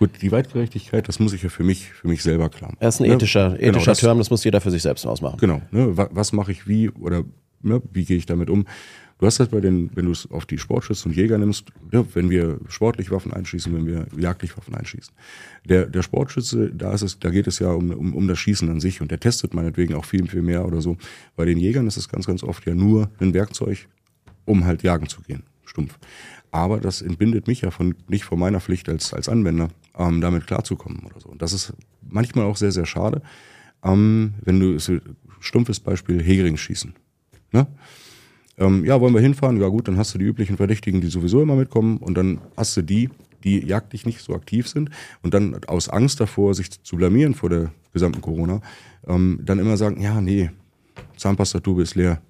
Gut, 0.00 0.22
die 0.22 0.32
Weitgerechtigkeit, 0.32 1.06
das 1.08 1.20
muss 1.20 1.34
ich 1.34 1.42
ja 1.42 1.50
für 1.50 1.62
mich, 1.62 1.90
für 1.92 2.08
mich 2.08 2.22
selber 2.22 2.48
klar 2.48 2.70
machen. 2.70 2.78
Er 2.80 2.88
ist 2.88 3.00
ein 3.00 3.08
Ne? 3.08 3.14
ethischer, 3.14 3.50
Genau, 3.50 3.60
ethischer 3.76 3.90
das- 3.92 4.00
Term, 4.00 4.16
das 4.18 4.30
muss 4.30 4.42
jeder 4.42 4.60
für 4.62 4.70
sich 4.70 4.80
selbst 4.82 5.06
ausmachen. 5.06 5.36
Genau, 5.38 5.60
ne, 5.70 5.94
wa- 5.96 6.08
was 6.10 6.32
mache 6.32 6.50
ich 6.52 6.66
wie 6.66 6.88
oder 6.88 7.22
ne, 7.62 7.82
wie 7.92 8.06
gehe 8.06 8.16
ich 8.16 8.24
damit 8.24 8.48
um? 8.48 8.64
Du 9.18 9.26
hast 9.26 9.38
halt 9.40 9.50
bei 9.50 9.60
den, 9.60 9.90
wenn 9.94 10.06
du 10.06 10.12
es 10.12 10.30
auf 10.30 10.46
die 10.46 10.56
Sportschützen 10.56 11.10
und 11.12 11.16
Jäger 11.18 11.36
nimmst, 11.36 11.66
ne, 11.92 12.06
wenn 12.14 12.30
wir 12.30 12.58
sportlich 12.68 13.10
Waffen 13.10 13.30
einschießen, 13.34 13.74
wenn 13.74 13.84
wir 13.84 14.06
jagdlich 14.18 14.56
Waffen 14.56 14.74
einschießen. 14.74 15.12
Der, 15.68 15.84
der 15.84 16.00
Sportschütze, 16.00 16.70
da 16.74 16.94
ist 16.94 17.02
es, 17.02 17.18
da 17.18 17.28
geht 17.28 17.46
es 17.46 17.58
ja 17.58 17.68
um, 17.70 17.90
um, 17.90 18.14
um 18.14 18.26
das 18.26 18.38
Schießen 18.38 18.70
an 18.70 18.80
sich 18.80 19.02
und 19.02 19.10
der 19.10 19.20
testet 19.20 19.52
meinetwegen 19.52 19.92
auch 19.92 20.06
viel, 20.06 20.26
viel 20.26 20.40
mehr 20.40 20.64
oder 20.64 20.80
so. 20.80 20.96
Bei 21.36 21.44
den 21.44 21.58
Jägern 21.58 21.86
ist 21.86 21.98
es 21.98 22.08
ganz, 22.08 22.26
ganz 22.26 22.42
oft 22.42 22.64
ja 22.66 22.74
nur 22.74 23.10
ein 23.20 23.34
Werkzeug, 23.34 23.86
um 24.46 24.64
halt 24.64 24.82
jagen 24.82 25.08
zu 25.08 25.20
gehen, 25.20 25.42
stumpf. 25.66 25.98
Aber 26.52 26.80
das 26.80 27.02
entbindet 27.02 27.46
mich 27.46 27.60
ja 27.60 27.70
von, 27.70 27.94
nicht 28.08 28.24
von 28.24 28.38
meiner 28.38 28.60
Pflicht 28.60 28.88
als, 28.88 29.14
als 29.14 29.28
Anwender, 29.28 29.68
ähm, 29.96 30.20
damit 30.20 30.46
klarzukommen 30.46 31.04
oder 31.06 31.20
so. 31.20 31.28
Und 31.28 31.42
das 31.42 31.52
ist 31.52 31.72
manchmal 32.02 32.46
auch 32.46 32.56
sehr, 32.56 32.72
sehr 32.72 32.86
schade. 32.86 33.22
Ähm, 33.84 34.34
wenn 34.42 34.58
du, 34.58 34.78
so, 34.78 34.98
stumpfes 35.40 35.80
Beispiel, 35.80 36.22
Hering 36.22 36.56
schießen. 36.56 36.94
Ne? 37.52 37.66
Ähm, 38.58 38.84
ja, 38.84 39.00
wollen 39.00 39.14
wir 39.14 39.20
hinfahren? 39.20 39.60
Ja 39.60 39.68
gut, 39.68 39.88
dann 39.88 39.96
hast 39.96 40.14
du 40.14 40.18
die 40.18 40.26
üblichen 40.26 40.56
Verdächtigen, 40.56 41.00
die 41.00 41.08
sowieso 41.08 41.42
immer 41.42 41.56
mitkommen 41.56 41.96
und 41.96 42.14
dann 42.14 42.40
hast 42.56 42.76
du 42.76 42.82
die, 42.82 43.08
die 43.42 43.66
jagdlich 43.66 44.04
nicht 44.04 44.20
so 44.20 44.34
aktiv 44.34 44.68
sind 44.68 44.90
und 45.22 45.32
dann 45.34 45.64
aus 45.64 45.88
Angst 45.88 46.20
davor, 46.20 46.54
sich 46.54 46.70
zu 46.82 46.96
blamieren 46.96 47.34
vor 47.34 47.48
der 47.48 47.72
gesamten 47.92 48.20
Corona, 48.20 48.60
ähm, 49.06 49.40
dann 49.42 49.58
immer 49.58 49.76
sagen, 49.76 50.00
ja, 50.00 50.20
nee, 50.20 50.50
Zahnpastatube 51.16 51.82
ist 51.82 51.94
leer, 51.94 52.20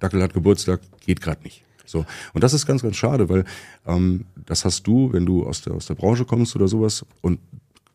Dackel 0.00 0.22
hat 0.22 0.34
Geburtstag, 0.34 0.80
geht 1.06 1.20
gerade 1.20 1.42
nicht. 1.44 1.62
So. 1.90 2.06
Und 2.32 2.44
das 2.44 2.54
ist 2.54 2.66
ganz, 2.66 2.82
ganz 2.82 2.96
schade, 2.96 3.28
weil 3.28 3.44
ähm, 3.86 4.24
das 4.46 4.64
hast 4.64 4.86
du, 4.86 5.12
wenn 5.12 5.26
du 5.26 5.44
aus 5.44 5.62
der, 5.62 5.74
aus 5.74 5.86
der 5.86 5.94
Branche 5.94 6.24
kommst 6.24 6.54
oder 6.56 6.68
sowas 6.68 7.04
und 7.20 7.40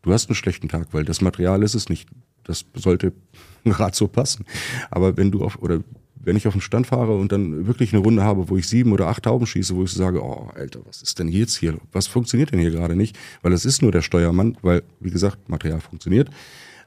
du 0.02 0.12
hast 0.12 0.28
einen 0.28 0.36
schlechten 0.36 0.68
Tag, 0.68 0.88
weil 0.92 1.04
das 1.04 1.20
Material 1.20 1.62
ist 1.62 1.74
es 1.74 1.88
nicht. 1.88 2.08
Das 2.44 2.64
sollte 2.74 3.12
gerade 3.64 3.96
so 3.96 4.06
passen. 4.06 4.44
Aber 4.90 5.16
wenn 5.16 5.30
du 5.30 5.42
auf, 5.42 5.60
oder 5.60 5.80
wenn 6.14 6.36
ich 6.36 6.46
auf 6.46 6.54
den 6.54 6.60
Stand 6.60 6.88
fahre 6.88 7.16
und 7.16 7.32
dann 7.32 7.66
wirklich 7.66 7.92
eine 7.92 8.02
Runde 8.02 8.22
habe, 8.22 8.48
wo 8.48 8.56
ich 8.56 8.68
sieben 8.68 8.92
oder 8.92 9.06
acht 9.06 9.22
Tauben 9.22 9.46
schieße, 9.46 9.74
wo 9.76 9.84
ich 9.84 9.92
so 9.92 9.98
sage, 9.98 10.22
oh, 10.22 10.50
Alter, 10.54 10.80
was 10.84 11.00
ist 11.00 11.18
denn 11.18 11.28
jetzt 11.28 11.56
hier? 11.56 11.78
Was 11.92 12.08
funktioniert 12.08 12.52
denn 12.52 12.58
hier 12.58 12.72
gerade 12.72 12.96
nicht? 12.96 13.16
Weil 13.42 13.52
es 13.52 13.64
ist 13.64 13.80
nur 13.80 13.92
der 13.92 14.02
Steuermann, 14.02 14.58
weil, 14.60 14.82
wie 15.00 15.10
gesagt, 15.10 15.48
Material 15.48 15.80
funktioniert. 15.80 16.28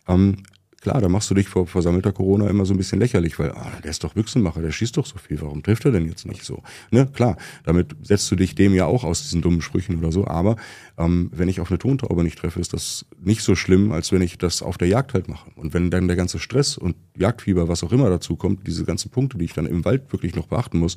Ähm, 0.08 0.44
Klar, 0.82 1.02
da 1.02 1.10
machst 1.10 1.30
du 1.30 1.36
dich 1.36 1.50
vor 1.50 1.68
versammelter 1.68 2.14
Corona 2.14 2.48
immer 2.48 2.66
so 2.66 2.74
ein 2.74 2.78
bisschen 2.78 3.00
lächerlich, 3.00 3.38
weil 3.38 3.52
ah, 3.52 3.72
der 3.84 3.92
ist 3.92 4.04
doch 4.04 4.14
Büchsenmacher, 4.14 4.62
der 4.62 4.72
schießt 4.72 4.96
doch 4.96 5.06
so 5.06 5.18
viel, 5.18 5.42
warum 5.42 5.62
trifft 5.62 5.84
er 5.84 5.92
denn 5.92 6.08
jetzt 6.08 6.26
nicht 6.26 6.46
so? 6.46 6.64
Ne, 6.92 7.06
klar, 7.08 7.36
damit 7.66 7.96
setzt 8.02 8.32
du 8.32 8.36
dich 8.36 8.56
dem 8.56 8.74
ja 8.74 8.86
auch 8.86 9.04
aus 9.04 9.24
diesen 9.24 9.42
dummen 9.42 9.62
Sprüchen 9.62 9.98
oder 9.98 10.12
so, 10.12 10.26
aber 10.26 10.56
ähm, 10.98 11.30
wenn 11.34 11.50
ich 11.50 11.60
auf 11.60 11.70
eine 11.70 11.80
Tontaube 11.80 12.24
nicht 12.24 12.40
treffe, 12.40 12.62
ist 12.62 12.72
das 12.74 13.06
nicht 13.22 13.42
so 13.42 13.56
schlimm, 13.56 13.92
als 13.92 14.12
wenn 14.14 14.22
ich 14.22 14.38
das 14.38 14.62
auf 14.62 14.78
der 14.78 14.88
Jagd 14.88 15.14
halt 15.14 15.28
mache. 15.28 15.52
Und 15.56 15.74
wenn 15.74 15.92
dann 15.92 16.08
der 16.08 16.16
ganze 16.16 16.40
Stress 16.40 16.78
und 16.78 16.96
Jagdfieber, 17.18 17.68
was 17.68 17.84
auch 17.84 17.92
immer 17.92 18.10
dazu 18.10 18.38
kommt, 18.38 18.66
diese 18.66 18.86
ganzen 18.86 19.12
Punkte, 19.12 19.38
die 19.38 19.46
ich 19.46 19.54
dann 19.54 19.66
im 19.66 19.84
Wald 19.84 20.12
wirklich 20.14 20.36
noch 20.36 20.48
beachten 20.48 20.80
muss, 20.80 20.96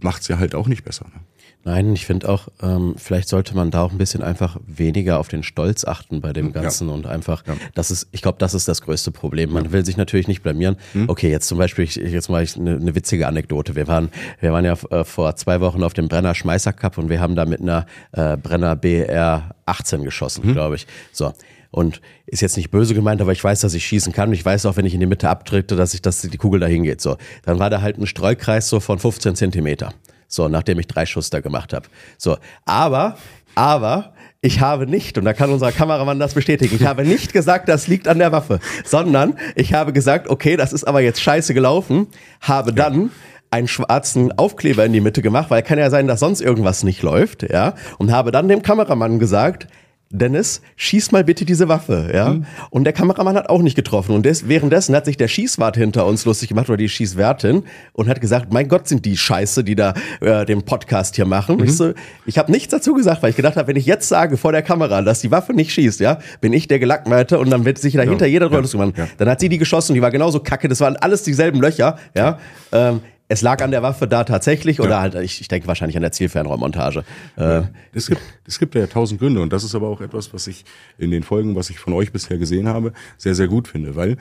macht's 0.00 0.28
ja 0.28 0.38
halt 0.38 0.54
auch 0.54 0.68
nicht 0.68 0.84
besser. 0.84 1.06
Ne? 1.06 1.20
Nein, 1.66 1.94
ich 1.94 2.06
finde 2.06 2.28
auch, 2.28 2.46
ähm, 2.62 2.94
vielleicht 2.96 3.28
sollte 3.28 3.56
man 3.56 3.72
da 3.72 3.82
auch 3.82 3.90
ein 3.90 3.98
bisschen 3.98 4.22
einfach 4.22 4.56
weniger 4.68 5.18
auf 5.18 5.26
den 5.26 5.42
Stolz 5.42 5.84
achten 5.84 6.20
bei 6.20 6.32
dem 6.32 6.52
Ganzen 6.52 6.86
ja. 6.86 6.94
und 6.94 7.08
einfach, 7.08 7.44
ja. 7.44 7.54
das 7.74 7.90
ist, 7.90 8.06
ich 8.12 8.22
glaube, 8.22 8.38
das 8.38 8.54
ist 8.54 8.68
das 8.68 8.82
größte 8.82 9.10
Problem. 9.10 9.52
Man 9.52 9.64
ja. 9.64 9.72
will 9.72 9.84
sich 9.84 9.96
natürlich 9.96 10.28
nicht 10.28 10.44
blamieren. 10.44 10.76
Hm. 10.92 11.08
Okay, 11.08 11.28
jetzt 11.28 11.48
zum 11.48 11.58
Beispiel, 11.58 11.82
ich, 11.82 11.96
jetzt 11.96 12.28
mal 12.28 12.46
eine, 12.54 12.76
eine 12.76 12.94
witzige 12.94 13.26
Anekdote. 13.26 13.74
Wir 13.74 13.88
waren, 13.88 14.10
wir 14.38 14.52
waren 14.52 14.64
ja 14.64 14.74
äh, 14.92 15.02
vor 15.02 15.34
zwei 15.34 15.60
Wochen 15.60 15.82
auf 15.82 15.92
dem 15.92 16.06
Brenner 16.06 16.36
Schmeißer 16.36 16.72
Cup 16.72 16.98
und 16.98 17.08
wir 17.08 17.18
haben 17.18 17.34
da 17.34 17.46
mit 17.46 17.60
einer 17.60 17.86
äh, 18.12 18.36
Brenner 18.36 18.76
BR 18.76 19.56
18 19.66 20.04
geschossen, 20.04 20.44
hm. 20.44 20.52
glaube 20.52 20.76
ich. 20.76 20.86
So. 21.10 21.32
Und 21.72 22.00
ist 22.26 22.42
jetzt 22.42 22.56
nicht 22.56 22.70
böse 22.70 22.94
gemeint, 22.94 23.20
aber 23.20 23.32
ich 23.32 23.42
weiß, 23.42 23.62
dass 23.62 23.74
ich 23.74 23.84
schießen 23.84 24.12
kann. 24.12 24.28
Und 24.28 24.34
ich 24.34 24.44
weiß 24.44 24.66
auch, 24.66 24.76
wenn 24.76 24.86
ich 24.86 24.94
in 24.94 25.00
die 25.00 25.06
Mitte 25.06 25.28
abdrückte, 25.28 25.74
dass 25.74 25.94
ich, 25.94 26.00
dass 26.00 26.22
die 26.22 26.38
Kugel 26.38 26.60
dahin 26.60 26.84
geht. 26.84 27.00
So, 27.00 27.16
dann 27.42 27.58
war 27.58 27.70
da 27.70 27.82
halt 27.82 27.98
ein 27.98 28.06
Streukreis 28.06 28.68
so 28.68 28.78
von 28.78 29.00
15 29.00 29.34
Zentimeter. 29.34 29.92
So, 30.28 30.48
nachdem 30.48 30.78
ich 30.78 30.86
drei 30.86 31.06
Schuss 31.06 31.30
da 31.30 31.40
gemacht 31.40 31.72
habe. 31.72 31.86
So, 32.18 32.36
aber, 32.64 33.16
aber 33.54 34.12
ich 34.40 34.60
habe 34.60 34.86
nicht, 34.86 35.18
und 35.18 35.24
da 35.24 35.32
kann 35.32 35.50
unser 35.50 35.72
Kameramann 35.72 36.18
das 36.18 36.34
bestätigen, 36.34 36.76
ich 36.76 36.86
habe 36.86 37.04
nicht 37.04 37.32
gesagt, 37.32 37.68
das 37.68 37.88
liegt 37.88 38.06
an 38.06 38.18
der 38.18 38.32
Waffe, 38.32 38.60
sondern 38.84 39.36
ich 39.54 39.74
habe 39.74 39.92
gesagt, 39.92 40.28
okay, 40.28 40.56
das 40.56 40.72
ist 40.72 40.84
aber 40.84 41.00
jetzt 41.00 41.20
scheiße 41.20 41.54
gelaufen, 41.54 42.06
habe 42.40 42.72
dann 42.72 43.10
einen 43.50 43.68
schwarzen 43.68 44.36
Aufkleber 44.38 44.84
in 44.84 44.92
die 44.92 45.00
Mitte 45.00 45.22
gemacht, 45.22 45.50
weil 45.50 45.62
kann 45.62 45.78
ja 45.78 45.90
sein, 45.90 46.06
dass 46.06 46.20
sonst 46.20 46.40
irgendwas 46.40 46.82
nicht 46.84 47.02
läuft, 47.02 47.42
ja, 47.50 47.74
und 47.98 48.12
habe 48.12 48.30
dann 48.30 48.48
dem 48.48 48.62
Kameramann 48.62 49.18
gesagt, 49.18 49.68
Dennis, 50.10 50.62
schieß 50.76 51.10
mal 51.10 51.24
bitte 51.24 51.44
diese 51.44 51.68
Waffe, 51.68 52.10
ja. 52.14 52.34
Mhm. 52.34 52.46
Und 52.70 52.84
der 52.84 52.92
Kameramann 52.92 53.34
hat 53.36 53.48
auch 53.48 53.60
nicht 53.60 53.74
getroffen. 53.74 54.14
Und 54.14 54.24
des, 54.24 54.48
währenddessen 54.48 54.94
hat 54.94 55.04
sich 55.04 55.16
der 55.16 55.26
Schießwart 55.26 55.76
hinter 55.76 56.06
uns 56.06 56.24
lustig 56.24 56.48
gemacht 56.48 56.68
oder 56.68 56.76
die 56.76 56.88
Schießwärtin 56.88 57.64
und 57.92 58.08
hat 58.08 58.20
gesagt, 58.20 58.52
mein 58.52 58.68
Gott, 58.68 58.86
sind 58.86 59.04
die 59.04 59.16
Scheiße, 59.16 59.64
die 59.64 59.74
da 59.74 59.94
äh, 60.20 60.44
den 60.44 60.62
Podcast 60.62 61.16
hier 61.16 61.24
machen. 61.24 61.56
Mhm. 61.56 61.64
Ich, 61.64 61.76
so, 61.76 61.92
ich 62.24 62.38
habe 62.38 62.52
nichts 62.52 62.70
dazu 62.70 62.94
gesagt, 62.94 63.22
weil 63.22 63.30
ich 63.30 63.36
gedacht 63.36 63.56
habe, 63.56 63.66
wenn 63.66 63.76
ich 63.76 63.86
jetzt 63.86 64.08
sage 64.08 64.36
vor 64.36 64.52
der 64.52 64.62
Kamera, 64.62 65.02
dass 65.02 65.20
die 65.20 65.30
Waffe 65.32 65.52
nicht 65.52 65.72
schießt, 65.72 65.98
ja, 65.98 66.20
bin 66.40 66.52
ich 66.52 66.68
der 66.68 66.78
Gelackmeite 66.78 67.40
und 67.40 67.50
dann 67.50 67.64
wird 67.64 67.78
sich 67.78 67.94
dahinter 67.94 68.26
ja. 68.26 68.32
jeder 68.32 68.48
drüber 68.48 68.62
ja. 68.64 69.04
ja. 69.04 69.08
Dann 69.18 69.28
hat 69.28 69.40
sie 69.40 69.48
die 69.48 69.58
geschossen, 69.58 69.94
die 69.94 70.02
war 70.02 70.12
genauso 70.12 70.38
kacke, 70.38 70.68
das 70.68 70.80
waren 70.80 70.96
alles 70.96 71.24
dieselben 71.24 71.60
Löcher, 71.60 71.98
ja. 72.14 72.38
Ähm, 72.70 73.00
es 73.28 73.42
lag 73.42 73.62
an 73.62 73.70
der 73.70 73.82
Waffe 73.82 74.06
da 74.06 74.24
tatsächlich 74.24 74.80
oder 74.80 74.90
ja. 74.90 75.00
halt, 75.00 75.14
ich, 75.16 75.40
ich 75.40 75.48
denke 75.48 75.66
wahrscheinlich 75.66 75.96
an 75.96 76.02
der 76.02 76.12
Zielfernrohrmontage. 76.12 77.04
Ja. 77.36 77.60
Äh, 77.60 77.64
es, 77.92 78.08
gibt, 78.08 78.20
es 78.46 78.58
gibt 78.58 78.74
ja 78.74 78.86
tausend 78.86 79.20
Gründe 79.20 79.40
und 79.40 79.52
das 79.52 79.64
ist 79.64 79.74
aber 79.74 79.88
auch 79.88 80.00
etwas, 80.00 80.32
was 80.32 80.46
ich 80.46 80.64
in 80.98 81.10
den 81.10 81.22
Folgen, 81.22 81.56
was 81.56 81.70
ich 81.70 81.78
von 81.78 81.92
euch 81.92 82.12
bisher 82.12 82.38
gesehen 82.38 82.68
habe, 82.68 82.92
sehr, 83.18 83.34
sehr 83.34 83.48
gut 83.48 83.68
finde, 83.68 83.96
weil 83.96 84.16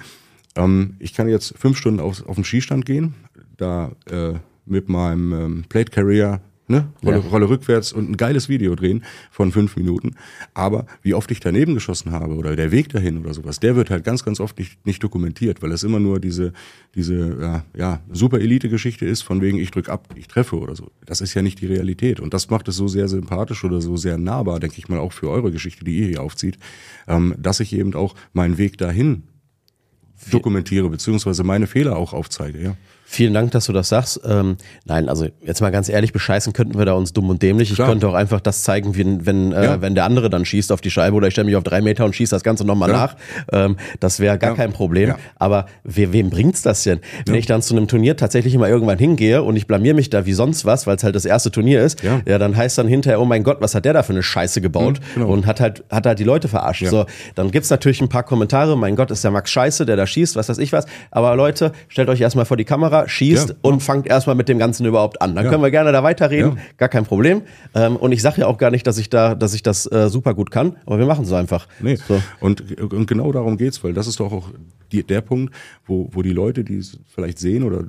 ähm, 0.55 0.95
ich 0.99 1.13
kann 1.13 1.27
jetzt 1.27 1.53
fünf 1.57 1.77
Stunden 1.77 1.99
auf, 1.99 2.25
auf 2.27 2.35
den 2.35 2.43
Skistand 2.43 2.85
gehen, 2.85 3.13
da 3.57 3.91
äh, 4.09 4.33
mit 4.65 4.89
meinem 4.89 5.33
ähm, 5.33 5.65
Plate 5.69 5.91
Carrier 5.91 6.41
ne? 6.67 6.89
Rolle, 7.03 7.17
ja. 7.17 7.29
Rolle 7.29 7.49
rückwärts 7.49 7.93
und 7.93 8.09
ein 8.09 8.17
geiles 8.17 8.49
Video 8.49 8.75
drehen 8.75 9.03
von 9.31 9.51
fünf 9.51 9.75
Minuten. 9.75 10.15
Aber 10.53 10.85
wie 11.01 11.13
oft 11.13 11.29
ich 11.31 11.39
daneben 11.39 11.73
geschossen 11.73 12.11
habe 12.11 12.35
oder 12.35 12.55
der 12.55 12.71
Weg 12.71 12.89
dahin 12.89 13.17
oder 13.17 13.33
sowas, 13.33 13.59
der 13.59 13.75
wird 13.75 13.89
halt 13.89 14.03
ganz, 14.03 14.23
ganz 14.23 14.39
oft 14.39 14.57
nicht, 14.57 14.85
nicht 14.85 15.03
dokumentiert, 15.03 15.61
weil 15.61 15.71
es 15.71 15.83
immer 15.83 15.99
nur 15.99 16.19
diese, 16.19 16.53
diese 16.95 17.37
ja, 17.39 17.65
ja, 17.75 18.01
super 18.11 18.39
Elite-Geschichte 18.39 19.05
ist, 19.05 19.21
von 19.21 19.41
wegen 19.41 19.57
ich 19.57 19.71
drück 19.71 19.89
ab, 19.89 20.09
ich 20.15 20.27
treffe 20.27 20.57
oder 20.57 20.75
so. 20.75 20.91
Das 21.05 21.21
ist 21.21 21.33
ja 21.33 21.41
nicht 21.41 21.61
die 21.61 21.67
Realität. 21.67 22.19
Und 22.19 22.33
das 22.33 22.49
macht 22.49 22.67
es 22.67 22.75
so 22.75 22.87
sehr 22.87 23.07
sympathisch 23.07 23.63
oder 23.63 23.81
so 23.81 23.97
sehr 23.97 24.17
nahbar, 24.17 24.59
denke 24.59 24.77
ich 24.77 24.89
mal, 24.89 24.99
auch 24.99 25.13
für 25.13 25.29
eure 25.29 25.51
Geschichte, 25.51 25.85
die 25.85 25.99
ihr 25.99 26.07
hier 26.07 26.21
aufzieht, 26.21 26.57
ähm, 27.07 27.35
dass 27.37 27.59
ich 27.59 27.73
eben 27.73 27.93
auch 27.93 28.15
meinen 28.33 28.57
Weg 28.57 28.77
dahin 28.77 29.23
dokumentiere, 30.31 30.89
beziehungsweise 30.89 31.43
meine 31.43 31.67
Fehler 31.67 31.97
auch 31.97 32.13
aufzeige, 32.13 32.61
ja. 32.61 32.77
Vielen 33.07 33.35
Dank, 33.35 33.51
dass 33.51 33.65
du 33.65 33.71
das 33.71 33.89
sagst. 33.89 34.19
Ähm, 34.27 34.57
nein, 34.85 35.07
also 35.09 35.27
jetzt 35.41 35.61
mal 35.61 35.69
ganz 35.69 35.89
ehrlich, 35.89 36.11
bescheißen 36.11 36.53
könnten 36.53 36.77
wir 36.77 36.85
da 36.85 36.93
uns 36.93 37.13
dumm 37.13 37.29
und 37.29 37.41
dämlich. 37.41 37.69
Ich 37.69 37.75
Klar. 37.75 37.87
könnte 37.87 38.07
auch 38.07 38.15
einfach 38.15 38.41
das 38.41 38.63
zeigen, 38.63 38.95
wie, 38.95 39.25
wenn, 39.25 39.51
äh, 39.51 39.63
ja. 39.63 39.81
wenn 39.81 39.93
der 39.93 40.05
andere 40.05 40.29
dann 40.29 40.43
schießt 40.43 40.71
auf 40.71 40.81
die 40.81 40.89
Scheibe 40.89 41.15
oder 41.15 41.27
ich 41.27 41.33
stelle 41.33 41.45
mich 41.45 41.55
auf 41.55 41.63
drei 41.63 41.81
Meter 41.81 42.03
und 42.03 42.15
schieße 42.15 42.35
das 42.35 42.43
Ganze 42.43 42.65
nochmal 42.65 42.89
ja. 42.89 42.97
nach. 42.97 43.15
Ähm, 43.51 43.77
das 43.99 44.19
wäre 44.19 44.39
gar 44.39 44.51
ja. 44.51 44.55
kein 44.55 44.73
Problem. 44.73 45.13
Aber 45.37 45.67
we, 45.83 46.11
wem 46.11 46.31
bringt's 46.31 46.63
das 46.63 46.83
denn? 46.83 46.99
Wenn 47.25 47.35
ich 47.35 47.45
dann 47.45 47.61
zu 47.61 47.75
einem 47.75 47.87
Turnier 47.87 48.17
tatsächlich 48.17 48.55
immer 48.55 48.67
irgendwann 48.67 48.97
hingehe 48.97 49.43
und 49.43 49.55
ich 49.55 49.67
blamier 49.67 49.93
mich 49.93 50.09
da 50.09 50.25
wie 50.25 50.33
sonst 50.33 50.65
was, 50.65 50.87
weil 50.87 50.95
es 50.95 51.03
halt 51.03 51.15
das 51.15 51.25
erste 51.25 51.51
Turnier 51.51 51.83
ist, 51.83 52.01
ja. 52.01 52.39
dann 52.39 52.57
heißt 52.57 52.77
dann 52.77 52.87
hinterher, 52.87 53.21
oh 53.21 53.25
mein 53.25 53.43
Gott, 53.43 53.57
was 53.61 53.75
hat 53.75 53.85
der 53.85 53.93
da 53.93 54.03
für 54.03 54.13
eine 54.13 54.23
Scheiße 54.23 54.61
gebaut? 54.61 54.99
Genau. 55.13 55.27
Und 55.27 55.45
hat 55.45 55.61
halt, 55.61 55.83
hat 55.91 56.05
halt 56.05 56.19
die 56.19 56.23
Leute 56.23 56.47
verarscht. 56.47 56.85
So, 56.87 57.05
dann 57.35 57.51
gibt's 57.51 57.69
natürlich 57.69 58.01
ein 58.01 58.09
paar 58.09 58.23
Kommentare, 58.23 58.77
mein 58.77 58.95
Gott, 58.95 59.11
ist 59.11 59.23
der 59.23 59.31
Max 59.31 59.51
scheiße, 59.51 59.85
der 59.85 59.95
da 59.95 60.07
schießt, 60.07 60.35
was 60.35 60.49
weiß 60.49 60.57
ich 60.57 60.73
was. 60.73 60.85
Aber 61.11 61.35
Leute, 61.35 61.71
stellt 61.87 62.09
euch 62.09 62.19
erstmal 62.19 62.45
vor 62.45 62.57
die 62.57 62.65
Kamera, 62.65 62.94
schießt 63.07 63.57
und 63.61 63.75
und 63.75 63.83
fangt 63.83 64.07
erstmal 64.07 64.35
mit 64.35 64.47
dem 64.47 64.57
Ganzen 64.57 64.85
überhaupt 64.85 65.21
an. 65.21 65.35
Dann 65.35 65.45
ja. 65.45 65.51
können 65.51 65.63
wir 65.63 65.71
gerne 65.71 65.91
da 65.91 66.01
weiterreden, 66.01 66.53
ja. 66.55 66.61
gar 66.77 66.89
kein 66.89 67.05
Problem. 67.05 67.41
Ähm, 67.73 67.95
und 67.97 68.11
ich 68.11 68.21
sage 68.21 68.41
ja 68.41 68.47
auch 68.47 68.57
gar 68.57 68.71
nicht, 68.71 68.87
dass 68.87 68.97
ich 68.97 69.09
da, 69.09 69.35
dass 69.35 69.53
ich 69.53 69.63
das 69.63 69.85
äh, 69.91 70.09
super 70.09 70.33
gut 70.33 70.49
kann, 70.49 70.77
aber 70.85 70.97
wir 70.97 71.05
machen 71.05 71.25
es 71.25 71.33
einfach. 71.33 71.67
Nee. 71.79 71.95
So. 71.95 72.21
Und, 72.39 72.79
und 72.81 73.07
genau 73.07 73.31
darum 73.31 73.57
geht's, 73.57 73.83
weil 73.83 73.93
das 73.93 74.07
ist 74.07 74.19
doch 74.19 74.31
auch 74.31 74.49
die, 74.91 75.03
der 75.03 75.21
Punkt, 75.21 75.53
wo, 75.85 76.09
wo 76.11 76.21
die 76.21 76.31
Leute, 76.31 76.63
die 76.63 76.77
es 76.77 76.99
vielleicht 77.13 77.39
sehen 77.39 77.63
oder 77.63 77.83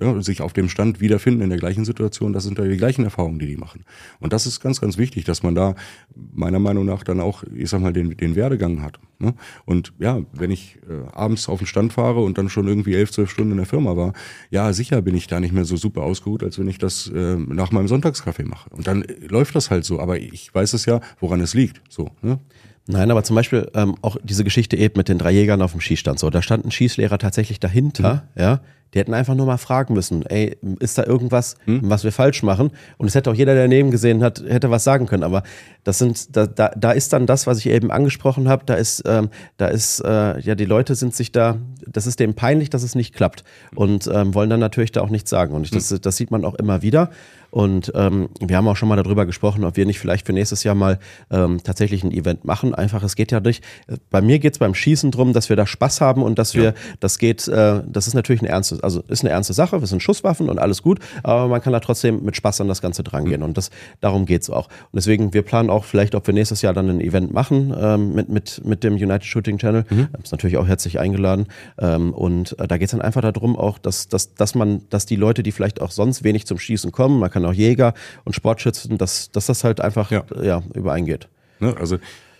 ja, 0.00 0.20
sich 0.22 0.40
auf 0.40 0.52
dem 0.52 0.68
Stand 0.68 1.00
wiederfinden 1.00 1.42
in 1.42 1.50
der 1.50 1.58
gleichen 1.58 1.84
Situation, 1.84 2.32
das 2.32 2.44
sind 2.44 2.58
ja 2.58 2.64
die 2.64 2.76
gleichen 2.76 3.04
Erfahrungen, 3.04 3.38
die 3.38 3.46
die 3.46 3.56
machen. 3.56 3.84
Und 4.20 4.32
das 4.32 4.46
ist 4.46 4.60
ganz, 4.60 4.80
ganz 4.80 4.98
wichtig, 4.98 5.24
dass 5.24 5.42
man 5.42 5.54
da 5.54 5.74
meiner 6.14 6.58
Meinung 6.58 6.84
nach 6.86 7.02
dann 7.02 7.20
auch, 7.20 7.44
ich 7.54 7.70
sag 7.70 7.80
mal, 7.80 7.92
den, 7.92 8.16
den 8.16 8.36
Werdegang 8.36 8.82
hat. 8.82 8.98
Ne? 9.18 9.34
Und 9.64 9.92
ja, 9.98 10.20
wenn 10.32 10.50
ich 10.50 10.78
äh, 10.88 11.08
abends 11.12 11.48
auf 11.48 11.58
den 11.58 11.66
Stand 11.66 11.92
fahre 11.92 12.20
und 12.20 12.38
dann 12.38 12.48
schon 12.48 12.66
irgendwie 12.66 12.94
elf, 12.94 13.12
zwölf 13.12 13.30
Stunden 13.30 13.52
in 13.52 13.58
der 13.58 13.66
Firma 13.66 13.96
war, 13.96 14.12
ja, 14.50 14.72
sicher 14.72 15.02
bin 15.02 15.14
ich 15.14 15.26
da 15.26 15.40
nicht 15.40 15.52
mehr 15.52 15.64
so 15.64 15.76
super 15.76 16.02
ausgeruht, 16.02 16.42
als 16.42 16.58
wenn 16.58 16.68
ich 16.68 16.78
das 16.78 17.08
äh, 17.08 17.36
nach 17.36 17.70
meinem 17.70 17.88
Sonntagskaffee 17.88 18.44
mache. 18.44 18.70
Und 18.70 18.86
dann 18.86 19.02
äh, 19.02 19.14
läuft 19.26 19.54
das 19.54 19.70
halt 19.70 19.84
so, 19.84 20.00
aber 20.00 20.18
ich 20.18 20.54
weiß 20.54 20.72
es 20.72 20.86
ja, 20.86 21.00
woran 21.20 21.40
es 21.40 21.54
liegt. 21.54 21.80
So, 21.88 22.10
ne? 22.22 22.38
Nein, 22.86 23.10
aber 23.10 23.24
zum 23.24 23.36
Beispiel 23.36 23.70
ähm, 23.74 23.96
auch 24.02 24.16
diese 24.22 24.44
Geschichte 24.44 24.76
eben 24.76 24.98
mit 24.98 25.08
den 25.08 25.16
drei 25.18 25.32
Jägern 25.32 25.62
auf 25.62 25.72
dem 25.72 25.80
Schießstand. 25.80 26.18
So, 26.18 26.28
da 26.28 26.42
stand 26.42 26.66
ein 26.66 26.70
Schießlehrer 26.70 27.18
tatsächlich 27.18 27.58
dahinter, 27.58 28.28
mhm. 28.34 28.42
ja, 28.42 28.60
die 28.94 29.00
hätten 29.00 29.12
einfach 29.12 29.34
nur 29.34 29.46
mal 29.46 29.56
fragen 29.56 29.92
müssen, 29.92 30.24
ey, 30.26 30.56
ist 30.78 30.96
da 30.98 31.04
irgendwas, 31.04 31.56
hm? 31.64 31.80
was 31.82 32.04
wir 32.04 32.12
falsch 32.12 32.42
machen? 32.44 32.70
Und 32.96 33.08
es 33.08 33.14
hätte 33.16 33.30
auch 33.30 33.34
jeder, 33.34 33.54
der 33.54 33.64
daneben 33.64 33.90
gesehen 33.90 34.22
hat, 34.22 34.42
hätte 34.46 34.70
was 34.70 34.84
sagen 34.84 35.06
können. 35.06 35.24
Aber 35.24 35.42
das 35.82 35.98
sind, 35.98 36.36
da, 36.36 36.46
da, 36.46 36.70
da 36.76 36.92
ist 36.92 37.12
dann 37.12 37.26
das, 37.26 37.46
was 37.46 37.58
ich 37.58 37.66
eben 37.66 37.90
angesprochen 37.90 38.48
habe. 38.48 38.64
Da 38.64 38.74
ist, 38.74 39.02
ähm, 39.06 39.30
da 39.56 39.66
ist, 39.66 40.00
äh, 40.00 40.38
ja, 40.40 40.54
die 40.54 40.64
Leute 40.64 40.94
sind 40.94 41.14
sich 41.14 41.32
da, 41.32 41.58
das 41.86 42.06
ist 42.06 42.20
dem 42.20 42.34
peinlich, 42.34 42.70
dass 42.70 42.84
es 42.84 42.94
nicht 42.94 43.14
klappt 43.14 43.42
und 43.74 44.08
ähm, 44.12 44.32
wollen 44.32 44.48
dann 44.48 44.60
natürlich 44.60 44.92
da 44.92 45.00
auch 45.02 45.10
nichts 45.10 45.28
sagen. 45.28 45.54
Und 45.54 45.64
ich, 45.64 45.70
das, 45.72 45.88
das 45.88 46.16
sieht 46.16 46.30
man 46.30 46.44
auch 46.44 46.54
immer 46.54 46.82
wieder. 46.82 47.10
Und 47.54 47.92
ähm, 47.94 48.30
wir 48.40 48.56
haben 48.56 48.66
auch 48.66 48.74
schon 48.74 48.88
mal 48.88 48.96
darüber 48.96 49.26
gesprochen, 49.26 49.62
ob 49.62 49.76
wir 49.76 49.86
nicht 49.86 50.00
vielleicht 50.00 50.26
für 50.26 50.32
nächstes 50.32 50.64
Jahr 50.64 50.74
mal 50.74 50.98
ähm, 51.30 51.62
tatsächlich 51.62 52.02
ein 52.02 52.10
Event 52.10 52.44
machen. 52.44 52.74
Einfach, 52.74 53.04
es 53.04 53.14
geht 53.14 53.30
ja 53.30 53.38
nicht. 53.38 53.62
Bei 54.10 54.20
mir 54.20 54.40
geht 54.40 54.54
es 54.54 54.58
beim 54.58 54.74
Schießen 54.74 55.12
drum, 55.12 55.32
dass 55.32 55.50
wir 55.50 55.54
da 55.54 55.64
Spaß 55.64 56.00
haben 56.00 56.24
und 56.24 56.36
dass 56.36 56.56
wir, 56.56 56.64
ja. 56.64 56.74
das 56.98 57.18
geht, 57.18 57.46
äh, 57.46 57.82
das 57.86 58.08
ist 58.08 58.14
natürlich 58.14 58.42
eine 58.42 58.50
ernste, 58.50 58.80
also 58.82 59.04
ist 59.06 59.22
eine 59.22 59.30
ernste 59.30 59.52
Sache. 59.52 59.80
Wir 59.80 59.86
sind 59.86 60.02
Schusswaffen 60.02 60.48
und 60.48 60.58
alles 60.58 60.82
gut, 60.82 60.98
aber 61.22 61.46
man 61.46 61.62
kann 61.62 61.72
da 61.72 61.78
trotzdem 61.78 62.24
mit 62.24 62.34
Spaß 62.34 62.60
an 62.60 62.66
das 62.66 62.82
Ganze 62.82 63.04
drangehen. 63.04 63.38
Mhm. 63.38 63.46
Und 63.46 63.56
das 63.56 63.70
darum 64.00 64.26
geht's 64.26 64.50
auch. 64.50 64.66
Und 64.66 64.96
deswegen, 64.96 65.32
wir 65.32 65.42
planen 65.42 65.70
auch 65.70 65.84
vielleicht, 65.84 66.16
ob 66.16 66.26
wir 66.26 66.34
nächstes 66.34 66.60
Jahr 66.60 66.74
dann 66.74 66.90
ein 66.90 67.00
Event 67.00 67.32
machen 67.32 67.72
ähm, 67.78 68.14
mit, 68.14 68.30
mit, 68.30 68.62
mit 68.64 68.82
dem 68.82 68.94
United 68.94 69.26
Shooting 69.26 69.58
Channel. 69.58 69.84
Mhm. 69.90 70.08
Ist 70.20 70.32
natürlich 70.32 70.56
auch 70.56 70.66
herzlich 70.66 70.98
eingeladen. 70.98 71.46
Ähm, 71.78 72.14
und 72.14 72.58
äh, 72.58 72.66
da 72.66 72.78
geht's 72.78 72.90
dann 72.90 73.00
einfach 73.00 73.20
darum, 73.20 73.56
auch, 73.56 73.78
dass, 73.78 74.08
dass, 74.08 74.34
dass 74.34 74.56
man, 74.56 74.80
dass 74.90 75.06
die 75.06 75.14
Leute, 75.14 75.44
die 75.44 75.52
vielleicht 75.52 75.80
auch 75.80 75.92
sonst 75.92 76.24
wenig 76.24 76.48
zum 76.48 76.58
Schießen 76.58 76.90
kommen, 76.90 77.20
man 77.20 77.30
kann 77.30 77.43
auch 77.44 77.52
Jäger 77.52 77.94
und 78.24 78.34
Sportschützen, 78.34 78.98
dass, 78.98 79.30
dass 79.30 79.46
das 79.46 79.64
halt 79.64 79.80
einfach 79.80 80.10
ja. 80.10 80.24
ja 80.42 80.62
übereingeht. 80.74 81.28
Ne, 81.60 81.76
also 81.78 81.98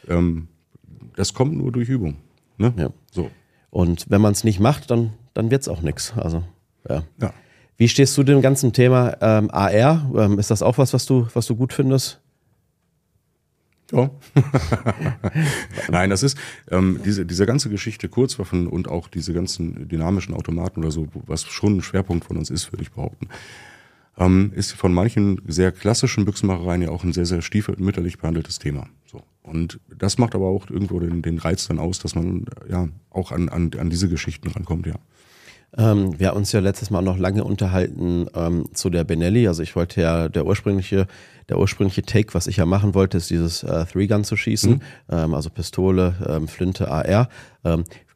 ähm, 0.08 0.48
das 1.16 1.34
kommt 1.34 1.56
nur 1.56 1.72
durch 1.72 1.88
Übung. 1.88 2.16
Ne? 2.58 2.72
Ja. 2.76 2.90
So. 3.10 3.30
Und 3.70 4.06
wenn 4.08 4.20
man 4.20 4.32
es 4.32 4.44
nicht 4.44 4.60
macht, 4.60 4.90
dann, 4.90 5.12
dann 5.34 5.50
wird 5.50 5.62
es 5.62 5.68
auch 5.68 5.82
nichts. 5.82 6.12
Also, 6.16 6.44
ja. 6.88 7.02
ja. 7.20 7.32
Wie 7.76 7.88
stehst 7.88 8.16
du 8.16 8.22
dem 8.22 8.40
ganzen 8.40 8.72
Thema 8.72 9.16
ähm, 9.20 9.50
AR? 9.50 10.10
Ähm, 10.16 10.38
ist 10.38 10.50
das 10.50 10.62
auch 10.62 10.78
was, 10.78 10.92
was 10.92 11.06
du, 11.06 11.26
was 11.34 11.46
du 11.46 11.56
gut 11.56 11.72
findest? 11.72 12.20
Ja. 13.92 14.10
Nein, 15.90 16.10
das 16.10 16.22
ist 16.22 16.38
ähm, 16.70 17.00
diese, 17.04 17.26
diese 17.26 17.46
ganze 17.46 17.68
Geschichte 17.68 18.08
Kurzwaffen 18.08 18.66
und 18.66 18.88
auch 18.88 19.08
diese 19.08 19.32
ganzen 19.34 19.88
dynamischen 19.88 20.34
Automaten 20.34 20.80
oder 20.80 20.90
so, 20.90 21.08
was 21.26 21.44
schon 21.44 21.78
ein 21.78 21.82
Schwerpunkt 21.82 22.24
von 22.24 22.36
uns 22.36 22.50
ist, 22.50 22.72
würde 22.72 22.82
ich 22.82 22.92
behaupten, 22.92 23.28
ähm, 24.18 24.52
ist 24.54 24.72
von 24.72 24.92
manchen 24.92 25.40
sehr 25.46 25.72
klassischen 25.72 26.24
Büchsenmachereien 26.24 26.82
ja 26.82 26.90
auch 26.90 27.04
ein 27.04 27.12
sehr, 27.12 27.26
sehr 27.26 27.42
stiefmütterlich 27.42 28.18
behandeltes 28.18 28.58
Thema. 28.58 28.86
So. 29.06 29.22
Und 29.42 29.80
das 29.96 30.18
macht 30.18 30.34
aber 30.34 30.46
auch 30.46 30.70
irgendwo 30.70 31.00
den, 31.00 31.22
den 31.22 31.38
Reiz 31.38 31.66
dann 31.66 31.78
aus, 31.78 31.98
dass 31.98 32.14
man 32.14 32.44
ja 32.68 32.88
auch 33.10 33.32
an, 33.32 33.48
an, 33.48 33.70
an 33.78 33.90
diese 33.90 34.08
Geschichten 34.08 34.48
rankommt, 34.48 34.86
ja. 34.86 34.94
Ähm, 35.76 36.18
wir 36.18 36.28
haben 36.28 36.36
uns 36.36 36.52
ja 36.52 36.60
letztes 36.60 36.90
Mal 36.90 37.02
noch 37.02 37.18
lange 37.18 37.42
unterhalten 37.42 38.26
ähm, 38.34 38.66
zu 38.74 38.90
der 38.90 39.04
Benelli. 39.04 39.48
Also 39.48 39.62
ich 39.62 39.74
wollte 39.74 40.00
ja 40.00 40.28
der 40.28 40.46
ursprüngliche, 40.46 41.06
der 41.48 41.58
ursprüngliche 41.58 42.02
Take, 42.02 42.34
was 42.34 42.46
ich 42.46 42.58
ja 42.58 42.66
machen 42.66 42.94
wollte, 42.94 43.16
ist 43.16 43.30
dieses 43.30 43.64
äh, 43.64 43.84
Three 43.86 44.06
Gun 44.06 44.22
zu 44.22 44.36
schießen, 44.36 44.74
mhm. 44.74 44.80
ähm, 45.10 45.34
also 45.34 45.50
Pistole, 45.50 46.14
ähm, 46.28 46.48
Flinte, 46.48 46.88
AR. 46.88 47.28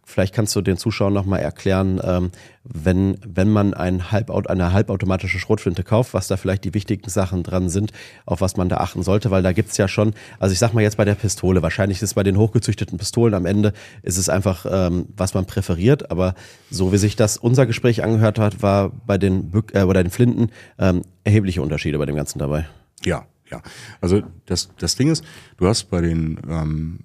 Vielleicht 0.08 0.34
kannst 0.34 0.56
du 0.56 0.62
den 0.62 0.78
Zuschauern 0.78 1.12
nochmal 1.12 1.40
erklären, 1.40 2.00
ähm, 2.02 2.30
wenn, 2.64 3.18
wenn 3.26 3.50
man 3.50 3.74
ein 3.74 4.10
Halbaut, 4.10 4.48
eine 4.48 4.72
halbautomatische 4.72 5.38
Schrotflinte 5.38 5.84
kauft, 5.84 6.14
was 6.14 6.28
da 6.28 6.38
vielleicht 6.38 6.64
die 6.64 6.72
wichtigen 6.72 7.10
Sachen 7.10 7.42
dran 7.42 7.68
sind, 7.68 7.92
auf 8.24 8.40
was 8.40 8.56
man 8.56 8.70
da 8.70 8.78
achten 8.78 9.02
sollte, 9.02 9.30
weil 9.30 9.42
da 9.42 9.52
gibt's 9.52 9.76
ja 9.76 9.86
schon, 9.86 10.14
also 10.38 10.54
ich 10.54 10.58
sag 10.58 10.72
mal 10.72 10.80
jetzt 10.80 10.96
bei 10.96 11.04
der 11.04 11.14
Pistole, 11.14 11.60
wahrscheinlich 11.60 11.98
ist 11.98 12.04
es 12.04 12.14
bei 12.14 12.22
den 12.22 12.38
hochgezüchteten 12.38 12.96
Pistolen 12.96 13.34
am 13.34 13.44
Ende, 13.44 13.74
ist 14.02 14.16
es 14.16 14.30
einfach, 14.30 14.64
ähm, 14.70 15.08
was 15.14 15.34
man 15.34 15.44
präferiert, 15.44 16.10
aber 16.10 16.34
so 16.70 16.90
wie 16.90 16.98
sich 16.98 17.14
das 17.14 17.36
unser 17.36 17.66
Gespräch 17.66 18.02
angehört 18.02 18.38
hat, 18.38 18.62
war 18.62 18.88
bei 18.88 19.18
den, 19.18 19.50
Bück, 19.50 19.74
äh, 19.74 19.82
oder 19.82 20.02
den 20.02 20.10
Flinten 20.10 20.48
ähm, 20.78 21.02
erhebliche 21.22 21.60
Unterschiede 21.60 21.98
bei 21.98 22.06
dem 22.06 22.16
Ganzen 22.16 22.38
dabei. 22.38 22.66
Ja, 23.04 23.26
ja. 23.50 23.60
Also 24.00 24.22
das, 24.46 24.70
das 24.78 24.96
Ding 24.96 25.10
ist, 25.10 25.22
du 25.58 25.66
hast 25.66 25.90
bei 25.90 26.00
den 26.00 26.40
ähm, 26.48 27.00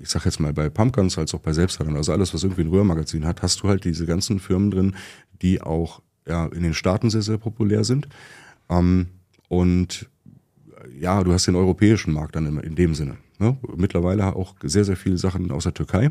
ich 0.00 0.08
sag 0.08 0.24
jetzt 0.24 0.40
mal 0.40 0.52
bei 0.52 0.68
Pumpguns 0.68 1.18
als 1.18 1.34
auch 1.34 1.40
bei 1.40 1.52
Selbstheilern, 1.52 1.96
also 1.96 2.12
alles, 2.12 2.32
was 2.32 2.42
irgendwie 2.42 2.62
ein 2.62 2.68
Röhrmagazin 2.70 3.26
hat, 3.26 3.42
hast 3.42 3.62
du 3.62 3.68
halt 3.68 3.84
diese 3.84 4.06
ganzen 4.06 4.38
Firmen 4.38 4.70
drin, 4.70 4.96
die 5.42 5.60
auch 5.60 6.02
ja, 6.26 6.46
in 6.46 6.62
den 6.62 6.74
Staaten 6.74 7.10
sehr, 7.10 7.22
sehr 7.22 7.38
populär 7.38 7.84
sind. 7.84 8.08
Ähm, 8.68 9.06
und 9.48 10.08
ja, 10.98 11.22
du 11.22 11.32
hast 11.32 11.46
den 11.46 11.56
europäischen 11.56 12.12
Markt 12.12 12.36
dann 12.36 12.46
in, 12.46 12.58
in 12.58 12.74
dem 12.74 12.94
Sinne. 12.94 13.16
Ne? 13.38 13.56
Mittlerweile 13.76 14.34
auch 14.34 14.54
sehr, 14.62 14.84
sehr 14.84 14.96
viele 14.96 15.18
Sachen 15.18 15.50
aus 15.50 15.64
der 15.64 15.74
Türkei, 15.74 16.10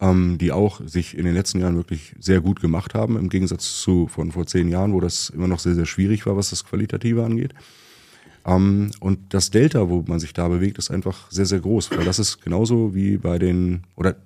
ähm, 0.00 0.38
die 0.38 0.52
auch 0.52 0.80
sich 0.86 1.16
in 1.16 1.24
den 1.24 1.34
letzten 1.34 1.60
Jahren 1.60 1.76
wirklich 1.76 2.14
sehr 2.18 2.40
gut 2.40 2.60
gemacht 2.60 2.94
haben, 2.94 3.16
im 3.16 3.28
Gegensatz 3.28 3.80
zu 3.80 4.08
von 4.08 4.32
vor 4.32 4.46
zehn 4.46 4.68
Jahren, 4.68 4.92
wo 4.92 5.00
das 5.00 5.30
immer 5.30 5.48
noch 5.48 5.60
sehr, 5.60 5.74
sehr 5.74 5.86
schwierig 5.86 6.26
war, 6.26 6.36
was 6.36 6.50
das 6.50 6.64
Qualitative 6.64 7.24
angeht. 7.24 7.54
Ähm, 8.46 8.90
und 9.00 9.34
das 9.34 9.50
Delta, 9.50 9.88
wo 9.88 10.04
man 10.06 10.20
sich 10.20 10.32
da 10.32 10.48
bewegt, 10.48 10.78
ist 10.78 10.90
einfach 10.90 11.30
sehr, 11.30 11.46
sehr 11.46 11.60
groß, 11.60 11.90
weil 11.92 12.04
das 12.04 12.18
ist 12.18 12.42
genauso 12.42 12.94
wie 12.94 13.16
bei 13.16 13.38
den, 13.38 13.82
oder 13.96 14.16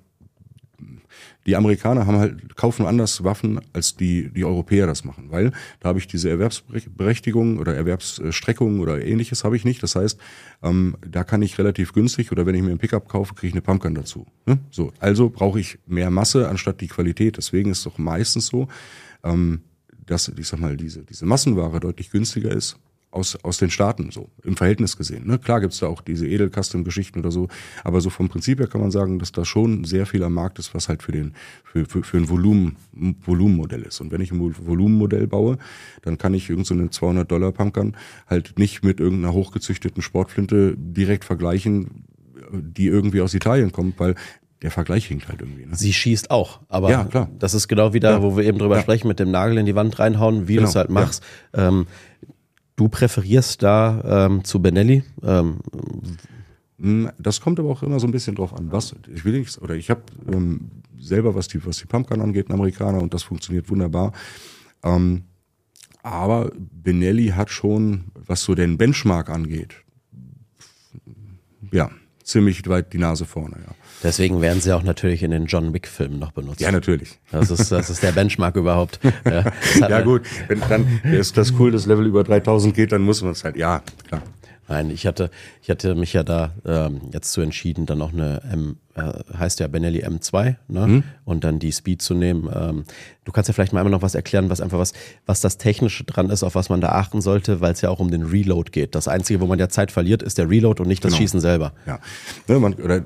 die 1.45 1.55
Amerikaner 1.55 2.05
haben 2.05 2.17
halt, 2.17 2.55
kaufen 2.55 2.85
anders 2.85 3.23
Waffen, 3.23 3.59
als 3.73 3.95
die, 3.95 4.29
die 4.29 4.45
Europäer 4.45 4.85
das 4.87 5.03
machen, 5.03 5.31
weil 5.31 5.51
da 5.79 5.89
habe 5.89 5.99
ich 5.99 6.07
diese 6.07 6.29
Erwerbsberechtigung 6.29 7.57
oder 7.57 7.75
Erwerbsstreckung 7.75 8.79
oder 8.79 9.03
ähnliches 9.03 9.43
habe 9.43 9.55
ich 9.55 9.65
nicht. 9.65 9.81
Das 9.81 9.95
heißt, 9.95 10.19
ähm, 10.61 10.97
da 11.09 11.23
kann 11.23 11.41
ich 11.41 11.57
relativ 11.57 11.93
günstig 11.93 12.31
oder 12.31 12.45
wenn 12.45 12.55
ich 12.55 12.61
mir 12.61 12.69
einen 12.69 12.77
Pickup 12.77 13.07
kaufe, 13.07 13.33
kriege 13.33 13.47
ich 13.47 13.53
eine 13.53 13.61
Pumpgun 13.61 13.95
dazu. 13.95 14.27
Ne? 14.45 14.59
So, 14.69 14.91
also 14.99 15.29
brauche 15.29 15.59
ich 15.59 15.79
mehr 15.87 16.11
Masse 16.11 16.47
anstatt 16.47 16.81
die 16.81 16.87
Qualität. 16.87 17.37
Deswegen 17.37 17.71
ist 17.71 17.79
es 17.79 17.83
doch 17.85 17.97
meistens 17.97 18.47
so, 18.47 18.67
ähm, 19.23 19.61
dass, 20.05 20.27
ich 20.27 20.47
sag 20.47 20.59
mal, 20.59 20.77
diese, 20.77 21.03
diese 21.03 21.25
Massenware 21.25 21.79
deutlich 21.79 22.11
günstiger 22.11 22.51
ist 22.51 22.77
aus, 23.11 23.35
aus 23.43 23.57
den 23.57 23.71
Staaten, 23.71 24.11
so 24.11 24.29
im 24.43 24.55
Verhältnis 24.55 24.95
gesehen. 24.95 25.25
Ne? 25.25 25.39
Klar 25.39 25.61
gibt's 25.61 25.79
da 25.79 25.87
auch 25.87 26.01
diese 26.01 26.27
Edel-Custom-Geschichten 26.27 27.19
oder 27.19 27.31
so, 27.31 27.47
aber 27.83 28.01
so 28.01 28.09
vom 28.09 28.29
Prinzip 28.29 28.59
her 28.59 28.67
kann 28.67 28.81
man 28.81 28.91
sagen, 28.91 29.17
dass 29.17 29.31
da 29.31 29.45
schon 29.45 29.83
sehr 29.83 30.05
viel 30.05 30.23
am 30.23 30.33
Markt 30.33 30.59
ist, 30.59 30.75
was 30.75 30.89
halt 30.89 31.01
für, 31.01 31.11
den, 31.11 31.33
für, 31.63 31.85
für, 31.85 32.03
für 32.03 32.17
ein 32.17 32.29
Volumen, 32.29 32.75
Volumenmodell 32.93 33.81
ist. 33.81 33.99
Und 34.01 34.11
wenn 34.11 34.21
ich 34.21 34.31
ein 34.31 34.39
Volumenmodell 34.39 35.27
baue, 35.27 35.57
dann 36.03 36.17
kann 36.17 36.33
ich 36.33 36.49
irgendeine 36.49 36.83
so 36.83 36.89
200 36.89 37.31
Dollar 37.31 37.51
Pumpgun 37.51 37.95
halt 38.27 38.59
nicht 38.59 38.83
mit 38.83 38.99
irgendeiner 38.99 39.33
hochgezüchteten 39.33 40.03
Sportflinte 40.03 40.75
direkt 40.77 41.25
vergleichen, 41.25 42.05
die 42.51 42.87
irgendwie 42.87 43.21
aus 43.21 43.33
Italien 43.33 43.71
kommt, 43.71 43.99
weil 43.99 44.15
der 44.61 44.71
Vergleich 44.71 45.05
hinkt 45.05 45.29
halt 45.29 45.41
irgendwie. 45.41 45.65
Ne? 45.65 45.75
Sie 45.75 45.93
schießt 45.93 46.31
auch, 46.31 46.59
aber 46.67 46.91
ja, 46.91 47.05
klar. 47.05 47.29
das 47.39 47.53
ist 47.53 47.67
genau 47.67 47.93
wieder, 47.93 48.11
ja. 48.11 48.21
wo 48.21 48.35
wir 48.35 48.43
eben 48.43 48.59
drüber 48.59 48.75
ja. 48.75 48.81
sprechen, 48.81 49.07
mit 49.07 49.19
dem 49.19 49.31
Nagel 49.31 49.57
in 49.57 49.65
die 49.65 49.75
Wand 49.75 49.97
reinhauen, 49.99 50.47
wie 50.47 50.55
genau. 50.55 50.65
du 50.65 50.69
es 50.69 50.75
halt 50.75 50.89
machst. 50.89 51.23
Ähm, 51.53 51.87
Du 52.79 52.87
präferierst 52.87 53.61
da 53.61 54.27
ähm, 54.27 54.45
zu 54.45 54.61
Benelli? 54.61 55.03
Ähm, 55.21 55.59
hm, 56.79 57.11
das 57.19 57.41
kommt 57.41 57.59
aber 57.59 57.67
auch 57.67 57.83
immer 57.83 57.99
so 57.99 58.07
ein 58.07 58.11
bisschen 58.11 58.35
drauf 58.35 58.53
an, 58.53 58.71
was 58.71 58.95
ich 59.13 59.25
will 59.25 59.37
nicht 59.37 59.61
oder 59.61 59.75
ich 59.75 59.89
habe 59.89 60.03
ähm, 60.31 60.71
selber 60.97 61.35
was 61.35 61.49
die 61.49 61.65
was 61.65 61.79
die 61.79 61.87
Pumpgun 61.87 62.21
angeht, 62.21 62.49
einen 62.49 62.57
Amerikaner 62.57 63.01
und 63.01 63.13
das 63.13 63.23
funktioniert 63.23 63.69
wunderbar. 63.69 64.13
Ähm, 64.81 65.25
aber 66.03 66.53
Benelli 66.55 67.33
hat 67.35 67.49
schon, 67.49 68.05
was 68.13 68.43
so 68.43 68.55
den 68.55 68.77
Benchmark 68.77 69.29
angeht, 69.29 69.75
ja 71.73 71.91
ziemlich 72.23 72.65
weit 72.69 72.93
die 72.93 72.97
Nase 72.97 73.25
vorne. 73.25 73.57
Ja. 73.57 73.75
Deswegen 74.03 74.41
werden 74.41 74.61
sie 74.61 74.73
auch 74.73 74.83
natürlich 74.83 75.23
in 75.23 75.31
den 75.31 75.45
John 75.45 75.73
Wick-Filmen 75.73 76.19
noch 76.19 76.31
benutzt. 76.31 76.61
Ja, 76.61 76.71
natürlich. 76.71 77.19
Das 77.31 77.51
ist, 77.51 77.71
das 77.71 77.89
ist 77.89 78.01
der 78.03 78.11
Benchmark 78.11 78.55
überhaupt. 78.55 78.99
Ja, 79.25 79.89
ja 79.89 80.01
gut, 80.01 80.21
wenn 80.47 80.61
dann 80.61 81.01
ist 81.03 81.37
das 81.37 81.53
cool, 81.59 81.71
das 81.71 81.85
Level 81.85 82.05
über 82.05 82.23
3000 82.23 82.73
geht, 82.73 82.91
dann 82.91 83.01
muss 83.01 83.21
man 83.21 83.31
es 83.31 83.43
halt, 83.43 83.57
ja, 83.57 83.81
klar. 84.07 84.21
Nein, 84.69 84.91
ich 84.91 85.07
hatte, 85.07 85.31
ich 85.63 85.71
hatte 85.71 85.95
mich 85.95 86.13
ja 86.13 86.21
da 86.21 86.53
ähm, 86.63 87.01
jetzt 87.11 87.31
zu 87.31 87.41
entschieden, 87.41 87.87
dann 87.87 87.97
noch 87.97 88.13
eine 88.13 88.41
M, 88.51 88.77
äh, 88.93 89.13
heißt 89.35 89.59
ja 89.59 89.67
Benelli 89.67 90.05
M2, 90.05 90.57
ne? 90.67 90.87
Mhm. 90.87 91.03
Und 91.25 91.43
dann 91.43 91.57
die 91.57 91.71
Speed 91.71 92.03
zu 92.03 92.13
nehmen. 92.13 92.47
Ähm, 92.53 92.83
du 93.25 93.31
kannst 93.31 93.47
ja 93.47 93.53
vielleicht 93.53 93.73
mal 93.73 93.79
einmal 93.79 93.91
noch 93.91 94.03
was 94.03 94.13
erklären, 94.13 94.51
was 94.51 94.61
einfach 94.61 94.77
was, 94.77 94.93
was 95.25 95.41
das 95.41 95.57
Technische 95.57 96.03
dran 96.03 96.29
ist, 96.29 96.43
auf 96.43 96.53
was 96.53 96.69
man 96.69 96.81
da 96.81 96.89
achten 96.89 97.19
sollte, 97.19 97.61
weil 97.61 97.73
es 97.73 97.81
ja 97.81 97.89
auch 97.89 97.99
um 97.99 98.11
den 98.11 98.21
Reload 98.21 98.69
geht. 98.69 98.93
Das 98.93 99.07
Einzige, 99.07 99.41
wo 99.41 99.47
man 99.47 99.57
ja 99.57 99.69
Zeit 99.69 99.91
verliert, 99.91 100.21
ist 100.21 100.37
der 100.37 100.47
Reload 100.47 100.83
und 100.83 100.87
nicht 100.87 101.03
das 101.03 101.13
genau. 101.13 101.21
Schießen 101.21 101.39
selber. 101.39 101.73
Ja. 101.87 101.99
Ne, 102.47 102.59
man, 102.59 102.75
oder 102.75 103.05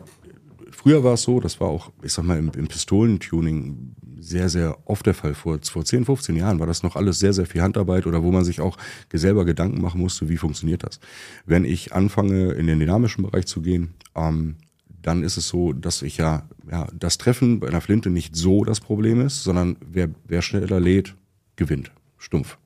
Früher 0.83 1.01
war 1.01 1.13
es 1.13 1.21
so, 1.21 1.39
das 1.39 1.61
war 1.61 1.69
auch, 1.69 1.93
ich 2.01 2.11
sag 2.11 2.25
mal, 2.25 2.37
im, 2.37 2.51
im 2.57 2.67
Pistolentuning 2.67 3.95
sehr, 4.19 4.49
sehr 4.49 4.77
oft 4.83 5.05
der 5.05 5.13
Fall. 5.13 5.33
Vor, 5.33 5.57
vor 5.63 5.85
10, 5.85 6.03
15 6.03 6.35
Jahren 6.35 6.59
war 6.59 6.67
das 6.67 6.83
noch 6.83 6.97
alles 6.97 7.19
sehr, 7.19 7.31
sehr 7.31 7.45
viel 7.45 7.61
Handarbeit 7.61 8.05
oder 8.05 8.21
wo 8.21 8.33
man 8.33 8.43
sich 8.43 8.59
auch 8.59 8.77
selber 9.13 9.45
Gedanken 9.45 9.81
machen 9.81 10.01
musste, 10.01 10.27
wie 10.27 10.35
funktioniert 10.35 10.83
das. 10.83 10.99
Wenn 11.45 11.63
ich 11.63 11.93
anfange, 11.93 12.51
in 12.51 12.67
den 12.67 12.79
dynamischen 12.79 13.23
Bereich 13.23 13.45
zu 13.45 13.61
gehen, 13.61 13.93
ähm, 14.13 14.57
dann 15.01 15.23
ist 15.23 15.37
es 15.37 15.47
so, 15.47 15.71
dass 15.71 16.01
ich 16.01 16.17
ja, 16.17 16.49
ja, 16.69 16.89
das 16.93 17.17
Treffen 17.17 17.61
bei 17.61 17.67
einer 17.67 17.79
Flinte 17.79 18.09
nicht 18.09 18.35
so 18.35 18.65
das 18.65 18.81
Problem 18.81 19.21
ist, 19.21 19.43
sondern 19.43 19.77
wer, 19.89 20.09
wer 20.27 20.41
schneller 20.41 20.81
lädt, 20.81 21.15
gewinnt. 21.55 21.93
Stumpf. 22.17 22.57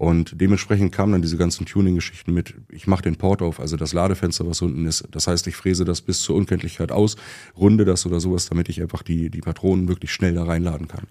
Und 0.00 0.40
dementsprechend 0.40 0.92
kamen 0.92 1.12
dann 1.12 1.20
diese 1.20 1.36
ganzen 1.36 1.66
Tuning-Geschichten 1.66 2.32
mit, 2.32 2.54
ich 2.70 2.86
mache 2.86 3.02
den 3.02 3.16
Port 3.16 3.42
auf, 3.42 3.60
also 3.60 3.76
das 3.76 3.92
Ladefenster, 3.92 4.46
was 4.46 4.62
unten 4.62 4.86
ist. 4.86 5.06
Das 5.10 5.26
heißt, 5.26 5.46
ich 5.46 5.56
fräse 5.56 5.84
das 5.84 6.00
bis 6.00 6.22
zur 6.22 6.36
Unkenntlichkeit 6.36 6.90
aus, 6.90 7.16
runde 7.54 7.84
das 7.84 8.06
oder 8.06 8.18
sowas, 8.18 8.48
damit 8.48 8.70
ich 8.70 8.80
einfach 8.80 9.02
die, 9.02 9.28
die 9.28 9.42
Patronen 9.42 9.88
wirklich 9.88 10.10
schnell 10.10 10.32
da 10.32 10.44
reinladen 10.44 10.88
kann. 10.88 11.06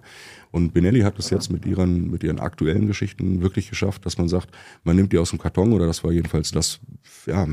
Und 0.50 0.74
Benelli 0.74 1.02
hat 1.02 1.20
es 1.20 1.30
jetzt 1.30 1.52
mit 1.52 1.66
ihren, 1.66 2.10
mit 2.10 2.24
ihren 2.24 2.40
aktuellen 2.40 2.88
Geschichten 2.88 3.42
wirklich 3.42 3.70
geschafft, 3.70 4.04
dass 4.06 4.18
man 4.18 4.26
sagt, 4.26 4.48
man 4.82 4.96
nimmt 4.96 5.12
die 5.12 5.18
aus 5.18 5.30
dem 5.30 5.38
Karton, 5.38 5.72
oder 5.72 5.86
das 5.86 6.02
war 6.02 6.10
jedenfalls 6.10 6.50
das, 6.50 6.80
ja, 7.26 7.46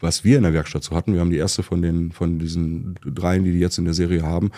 was 0.00 0.24
wir 0.24 0.38
in 0.38 0.42
der 0.42 0.52
Werkstatt 0.52 0.82
so 0.82 0.96
hatten. 0.96 1.12
Wir 1.12 1.20
haben 1.20 1.30
die 1.30 1.36
erste 1.36 1.62
von 1.62 1.82
den, 1.82 2.10
von 2.10 2.40
diesen 2.40 2.96
dreien, 3.06 3.44
die 3.44 3.52
die 3.52 3.60
jetzt 3.60 3.78
in 3.78 3.84
der 3.84 3.94
Serie 3.94 4.24
haben, 4.24 4.50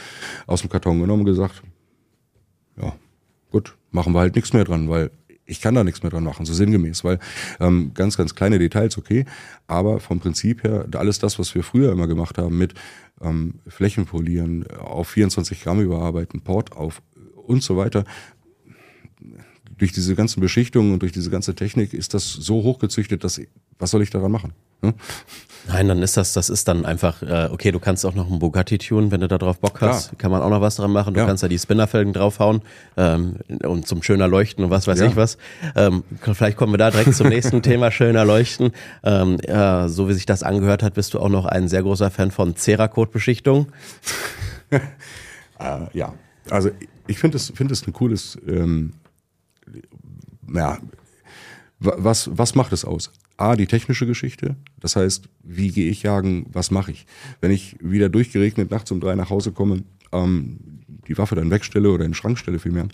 aus 0.47 0.62
dem 0.62 0.71
Karton 0.71 0.99
genommen 0.99 1.21
und 1.21 1.27
gesagt, 1.27 1.62
ja, 2.81 2.95
gut, 3.51 3.77
machen 3.91 4.15
wir 4.15 4.21
halt 4.21 4.35
nichts 4.35 4.55
mehr 4.55 4.65
dran, 4.65 4.88
weil 4.88 5.11
ich 5.53 5.61
kann 5.61 5.75
da 5.75 5.85
nichts 5.85 6.03
mehr 6.03 6.11
dran 6.11 6.25
machen, 6.25 6.45
so 6.45 6.53
sinngemäß, 6.53 7.05
weil 7.05 7.21
ähm, 7.61 7.93
ganz, 7.95 8.17
ganz 8.17 8.35
kleine 8.35 8.59
Details, 8.59 8.99
okay, 8.99 9.25
aber 9.69 10.01
vom 10.01 10.19
Prinzip 10.19 10.65
her, 10.65 10.87
alles 10.95 11.19
das, 11.19 11.38
was 11.38 11.55
wir 11.55 11.62
früher 11.62 11.93
immer 11.93 12.09
gemacht 12.09 12.38
haben 12.38 12.59
mit 12.59 12.75
ähm, 13.21 13.55
Flächen 13.69 14.07
polieren, 14.07 14.67
auf 14.79 15.11
24 15.11 15.62
Gramm 15.62 15.81
überarbeiten, 15.81 16.41
Port 16.41 16.73
auf 16.73 17.03
und 17.37 17.62
so 17.62 17.77
weiter, 17.77 18.05
durch 19.77 19.93
diese 19.93 20.15
ganzen 20.15 20.41
Beschichtungen 20.41 20.93
und 20.93 21.03
durch 21.03 21.12
diese 21.12 21.31
ganze 21.31 21.55
Technik 21.55 21.93
ist 21.93 22.15
das 22.15 22.33
so 22.33 22.62
hochgezüchtet, 22.62 23.25
dass 23.25 23.41
was 23.79 23.91
soll 23.91 24.03
ich 24.03 24.11
daran 24.11 24.33
machen? 24.33 24.53
Hm? 24.83 24.95
Nein, 25.68 25.87
dann 25.87 26.03
ist 26.03 26.16
das, 26.16 26.33
das 26.33 26.51
ist 26.51 26.66
dann 26.66 26.85
einfach, 26.85 27.23
äh, 27.23 27.49
okay, 27.53 27.71
du 27.71 27.79
kannst 27.79 28.05
auch 28.05 28.14
noch 28.14 28.29
einen 28.29 28.40
Bugatti 28.40 28.79
tunen, 28.79 29.12
wenn 29.12 29.21
du 29.21 29.29
da 29.29 29.38
drauf 29.38 29.61
Bock 29.61 29.81
hast. 29.81 30.09
Klar. 30.09 30.18
Kann 30.18 30.31
man 30.33 30.42
auch 30.42 30.51
noch 30.51 30.61
was 30.61 30.77
dran 30.77 30.90
machen. 30.90 31.14
Du 31.14 31.21
ja. 31.21 31.27
kannst 31.27 31.42
da 31.45 31.49
die 31.49 31.59
Spinnerfelgen 31.59 32.12
draufhauen 32.12 32.62
ähm, 32.97 33.37
und 33.62 33.87
zum 33.87 34.03
schöner 34.03 34.27
Leuchten 34.27 34.64
und 34.64 34.71
was 34.71 34.88
weiß 34.88 34.99
ja. 34.99 35.07
ich 35.07 35.14
was. 35.16 35.38
Ähm, 35.77 36.03
vielleicht 36.21 36.57
kommen 36.57 36.73
wir 36.73 36.79
da 36.79 36.90
direkt 36.90 37.14
zum 37.14 37.29
nächsten 37.29 37.62
Thema, 37.62 37.92
schöner 37.92 38.25
Leuchten. 38.25 38.73
Ähm, 39.05 39.38
ja, 39.47 39.88
so 39.88 40.09
wie 40.09 40.14
sich 40.14 40.27
das 40.27 40.42
angehört 40.42 40.83
hat, 40.83 40.95
bist 40.95 41.14
du 41.14 41.21
auch 41.21 41.29
noch 41.29 41.47
ein 41.47 41.68
sehr 41.68 41.83
großer 41.83 42.11
Fan 42.11 42.33
von 42.33 42.57
Cerakote-Beschichtung. 42.57 43.68
äh, 44.71 44.81
ja. 45.92 46.12
Also 46.51 46.71
ich 47.07 47.18
finde 47.18 47.37
es, 47.37 47.53
finde 47.55 47.73
es 47.73 47.87
ein 47.87 47.92
cooles, 47.92 48.37
ähm, 48.49 48.95
ja, 50.53 50.79
was, 51.79 52.31
was 52.37 52.57
macht 52.57 52.73
es 52.73 52.85
aus? 52.85 53.12
A, 53.43 53.57
die 53.57 53.67
technische 53.67 54.07
Geschichte. 54.07 54.57
Das 54.81 54.97
heißt, 54.97 55.29
wie 55.43 55.71
gehe 55.71 55.91
ich 55.91 56.05
jagen, 56.05 56.47
was 56.53 56.71
mache 56.71 56.93
ich? 56.93 57.07
Wenn 57.41 57.51
ich 57.51 57.77
wieder 57.81 58.09
durchgeregnet 58.09 58.71
nachts 58.71 58.91
um 58.91 59.01
drei 59.01 59.15
nach 59.15 59.31
Hause 59.31 59.53
komme, 59.53 59.83
ähm, 60.13 60.59
die 61.09 61.19
Waffe 61.19 61.35
dann 61.35 61.51
wegstelle 61.51 61.91
oder 61.91 62.05
in 62.05 62.11
den 62.11 62.15
Schrank 62.15 62.39
stelle 62.39 62.59
vielmehr, 62.59 62.89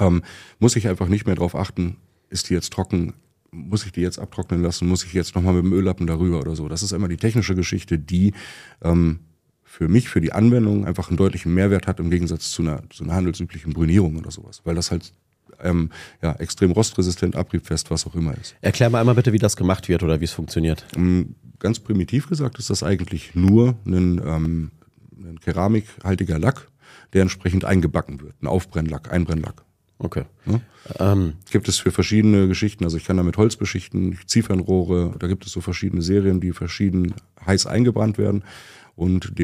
ähm, 0.00 0.22
muss 0.58 0.76
ich 0.76 0.88
einfach 0.88 1.08
nicht 1.08 1.26
mehr 1.26 1.36
darauf 1.36 1.54
achten, 1.54 1.96
ist 2.28 2.50
die 2.50 2.54
jetzt 2.54 2.72
trocken, 2.72 3.14
muss 3.50 3.86
ich 3.86 3.92
die 3.92 4.00
jetzt 4.00 4.18
abtrocknen 4.18 4.62
lassen, 4.62 4.88
muss 4.88 5.04
ich 5.04 5.12
jetzt 5.12 5.34
nochmal 5.34 5.54
mit 5.54 5.64
dem 5.64 5.72
Öllappen 5.72 6.06
darüber 6.06 6.40
oder 6.40 6.56
so. 6.56 6.68
Das 6.68 6.82
ist 6.82 6.92
immer 6.92 7.08
die 7.08 7.16
technische 7.16 7.54
Geschichte, 7.54 7.98
die 7.98 8.34
ähm, 8.82 9.20
für 9.62 9.88
mich, 9.88 10.08
für 10.08 10.20
die 10.20 10.32
Anwendung 10.32 10.86
einfach 10.86 11.08
einen 11.08 11.16
deutlichen 11.16 11.54
Mehrwert 11.54 11.86
hat 11.86 12.00
im 12.00 12.10
Gegensatz 12.10 12.50
zu 12.50 12.62
einer, 12.62 12.82
zu 12.90 13.04
einer 13.04 13.14
handelsüblichen 13.14 13.72
Brünierung 13.72 14.16
oder 14.16 14.30
sowas. 14.30 14.62
Weil 14.64 14.74
das 14.74 14.90
halt 14.90 15.12
ähm, 15.62 15.90
ja, 16.22 16.32
extrem 16.34 16.72
rostresistent, 16.72 17.36
abriebfest, 17.36 17.90
was 17.90 18.06
auch 18.06 18.14
immer 18.14 18.36
ist. 18.36 18.54
Erklär 18.60 18.90
mal 18.90 19.00
einmal 19.00 19.14
bitte, 19.14 19.32
wie 19.32 19.38
das 19.38 19.56
gemacht 19.56 19.88
wird 19.88 20.02
oder 20.02 20.20
wie 20.20 20.24
es 20.24 20.32
funktioniert. 20.32 20.84
Ähm, 20.96 21.34
ganz 21.58 21.80
primitiv 21.80 22.28
gesagt 22.28 22.58
ist 22.58 22.70
das 22.70 22.82
eigentlich 22.82 23.34
nur 23.34 23.76
ein, 23.86 24.20
ähm, 24.24 24.70
ein 25.16 25.40
keramikhaltiger 25.40 26.38
Lack, 26.38 26.68
der 27.12 27.22
entsprechend 27.22 27.64
eingebacken 27.64 28.20
wird. 28.20 28.34
Ein 28.42 28.46
Aufbrennlack, 28.46 29.12
Einbrennlack. 29.12 29.64
Okay. 29.98 30.24
Ja? 30.46 30.60
Ähm, 31.12 31.34
gibt 31.50 31.68
es 31.68 31.78
für 31.78 31.90
verschiedene 31.90 32.46
Geschichten, 32.46 32.84
also 32.84 32.96
ich 32.96 33.04
kann 33.04 33.16
damit 33.16 33.36
Holz 33.36 33.56
beschichten, 33.56 34.16
Ziefernrohre, 34.26 35.16
da 35.18 35.26
gibt 35.26 35.44
es 35.44 35.52
so 35.52 35.60
verschiedene 35.60 36.02
Serien, 36.02 36.40
die 36.40 36.52
verschieden 36.52 37.14
heiß 37.44 37.66
eingebrannt 37.66 38.16
werden 38.16 38.44
und 38.94 39.38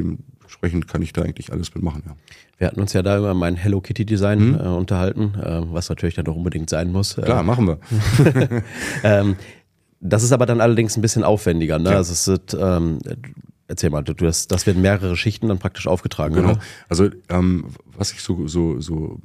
dementsprechend 0.45 0.89
kann 0.89 1.03
ich 1.03 1.13
da 1.13 1.23
eigentlich 1.23 1.53
alles 1.53 1.75
mitmachen. 1.75 2.03
Ja. 2.07 2.17
Wir 2.59 2.67
hatten 2.69 2.81
uns 2.81 2.93
ja 2.93 3.03
da 3.03 3.19
über 3.19 3.35
mein 3.35 3.57
Hello 3.57 3.81
Kitty 3.81 4.05
Design 4.05 4.51
mhm. 4.51 4.55
äh, 4.55 4.69
unterhalten, 4.69 5.35
äh, 5.41 5.63
was 5.73 5.89
natürlich 5.89 6.15
dann 6.15 6.25
doch 6.25 6.37
unbedingt 6.37 6.71
sein 6.71 6.93
muss. 6.93 7.17
Klar, 7.17 7.41
äh, 7.41 7.43
machen 7.43 7.67
wir. 7.67 7.79
ähm, 9.03 9.37
das 10.01 10.23
ist 10.23 10.33
aber 10.33 10.47
dann 10.47 10.61
allerdings 10.61 10.97
ein 10.97 11.03
bisschen 11.03 11.25
aufwendiger. 11.25 11.79
Ne? 11.79 11.91
Ja. 11.91 11.97
Also 11.97 12.13
es 12.13 12.29
ist, 12.29 12.57
ähm, 12.59 12.99
erzähl 13.69 13.91
mal, 13.91 14.03
du 14.03 14.27
hast, 14.27 14.53
das 14.53 14.67
werden 14.67 14.83
mehrere 14.83 15.17
Schichten 15.17 15.49
dann 15.49 15.59
praktisch 15.59 15.87
aufgetragen. 15.87 16.35
Genau. 16.35 16.51
Oder? 16.51 16.61
Also 16.89 17.09
ähm, 17.31 17.67
was 17.97 18.13
ich 18.13 18.21
so, 18.21 18.47
so, 18.47 18.81
so 18.81 19.21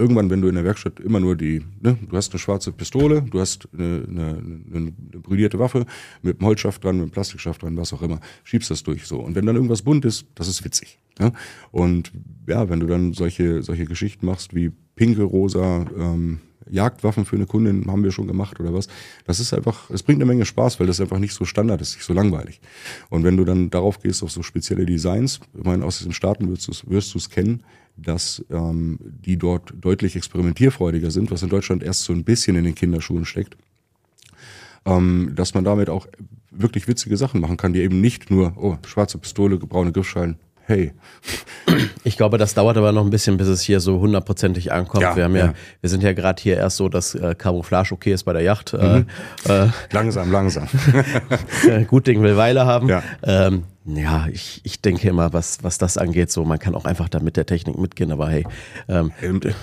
irgendwann, 0.00 0.30
wenn 0.30 0.40
du 0.40 0.48
in 0.48 0.54
der 0.54 0.64
Werkstatt 0.64 0.98
immer 0.98 1.20
nur 1.20 1.36
die, 1.36 1.62
ne, 1.80 1.98
du 2.08 2.16
hast 2.16 2.32
eine 2.32 2.38
schwarze 2.38 2.72
Pistole, 2.72 3.22
du 3.22 3.38
hast 3.38 3.68
eine, 3.72 4.04
eine, 4.08 4.42
eine, 4.74 4.92
brülierte 5.20 5.58
Waffe 5.58 5.84
mit 6.22 6.40
einem 6.40 6.48
Holzschaft 6.48 6.82
dran, 6.82 6.96
mit 6.96 7.02
einem 7.02 7.10
Plastikschaft 7.10 7.62
dran, 7.62 7.76
was 7.76 7.92
auch 7.92 8.02
immer, 8.02 8.20
schiebst 8.42 8.70
das 8.70 8.82
durch 8.82 9.06
so. 9.06 9.20
Und 9.20 9.34
wenn 9.34 9.46
dann 9.46 9.56
irgendwas 9.56 9.82
bunt 9.82 10.04
ist, 10.04 10.26
das 10.34 10.48
ist 10.48 10.64
witzig. 10.64 10.98
Ja? 11.18 11.32
Und 11.70 12.12
ja, 12.46 12.68
wenn 12.70 12.80
du 12.80 12.86
dann 12.86 13.12
solche, 13.12 13.62
solche 13.62 13.84
Geschichten 13.84 14.26
machst 14.26 14.54
wie 14.54 14.72
pinke, 14.96 15.22
rosa, 15.22 15.86
ähm, 15.96 16.40
Jagdwaffen 16.70 17.24
für 17.24 17.36
eine 17.36 17.46
Kundin 17.46 17.86
haben 17.86 18.04
wir 18.04 18.12
schon 18.12 18.26
gemacht 18.26 18.60
oder 18.60 18.72
was. 18.72 18.88
Das 19.24 19.40
ist 19.40 19.52
einfach, 19.52 19.90
es 19.90 20.02
bringt 20.02 20.18
eine 20.18 20.26
Menge 20.26 20.44
Spaß, 20.44 20.80
weil 20.80 20.86
das 20.86 21.00
einfach 21.00 21.18
nicht 21.18 21.34
so 21.34 21.44
Standard 21.44 21.80
ist, 21.80 21.96
nicht 21.96 22.04
so 22.04 22.12
langweilig. 22.12 22.60
Und 23.08 23.24
wenn 23.24 23.36
du 23.36 23.44
dann 23.44 23.70
darauf 23.70 24.00
gehst, 24.00 24.22
auf 24.22 24.30
so 24.30 24.42
spezielle 24.42 24.86
Designs, 24.86 25.40
ich 25.56 25.64
meine, 25.64 25.84
aus 25.84 25.98
diesen 25.98 26.12
Staaten 26.12 26.48
wirst 26.50 26.68
du 26.68 26.72
es 26.72 26.88
wirst 26.88 27.30
kennen, 27.30 27.62
dass 27.96 28.44
ähm, 28.50 28.98
die 29.00 29.36
dort 29.36 29.74
deutlich 29.78 30.16
experimentierfreudiger 30.16 31.10
sind, 31.10 31.30
was 31.30 31.42
in 31.42 31.48
Deutschland 31.48 31.82
erst 31.82 32.04
so 32.04 32.12
ein 32.12 32.24
bisschen 32.24 32.56
in 32.56 32.64
den 32.64 32.74
Kinderschuhen 32.74 33.24
steckt. 33.24 33.56
Ähm, 34.86 35.32
dass 35.34 35.52
man 35.52 35.64
damit 35.64 35.90
auch 35.90 36.06
wirklich 36.50 36.88
witzige 36.88 37.16
Sachen 37.16 37.40
machen 37.40 37.56
kann, 37.56 37.72
die 37.72 37.80
eben 37.80 38.00
nicht 38.00 38.30
nur, 38.30 38.54
oh, 38.56 38.78
schwarze 38.86 39.18
Pistole, 39.18 39.58
braune 39.58 39.92
Griffschalen, 39.92 40.36
hey. 40.70 40.92
Ich 42.04 42.16
glaube, 42.16 42.38
das 42.38 42.54
dauert 42.54 42.76
aber 42.76 42.92
noch 42.92 43.04
ein 43.04 43.10
bisschen, 43.10 43.36
bis 43.36 43.48
es 43.48 43.60
hier 43.60 43.80
so 43.80 44.00
hundertprozentig 44.00 44.72
ankommt. 44.72 45.02
Ja, 45.02 45.16
wir 45.16 45.24
haben 45.24 45.36
ja, 45.36 45.46
ja, 45.46 45.54
wir 45.80 45.90
sind 45.90 46.02
ja 46.02 46.12
gerade 46.12 46.42
hier 46.42 46.56
erst 46.56 46.78
so, 46.78 46.88
dass 46.88 47.14
äh, 47.14 47.34
Camouflage 47.34 47.92
okay 47.92 48.12
ist 48.12 48.24
bei 48.24 48.32
der 48.32 48.42
Yacht. 48.42 48.72
Äh, 48.72 49.00
mhm. 49.00 49.06
Äh, 49.46 49.66
langsam, 49.92 50.32
langsam. 50.32 50.68
gut 51.88 52.06
Ding 52.06 52.22
will 52.22 52.36
Weile 52.36 52.64
haben. 52.64 52.88
Ja, 52.88 53.02
ähm, 53.22 53.64
ja 53.84 54.26
ich, 54.32 54.60
ich 54.64 54.80
denke 54.80 55.08
immer, 55.08 55.32
was, 55.32 55.62
was 55.62 55.78
das 55.78 55.98
angeht, 55.98 56.30
so 56.30 56.44
man 56.44 56.58
kann 56.58 56.74
auch 56.74 56.86
einfach 56.86 57.08
da 57.08 57.20
mit 57.20 57.36
der 57.36 57.46
Technik 57.46 57.78
mitgehen, 57.78 58.12
aber 58.12 58.30
hey. 58.30 58.46
Ähm, 58.88 59.12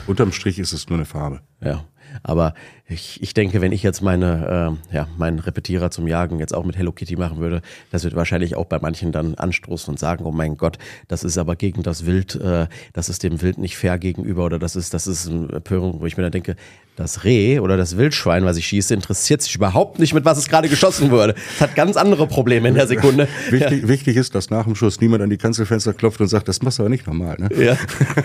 Unterm 0.05 0.31
Strich 0.31 0.59
ist 0.59 0.73
es 0.73 0.89
nur 0.89 0.99
eine 0.99 1.05
Farbe. 1.05 1.41
Ja. 1.61 1.83
Aber 2.23 2.53
ich, 2.87 3.21
ich 3.21 3.33
denke, 3.33 3.61
wenn 3.61 3.71
ich 3.71 3.83
jetzt 3.83 4.01
meine, 4.01 4.77
äh, 4.91 4.95
ja, 4.95 5.07
meinen 5.17 5.39
Repetierer 5.39 5.91
zum 5.91 6.07
Jagen 6.07 6.39
jetzt 6.39 6.53
auch 6.53 6.63
mit 6.63 6.77
Hello 6.77 6.91
Kitty 6.91 7.15
machen 7.15 7.39
würde, 7.39 7.61
das 7.91 8.03
wird 8.03 8.15
wahrscheinlich 8.15 8.55
auch 8.55 8.65
bei 8.65 8.79
manchen 8.79 9.11
dann 9.11 9.35
anstoßen 9.35 9.91
und 9.91 9.99
sagen, 9.99 10.25
oh 10.25 10.31
mein 10.31 10.57
Gott, 10.57 10.77
das 11.07 11.23
ist 11.23 11.37
aber 11.37 11.55
gegen 11.55 11.83
das 11.83 12.05
Wild, 12.05 12.35
äh, 12.35 12.67
das 12.93 13.09
ist 13.09 13.23
dem 13.23 13.41
Wild 13.41 13.57
nicht 13.57 13.77
fair 13.77 13.99
gegenüber 13.99 14.45
oder 14.45 14.59
das 14.59 14.75
ist, 14.75 14.93
das 14.93 15.07
ist 15.07 15.27
eine 15.27 15.49
Empörung, 15.53 15.99
wo 15.99 16.05
ich 16.05 16.17
mir 16.17 16.23
dann 16.23 16.31
denke, 16.31 16.55
das 16.97 17.23
Reh 17.23 17.59
oder 17.59 17.77
das 17.77 17.95
Wildschwein, 17.95 18.43
was 18.43 18.57
ich 18.57 18.65
schieße, 18.65 18.93
interessiert 18.93 19.41
sich 19.43 19.55
überhaupt 19.55 19.99
nicht, 19.99 20.13
mit 20.13 20.25
was 20.25 20.37
es 20.37 20.47
gerade 20.47 20.67
geschossen 20.67 21.11
wurde. 21.11 21.35
Es 21.55 21.61
hat 21.61 21.75
ganz 21.75 21.95
andere 21.95 22.25
Probleme 22.25 22.67
in 22.67 22.75
der 22.75 22.87
Sekunde. 22.87 23.27
Wichtig, 23.49 23.83
ja. 23.83 23.87
wichtig 23.87 24.17
ist, 24.17 24.33
dass 24.33 24.49
nach 24.49 24.65
dem 24.65 24.75
Schuss 24.75 24.99
niemand 24.99 25.21
an 25.21 25.29
die 25.29 25.37
Kanzelfenster 25.37 25.93
klopft 25.93 26.19
und 26.21 26.27
sagt, 26.27 26.47
das 26.47 26.61
machst 26.63 26.79
du 26.79 26.83
aber 26.83 26.89
nicht 26.89 27.05
normal. 27.05 27.37
Ne? 27.37 27.49
Ja. 27.63 27.77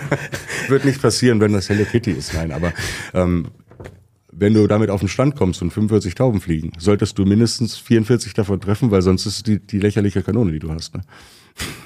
Wird 0.69 0.85
nicht 0.85 1.01
passieren, 1.01 1.39
wenn 1.39 1.53
das 1.53 1.69
Hello 1.69 1.85
Kitty 1.85 2.11
ist. 2.11 2.33
Nein, 2.33 2.51
aber 2.51 2.73
ähm, 3.13 3.47
wenn 4.37 4.53
du 4.53 4.67
damit 4.67 4.89
auf 4.89 4.99
den 4.99 5.09
Stand 5.09 5.35
kommst 5.35 5.61
und 5.61 5.71
45 5.71 6.15
Tauben 6.15 6.41
fliegen, 6.41 6.71
solltest 6.77 7.17
du 7.17 7.25
mindestens 7.25 7.77
44 7.77 8.33
davon 8.33 8.59
treffen, 8.59 8.91
weil 8.91 9.01
sonst 9.01 9.25
ist 9.25 9.37
es 9.37 9.43
die, 9.43 9.59
die 9.59 9.79
lächerliche 9.79 10.23
Kanone, 10.23 10.51
die 10.51 10.59
du 10.59 10.71
hast. 10.71 10.95
Ne? 10.95 11.01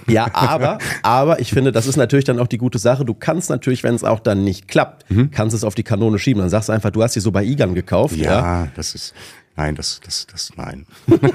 Ja, 0.08 0.30
aber, 0.34 0.78
aber 1.04 1.40
ich 1.40 1.52
finde, 1.52 1.72
das 1.72 1.88
ist 1.88 1.98
natürlich 1.98 2.26
dann 2.26 2.40
auch 2.40 2.48
die 2.48 2.58
gute 2.58 2.80
Sache. 2.80 3.04
Du 3.04 3.14
kannst 3.14 3.50
natürlich, 3.50 3.84
wenn 3.84 3.96
es 3.96 4.04
auch 4.04 4.20
dann 4.20 4.44
nicht 4.44 4.68
klappt, 4.68 5.10
mhm. 5.10 5.32
kannst 5.32 5.56
es 5.56 5.64
auf 5.64 5.76
die 5.76 5.84
Kanone 5.84 6.20
schieben. 6.20 6.40
Dann 6.42 6.50
sagst 6.50 6.70
du 6.70 6.74
einfach, 6.74 6.92
du 6.92 7.04
hast 7.04 7.14
sie 7.14 7.20
so 7.20 7.32
bei 7.32 7.44
Igern 7.44 7.76
gekauft. 7.76 8.16
Ja, 8.16 8.64
ja, 8.64 8.68
das 8.76 8.96
ist, 8.96 9.14
nein, 9.56 9.76
das, 9.76 10.00
das, 10.04 10.28
das, 10.28 10.52
nein. 10.56 10.86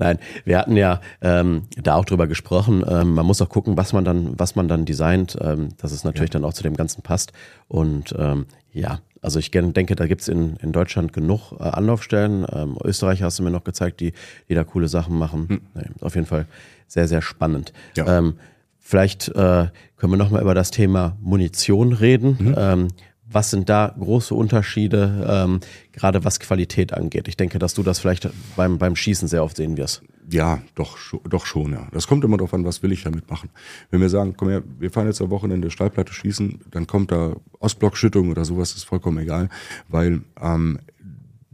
Nein, 0.00 0.20
wir 0.44 0.58
hatten 0.58 0.76
ja 0.76 1.00
ähm, 1.20 1.62
da 1.76 1.96
auch 1.96 2.04
drüber 2.04 2.28
gesprochen. 2.28 2.84
Ähm, 2.88 3.14
man 3.14 3.26
muss 3.26 3.42
auch 3.42 3.48
gucken, 3.48 3.76
was 3.76 3.92
man 3.92 4.04
dann, 4.04 4.38
was 4.38 4.54
man 4.54 4.68
dann 4.68 4.84
designt, 4.84 5.36
ähm, 5.40 5.70
dass 5.78 5.90
es 5.90 6.04
natürlich 6.04 6.30
ja. 6.30 6.34
dann 6.34 6.44
auch 6.44 6.54
zu 6.54 6.62
dem 6.62 6.76
Ganzen 6.76 7.02
passt. 7.02 7.32
Und 7.66 8.14
ähm, 8.16 8.46
ja, 8.72 9.00
also 9.22 9.38
ich 9.38 9.50
denke, 9.50 9.96
da 9.96 10.06
gibt's 10.06 10.28
in, 10.28 10.56
in 10.56 10.72
Deutschland 10.72 11.12
genug 11.12 11.52
äh, 11.52 11.64
Anlaufstellen. 11.64 12.46
Ähm, 12.52 12.76
Österreich 12.82 13.22
hast 13.22 13.38
du 13.38 13.42
mir 13.42 13.50
noch 13.50 13.64
gezeigt, 13.64 14.00
die, 14.00 14.12
die 14.48 14.54
da 14.54 14.64
coole 14.64 14.88
Sachen 14.88 15.18
machen. 15.18 15.48
Hm. 15.48 15.60
Nee, 15.74 15.82
auf 16.00 16.14
jeden 16.14 16.26
Fall 16.26 16.46
sehr, 16.86 17.08
sehr 17.08 17.22
spannend. 17.22 17.72
Ja. 17.96 18.18
Ähm, 18.18 18.34
vielleicht 18.78 19.28
äh, 19.28 19.66
können 19.96 20.12
wir 20.12 20.16
nochmal 20.16 20.42
über 20.42 20.54
das 20.54 20.70
Thema 20.70 21.16
Munition 21.20 21.92
reden. 21.92 22.36
Mhm. 22.38 22.54
Ähm, 22.56 22.88
was 23.30 23.50
sind 23.50 23.68
da 23.68 23.94
große 23.98 24.34
Unterschiede, 24.34 25.26
ähm, 25.28 25.60
gerade 25.92 26.24
was 26.24 26.40
Qualität 26.40 26.94
angeht? 26.94 27.28
Ich 27.28 27.36
denke, 27.36 27.58
dass 27.58 27.74
du 27.74 27.82
das 27.82 27.98
vielleicht 27.98 28.28
beim, 28.56 28.78
beim 28.78 28.96
Schießen 28.96 29.28
sehr 29.28 29.44
oft 29.44 29.56
sehen 29.56 29.76
wirst. 29.76 30.02
Ja, 30.30 30.60
doch, 30.74 30.98
doch 31.28 31.46
schon, 31.46 31.72
ja. 31.72 31.88
Das 31.92 32.06
kommt 32.06 32.22
immer 32.22 32.36
darauf 32.36 32.52
an, 32.52 32.64
was 32.64 32.82
will 32.82 32.92
ich 32.92 33.02
damit 33.02 33.30
machen. 33.30 33.48
Wenn 33.90 34.00
wir 34.00 34.10
sagen, 34.10 34.34
komm 34.36 34.48
her, 34.50 34.62
wir 34.78 34.90
fahren 34.90 35.06
jetzt 35.06 35.22
am 35.22 35.30
Wochenende 35.30 35.70
Stahlplatte 35.70 36.12
schießen, 36.12 36.60
dann 36.70 36.86
kommt 36.86 37.12
da 37.12 37.36
Ostblockschüttung 37.60 38.30
oder 38.30 38.44
sowas, 38.44 38.74
ist 38.74 38.84
vollkommen 38.84 39.18
egal, 39.18 39.48
weil 39.88 40.20
ähm, 40.40 40.80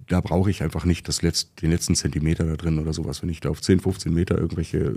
da 0.08 0.20
brauche 0.20 0.50
ich 0.50 0.62
einfach 0.62 0.84
nicht 0.84 1.06
das 1.06 1.22
letzt, 1.22 1.62
den 1.62 1.70
letzten 1.70 1.94
Zentimeter 1.94 2.44
da 2.44 2.56
drin 2.56 2.80
oder 2.80 2.92
sowas. 2.92 3.22
Wenn 3.22 3.28
ich 3.28 3.40
da 3.40 3.50
auf 3.50 3.62
10, 3.62 3.78
15 3.78 4.12
Meter 4.12 4.38
irgendwelche 4.38 4.96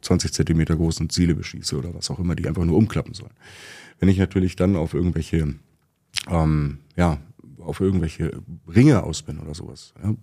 20 0.00 0.32
Zentimeter 0.32 0.76
großen 0.76 1.10
Ziele 1.10 1.34
beschieße 1.34 1.76
oder 1.76 1.94
was 1.94 2.10
auch 2.10 2.18
immer, 2.18 2.34
die 2.34 2.48
einfach 2.48 2.64
nur 2.64 2.76
umklappen 2.76 3.14
sollen. 3.14 3.32
Wenn 3.98 4.08
ich 4.08 4.18
natürlich 4.18 4.56
dann 4.56 4.76
auf 4.76 4.94
irgendwelche, 4.94 5.54
ähm, 6.28 6.78
ja, 6.96 7.18
auf 7.58 7.80
irgendwelche 7.80 8.42
Ringe 8.74 9.02
aus 9.02 9.22
bin 9.22 9.38
oder 9.38 9.54
sowas, 9.54 9.94
ja, 10.02 10.14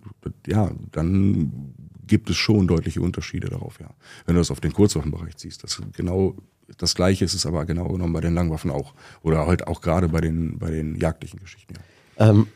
ja, 0.46 0.70
dann 0.92 1.74
gibt 2.06 2.30
es 2.30 2.36
schon 2.36 2.66
deutliche 2.66 3.00
Unterschiede 3.00 3.48
darauf, 3.48 3.78
ja. 3.80 3.90
Wenn 4.26 4.34
du 4.34 4.40
das 4.40 4.50
auf 4.50 4.60
den 4.60 4.72
Kurzwaffenbereich 4.72 5.36
ziehst, 5.36 5.62
das 5.62 5.80
genau 5.92 6.36
das 6.78 6.94
Gleiche 6.94 7.24
ist 7.24 7.34
es 7.34 7.44
aber 7.44 7.64
genau 7.66 7.88
genommen 7.88 8.12
bei 8.12 8.20
den 8.20 8.34
Langwaffen 8.34 8.70
auch. 8.70 8.94
Oder 9.22 9.46
halt 9.46 9.66
auch 9.66 9.80
gerade 9.80 10.08
bei 10.08 10.20
den, 10.20 10.58
bei 10.58 10.70
den 10.70 10.96
jagdlichen 10.96 11.40
Geschichten, 11.40 11.74
ja. 11.74 12.30
Ähm, 12.30 12.46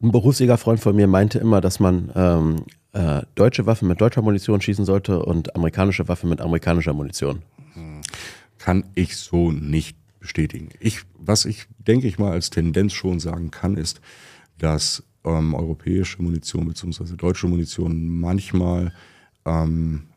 ein 0.00 0.12
Berufsjägerfreund 0.12 0.80
von 0.80 0.94
mir 0.94 1.08
meinte 1.08 1.38
immer, 1.38 1.60
dass 1.60 1.80
man 1.80 2.12
ähm, 2.14 2.64
äh, 2.92 3.22
deutsche 3.34 3.66
Waffen 3.66 3.88
mit 3.88 4.00
deutscher 4.00 4.22
Munition 4.22 4.60
schießen 4.60 4.84
sollte 4.84 5.22
und 5.24 5.54
amerikanische 5.56 6.06
Waffen 6.08 6.30
mit 6.30 6.40
amerikanischer 6.40 6.92
Munition. 6.92 7.42
Hm. 7.74 8.00
Kann 8.58 8.84
ich 8.94 9.16
so 9.16 9.50
nicht 9.50 9.96
bestätigen. 10.20 10.68
Ich, 10.80 11.02
was 11.18 11.44
ich 11.44 11.66
denke 11.78 12.06
ich 12.06 12.18
mal 12.18 12.32
als 12.32 12.50
Tendenz 12.50 12.92
schon 12.92 13.18
sagen 13.18 13.50
kann, 13.50 13.76
ist, 13.76 14.00
dass 14.58 15.02
ähm, 15.24 15.54
europäische 15.54 16.22
Munition 16.22 16.66
beziehungsweise 16.66 17.16
deutsche 17.16 17.46
Munition 17.46 18.08
manchmal 18.08 18.92
ähm, 19.44 20.08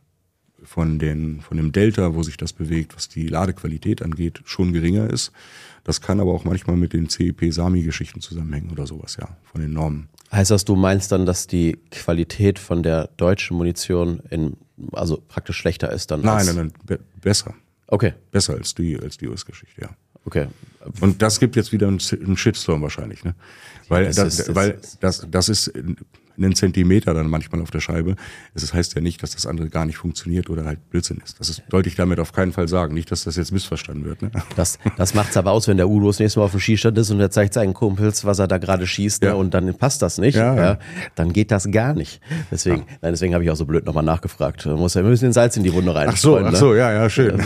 von, 0.63 0.99
den, 0.99 1.41
von 1.41 1.57
dem 1.57 1.71
Delta, 1.71 2.13
wo 2.13 2.23
sich 2.23 2.37
das 2.37 2.53
bewegt, 2.53 2.95
was 2.95 3.09
die 3.09 3.27
Ladequalität 3.27 4.01
angeht, 4.01 4.41
schon 4.45 4.73
geringer 4.73 5.09
ist. 5.09 5.31
Das 5.83 6.01
kann 6.01 6.19
aber 6.19 6.31
auch 6.33 6.43
manchmal 6.43 6.77
mit 6.77 6.93
den 6.93 7.09
CEP-SAMI-Geschichten 7.09 8.21
zusammenhängen 8.21 8.69
oder 8.71 8.85
sowas, 8.85 9.17
ja, 9.19 9.37
von 9.43 9.61
den 9.61 9.73
Normen. 9.73 10.09
Heißt 10.31 10.51
das, 10.51 10.63
du 10.63 10.75
meinst 10.75 11.11
dann, 11.11 11.25
dass 11.25 11.47
die 11.47 11.77
Qualität 11.89 12.59
von 12.59 12.83
der 12.83 13.07
deutschen 13.17 13.57
Munition 13.57 14.21
in, 14.29 14.55
also 14.91 15.21
praktisch 15.27 15.57
schlechter 15.57 15.91
ist 15.91 16.11
dann? 16.11 16.21
Nein, 16.21 16.45
nein, 16.45 16.55
nein, 16.55 16.73
be 16.85 16.99
besser. 17.19 17.53
Okay. 17.87 18.13
Besser 18.31 18.53
als 18.53 18.73
die, 18.73 18.97
als 18.97 19.17
die 19.17 19.27
US-Geschichte, 19.27 19.81
ja. 19.81 19.89
Okay. 20.25 20.47
Und 20.99 21.21
das 21.21 21.39
gibt 21.39 21.55
jetzt 21.55 21.71
wieder 21.71 21.87
einen 21.87 21.99
Shitstorm 22.37 22.81
wahrscheinlich, 22.81 23.23
ne? 23.23 23.35
Weil 23.87 24.05
das 24.05 24.15
das, 24.15 24.39
ist- 24.39 24.47
das 24.49 24.55
weil 24.55 24.79
das, 24.99 25.27
das 25.29 25.49
ist 25.49 25.71
einen 26.37 26.55
Zentimeter 26.55 27.13
dann 27.13 27.27
manchmal 27.29 27.61
auf 27.61 27.71
der 27.71 27.79
Scheibe. 27.79 28.15
Es 28.53 28.73
heißt 28.73 28.95
ja 28.95 29.01
nicht, 29.01 29.21
dass 29.23 29.31
das 29.31 29.45
andere 29.45 29.69
gar 29.69 29.85
nicht 29.85 29.97
funktioniert 29.97 30.49
oder 30.49 30.65
halt 30.65 30.89
Blödsinn 30.89 31.21
ist. 31.23 31.39
Das 31.39 31.49
ist, 31.49 31.63
wollte 31.71 31.89
ich 31.89 31.95
damit 31.95 32.19
auf 32.19 32.31
keinen 32.33 32.51
Fall 32.51 32.67
sagen. 32.67 32.93
Nicht, 32.93 33.11
dass 33.11 33.23
das 33.23 33.35
jetzt 33.35 33.51
missverstanden 33.51 34.05
wird. 34.05 34.21
Ne? 34.21 34.31
Das, 34.55 34.79
das 34.97 35.13
macht's 35.13 35.37
aber 35.37 35.51
aus, 35.51 35.67
wenn 35.67 35.77
der 35.77 35.89
Udo 35.89 36.07
das 36.07 36.19
nächste 36.19 36.39
Mal 36.39 36.45
auf 36.45 36.51
dem 36.51 36.59
Skistand 36.59 36.97
ist 36.97 37.09
und 37.09 37.19
er 37.19 37.31
zeigt 37.31 37.53
seinen 37.53 37.73
Kumpels, 37.73 38.25
was 38.25 38.37
er 38.39 38.47
da 38.47 38.57
gerade 38.57 38.85
schießt, 38.85 39.23
Ja. 39.23 39.31
ne, 39.31 39.35
und 39.37 39.53
dann 39.53 39.73
passt 39.75 40.01
das 40.01 40.17
nicht. 40.17 40.35
Ja, 40.35 40.55
ja. 40.55 40.79
dann 41.15 41.31
geht 41.33 41.51
das 41.51 41.71
gar 41.71 41.93
nicht. 41.93 42.21
Deswegen, 42.51 42.85
nein, 43.01 43.13
deswegen 43.13 43.33
habe 43.33 43.43
ich 43.43 43.49
auch 43.49 43.55
so 43.55 43.65
blöd 43.65 43.85
nochmal 43.85 44.03
nachgefragt. 44.03 44.65
Muss 44.65 44.93
ja, 44.93 45.03
wir 45.03 45.09
müssen 45.09 45.25
den 45.25 45.33
Salz 45.33 45.55
in 45.57 45.63
die 45.63 45.73
Wunde 45.73 45.95
rein. 45.95 46.09
Ach 46.11 46.17
so, 46.17 46.37
ach 46.37 46.51
ne? 46.51 46.57
so, 46.57 46.75
ja, 46.75 46.91
ja, 46.91 47.09
schön. 47.09 47.41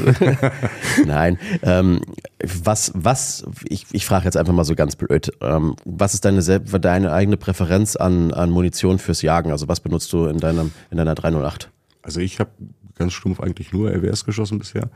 Nein, 1.05 1.37
ähm, 1.61 2.01
was, 2.43 2.91
was, 2.95 3.45
ich, 3.67 3.85
ich 3.91 4.05
frage 4.05 4.25
jetzt 4.25 4.37
einfach 4.37 4.53
mal 4.53 4.63
so 4.65 4.75
ganz 4.75 4.95
blöd, 4.95 5.31
ähm, 5.41 5.75
was 5.85 6.13
ist 6.13 6.25
deine, 6.25 6.41
deine 6.41 7.11
eigene 7.11 7.37
Präferenz 7.37 7.95
an, 7.95 8.33
an 8.33 8.49
Munition 8.49 8.74
fürs 8.99 9.21
Jagen? 9.21 9.51
Also 9.51 9.67
was 9.67 9.79
benutzt 9.79 10.11
du 10.13 10.25
in, 10.25 10.37
deinem, 10.37 10.71
in 10.91 10.97
deiner 10.97 11.15
308? 11.15 11.69
Also 12.01 12.19
ich 12.19 12.39
habe 12.39 12.51
ganz 12.95 13.13
stumpf 13.13 13.39
eigentlich 13.39 13.73
nur 13.73 13.91
RWS 13.91 14.25
geschossen 14.25 14.59
bisher. 14.59 14.89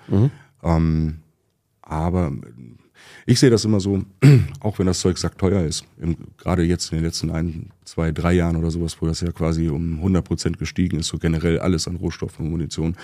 Ähm, 0.63 1.19
aber 1.81 2.31
ich 3.25 3.39
sehe 3.39 3.49
das 3.49 3.65
immer 3.65 3.79
so, 3.79 4.03
auch 4.59 4.79
wenn 4.79 4.87
das 4.87 4.99
Zeug 4.99 5.17
sackteuer 5.17 5.63
ist, 5.63 5.85
im, 5.99 6.17
gerade 6.37 6.63
jetzt 6.63 6.91
in 6.91 6.97
den 6.97 7.05
letzten 7.05 7.31
ein, 7.31 7.71
zwei, 7.85 8.11
drei 8.11 8.33
Jahren 8.33 8.55
oder 8.55 8.71
sowas, 8.71 8.97
wo 8.99 9.07
das 9.07 9.21
ja 9.21 9.31
quasi 9.31 9.69
um 9.69 9.97
100 9.97 10.23
Prozent 10.23 10.59
gestiegen 10.59 10.99
ist, 10.99 11.07
so 11.07 11.17
generell 11.17 11.59
alles 11.59 11.87
an 11.87 11.95
Rohstoffen 11.95 12.45
und 12.45 12.51
Munition, 12.51 12.95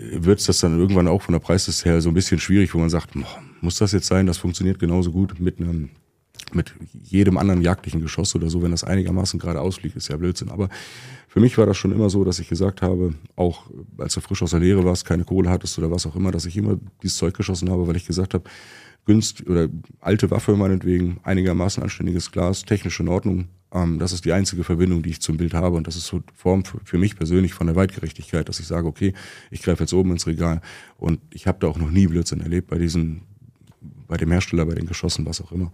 wird 0.00 0.40
es 0.40 0.46
das 0.46 0.60
dann 0.60 0.78
irgendwann 0.78 1.08
auch 1.08 1.22
von 1.22 1.34
der 1.34 1.40
Preisliste 1.40 1.90
her 1.90 2.00
so 2.00 2.08
ein 2.08 2.14
bisschen 2.14 2.40
schwierig, 2.40 2.72
wo 2.72 2.78
man 2.78 2.88
sagt, 2.88 3.10
muss 3.60 3.76
das 3.76 3.92
jetzt 3.92 4.06
sein? 4.06 4.26
Das 4.26 4.38
funktioniert 4.38 4.78
genauso 4.78 5.12
gut 5.12 5.38
mit 5.40 5.60
einem 5.60 5.90
mit 6.52 6.74
jedem 6.92 7.36
anderen 7.36 7.62
jagdlichen 7.62 8.00
Geschoss 8.00 8.34
oder 8.34 8.48
so, 8.50 8.62
wenn 8.62 8.70
das 8.70 8.84
einigermaßen 8.84 9.38
gerade 9.38 9.60
ausfliegt, 9.60 9.96
ist 9.96 10.08
ja 10.08 10.16
Blödsinn. 10.16 10.50
Aber 10.50 10.68
für 11.28 11.40
mich 11.40 11.58
war 11.58 11.66
das 11.66 11.76
schon 11.76 11.92
immer 11.92 12.10
so, 12.10 12.24
dass 12.24 12.38
ich 12.38 12.48
gesagt 12.48 12.82
habe, 12.82 13.14
auch 13.36 13.70
als 13.98 14.14
du 14.14 14.20
frisch 14.20 14.42
aus 14.42 14.50
der 14.50 14.60
Lehre 14.60 14.84
warst, 14.84 15.04
keine 15.04 15.24
Kohle 15.24 15.50
hattest 15.50 15.78
oder 15.78 15.90
was 15.90 16.06
auch 16.06 16.16
immer, 16.16 16.30
dass 16.30 16.46
ich 16.46 16.56
immer 16.56 16.78
dieses 17.02 17.18
Zeug 17.18 17.34
geschossen 17.34 17.70
habe, 17.70 17.86
weil 17.86 17.96
ich 17.96 18.06
gesagt 18.06 18.34
habe, 18.34 18.44
günst 19.08 19.46
oder 19.46 19.68
alte 20.00 20.30
Waffe 20.30 20.54
meinetwegen, 20.54 21.18
einigermaßen 21.22 21.82
anständiges 21.82 22.30
Glas, 22.30 22.62
technisch 22.62 23.00
in 23.00 23.08
Ordnung. 23.08 23.48
Ähm, 23.72 23.98
das 23.98 24.12
ist 24.12 24.24
die 24.24 24.32
einzige 24.32 24.64
Verbindung, 24.64 25.02
die 25.02 25.10
ich 25.10 25.20
zum 25.20 25.38
Bild 25.38 25.54
habe 25.54 25.76
und 25.76 25.86
das 25.86 25.96
ist 25.96 26.06
so 26.06 26.22
Form 26.34 26.64
für, 26.64 26.78
für 26.84 26.98
mich 26.98 27.16
persönlich 27.16 27.54
von 27.54 27.66
der 27.66 27.76
Weitgerechtigkeit, 27.76 28.48
dass 28.48 28.60
ich 28.60 28.66
sage, 28.66 28.86
okay, 28.86 29.14
ich 29.50 29.62
greife 29.62 29.82
jetzt 29.82 29.94
oben 29.94 30.12
ins 30.12 30.26
Regal 30.26 30.60
und 30.98 31.20
ich 31.32 31.46
habe 31.46 31.58
da 31.60 31.68
auch 31.68 31.78
noch 31.78 31.90
nie 31.90 32.06
Blödsinn 32.06 32.40
erlebt 32.40 32.68
bei 32.68 32.78
diesen, 32.78 33.22
bei 34.06 34.18
dem 34.18 34.30
Hersteller, 34.30 34.66
bei 34.66 34.74
den 34.74 34.86
Geschossen, 34.86 35.24
was 35.24 35.40
auch 35.40 35.52
immer. 35.52 35.72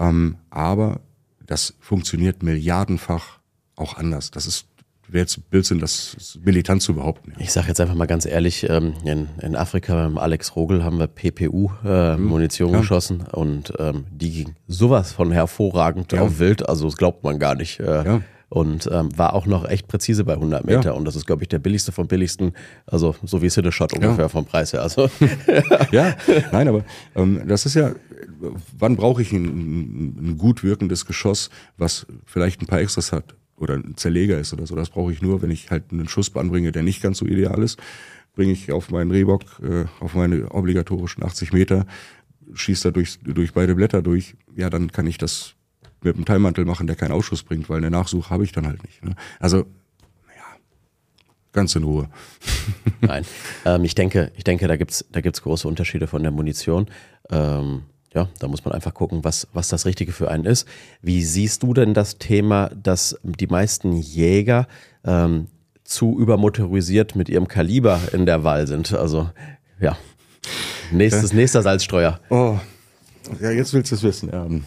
Ähm, 0.00 0.36
aber 0.50 1.00
das 1.46 1.74
funktioniert 1.78 2.42
milliardenfach 2.42 3.38
auch 3.76 3.96
anders. 3.96 4.30
Das 4.30 4.46
ist, 4.46 4.66
wäre 5.08 5.22
jetzt 5.22 5.50
Blödsinn, 5.50 5.78
das 5.78 6.38
militant 6.44 6.80
zu 6.82 6.94
behaupten. 6.94 7.32
Ja. 7.32 7.40
Ich 7.40 7.52
sage 7.52 7.68
jetzt 7.68 7.80
einfach 7.80 7.94
mal 7.94 8.06
ganz 8.06 8.24
ehrlich, 8.26 8.68
ähm, 8.68 8.94
in, 9.04 9.28
in 9.42 9.56
Afrika 9.56 9.94
beim 9.94 10.16
Alex 10.18 10.56
Rogel 10.56 10.82
haben 10.84 10.98
wir 10.98 11.06
PPU-Munition 11.06 12.72
Ja. 12.72 12.78
geschossen 12.80 13.22
und 13.32 13.72
ähm, 13.78 14.04
die 14.10 14.30
ging 14.32 14.54
sowas 14.68 15.12
von 15.12 15.32
hervorragend 15.32 16.12
Ja. 16.12 16.22
auf 16.22 16.38
Wild, 16.38 16.68
also 16.68 16.84
das 16.86 16.96
glaubt 16.96 17.22
man 17.24 17.38
gar 17.38 17.54
nicht. 17.54 17.80
Äh, 17.80 18.04
Ja. 18.04 18.20
Und 18.52 18.88
ähm, 18.92 19.16
war 19.16 19.34
auch 19.34 19.46
noch 19.46 19.64
echt 19.68 19.86
präzise 19.86 20.24
bei 20.24 20.32
100 20.32 20.64
Meter 20.66 20.86
Ja. 20.86 20.90
und 20.92 21.04
das 21.04 21.14
ist, 21.14 21.24
glaube 21.24 21.42
ich, 21.42 21.48
der 21.48 21.60
billigste 21.60 21.92
vom 21.92 22.08
billigsten, 22.08 22.52
also 22.84 23.14
so 23.22 23.42
wie 23.42 23.48
City 23.48 23.70
Shot 23.70 23.92
ungefähr 23.92 24.28
vom 24.28 24.44
Preis 24.44 24.72
her. 24.72 24.82
Also 24.82 25.08
Ja, 25.92 26.16
nein, 26.50 26.66
aber 26.66 26.84
ähm, 27.14 27.42
das 27.46 27.64
ist 27.64 27.74
ja, 27.74 27.92
wann 28.76 28.96
brauche 28.96 29.22
ich 29.22 29.30
ein, 29.32 29.44
ein, 30.32 30.36
gut 30.36 30.64
wirkendes 30.64 31.06
Geschoss, 31.06 31.48
was 31.78 32.06
vielleicht 32.26 32.60
ein 32.60 32.66
paar 32.66 32.80
Extras 32.80 33.12
hat 33.12 33.36
oder 33.56 33.74
ein 33.74 33.96
Zerleger 33.96 34.38
ist 34.40 34.52
oder 34.52 34.66
so. 34.66 34.74
Das 34.74 34.90
brauche 34.90 35.12
ich 35.12 35.22
nur, 35.22 35.42
wenn 35.42 35.50
ich 35.52 35.70
halt 35.70 35.84
einen 35.92 36.08
Schuss 36.08 36.34
anbringe, 36.34 36.72
der 36.72 36.82
nicht 36.82 37.02
ganz 37.02 37.18
so 37.18 37.26
ideal 37.26 37.62
ist. 37.62 37.78
Bringe 38.34 38.52
ich 38.52 38.72
auf 38.72 38.90
meinen 38.90 39.12
Rehbock, 39.12 39.42
äh, 39.62 39.84
auf 40.00 40.14
meine 40.14 40.50
obligatorischen 40.50 41.22
80 41.22 41.52
Meter, 41.52 41.86
schieße 42.52 42.88
da 42.88 42.90
durch, 42.90 43.20
durch 43.22 43.52
beide 43.52 43.76
Blätter 43.76 44.02
durch. 44.02 44.34
Ja, 44.56 44.70
dann 44.70 44.90
kann 44.90 45.06
ich 45.06 45.18
das 45.18 45.54
mit 46.02 46.16
einem 46.16 46.24
Teilmantel 46.24 46.64
machen, 46.64 46.86
der 46.86 46.96
keinen 46.96 47.12
Ausschuss 47.12 47.42
bringt, 47.42 47.68
weil 47.68 47.78
eine 47.78 47.90
Nachsuche 47.90 48.30
habe 48.30 48.44
ich 48.44 48.52
dann 48.52 48.66
halt 48.66 48.82
nicht. 48.84 49.04
Ne? 49.04 49.14
Also, 49.38 49.58
ja, 49.58 50.44
ganz 51.52 51.74
in 51.74 51.84
Ruhe. 51.84 52.08
Nein, 53.00 53.24
ähm, 53.64 53.84
ich 53.84 53.94
denke, 53.94 54.32
ich 54.36 54.44
denke, 54.44 54.66
da 54.68 54.76
gibt's, 54.76 55.04
da 55.10 55.20
gibt's 55.20 55.42
große 55.42 55.66
Unterschiede 55.68 56.06
von 56.06 56.22
der 56.22 56.32
Munition. 56.32 56.86
Ähm, 57.30 57.82
ja, 58.14 58.28
da 58.40 58.48
muss 58.48 58.64
man 58.64 58.74
einfach 58.74 58.92
gucken, 58.92 59.22
was, 59.22 59.46
was 59.52 59.68
das 59.68 59.86
Richtige 59.86 60.12
für 60.12 60.30
einen 60.30 60.44
ist. 60.44 60.66
Wie 61.00 61.22
siehst 61.22 61.62
du 61.62 61.74
denn 61.74 61.94
das 61.94 62.18
Thema, 62.18 62.70
dass 62.70 63.16
die 63.22 63.46
meisten 63.46 63.92
Jäger 63.92 64.66
ähm, 65.04 65.46
zu 65.84 66.18
übermotorisiert 66.18 67.14
mit 67.14 67.28
ihrem 67.28 67.46
Kaliber 67.46 68.00
in 68.12 68.26
der 68.26 68.42
Wahl 68.42 68.66
sind? 68.66 68.92
Also, 68.92 69.30
ja. 69.80 69.96
Nächstes, 70.90 71.32
nächster 71.32 71.62
Salzstreuer. 71.62 72.18
Oh, 72.30 72.58
ja, 73.40 73.50
jetzt 73.52 73.72
willst 73.72 73.92
du 73.92 73.94
es 73.94 74.02
wissen. 74.02 74.64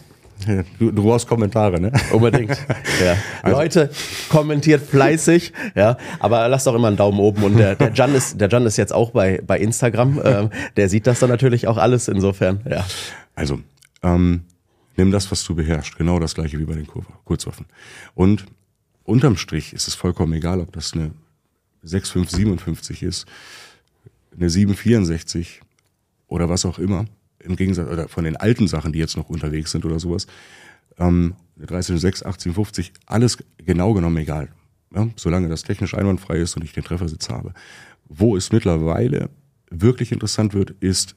Du, 0.80 0.92
du 0.92 1.04
brauchst 1.04 1.28
Kommentare, 1.28 1.80
ne? 1.80 1.92
Unbedingt. 2.12 2.58
Ja. 3.04 3.50
Leute, 3.50 3.90
kommentiert 4.30 4.84
fleißig, 4.84 5.52
ja, 5.76 5.98
aber 6.20 6.48
lasst 6.48 6.68
doch 6.68 6.76
immer 6.76 6.88
einen 6.88 6.96
Daumen 6.98 7.20
oben. 7.20 7.44
Und 7.44 7.58
der, 7.58 7.76
der 7.76 7.92
Jan 7.92 8.14
ist, 8.14 8.40
der 8.40 8.48
Jan 8.50 8.66
ist 8.66 8.78
jetzt 8.78 8.94
auch 8.94 9.12
bei, 9.12 9.42
bei 9.46 9.60
Instagram. 9.60 10.22
Ähm, 10.24 10.50
der 10.78 10.90
sieht 10.90 11.08
das 11.08 11.20
dann 11.20 11.30
natürlich 11.30 11.68
auch 11.68 11.78
alles 11.78 12.08
insofern. 12.08 12.62
Ja. 12.70 12.86
Also, 13.36 13.60
ähm, 14.04 14.44
nimm 14.96 15.12
das, 15.12 15.32
was 15.32 15.44
du 15.44 15.56
beherrschst. 15.56 15.98
Genau 15.98 16.20
das 16.20 16.36
gleiche 16.36 16.60
wie 16.60 16.66
bei 16.66 16.76
den 16.76 16.88
Kur 16.88 17.04
Kurzwaffen. 17.26 17.66
Und 18.16 18.46
unterm 19.04 19.38
Strich 19.38 19.74
ist 19.74 19.88
es 19.88 19.96
vollkommen 19.96 20.34
egal, 20.34 20.60
ob 20.60 20.72
das 20.72 20.94
eine 20.94 21.12
6557 21.84 23.04
ist, 23.04 23.26
eine 24.38 24.50
764 24.50 25.62
oder 26.28 26.50
was 26.50 26.66
auch 26.66 26.80
immer. 26.80 27.06
Im 27.44 27.56
Gegensatz 27.56 27.90
oder 27.90 28.08
von 28.08 28.24
den 28.24 28.38
alten 28.38 28.68
Sachen, 28.68 28.94
die 28.94 29.00
jetzt 29.00 29.18
noch 29.18 29.30
unterwegs 29.30 29.72
sind 29.72 29.86
oder 29.86 30.00
sowas. 30.00 30.28
Ähm, 30.98 31.36
eine 31.56 31.64
1306, 31.64 32.24
1850, 32.24 32.94
alles 33.06 33.38
genau 33.58 33.94
genommen 33.94 34.18
egal. 34.18 34.50
Ja, 34.96 35.10
solange 35.16 35.50
das 35.50 35.64
technisch 35.64 35.96
einwandfrei 35.96 36.38
ist 36.38 36.56
und 36.56 36.64
ich 36.64 36.74
den 36.74 36.84
Treffersitz 36.84 37.30
habe. 37.30 37.54
Wo 38.08 38.38
es 38.38 38.52
mittlerweile 38.52 39.30
wirklich 39.70 40.12
interessant 40.12 40.54
wird, 40.54 40.72
ist, 40.82 41.16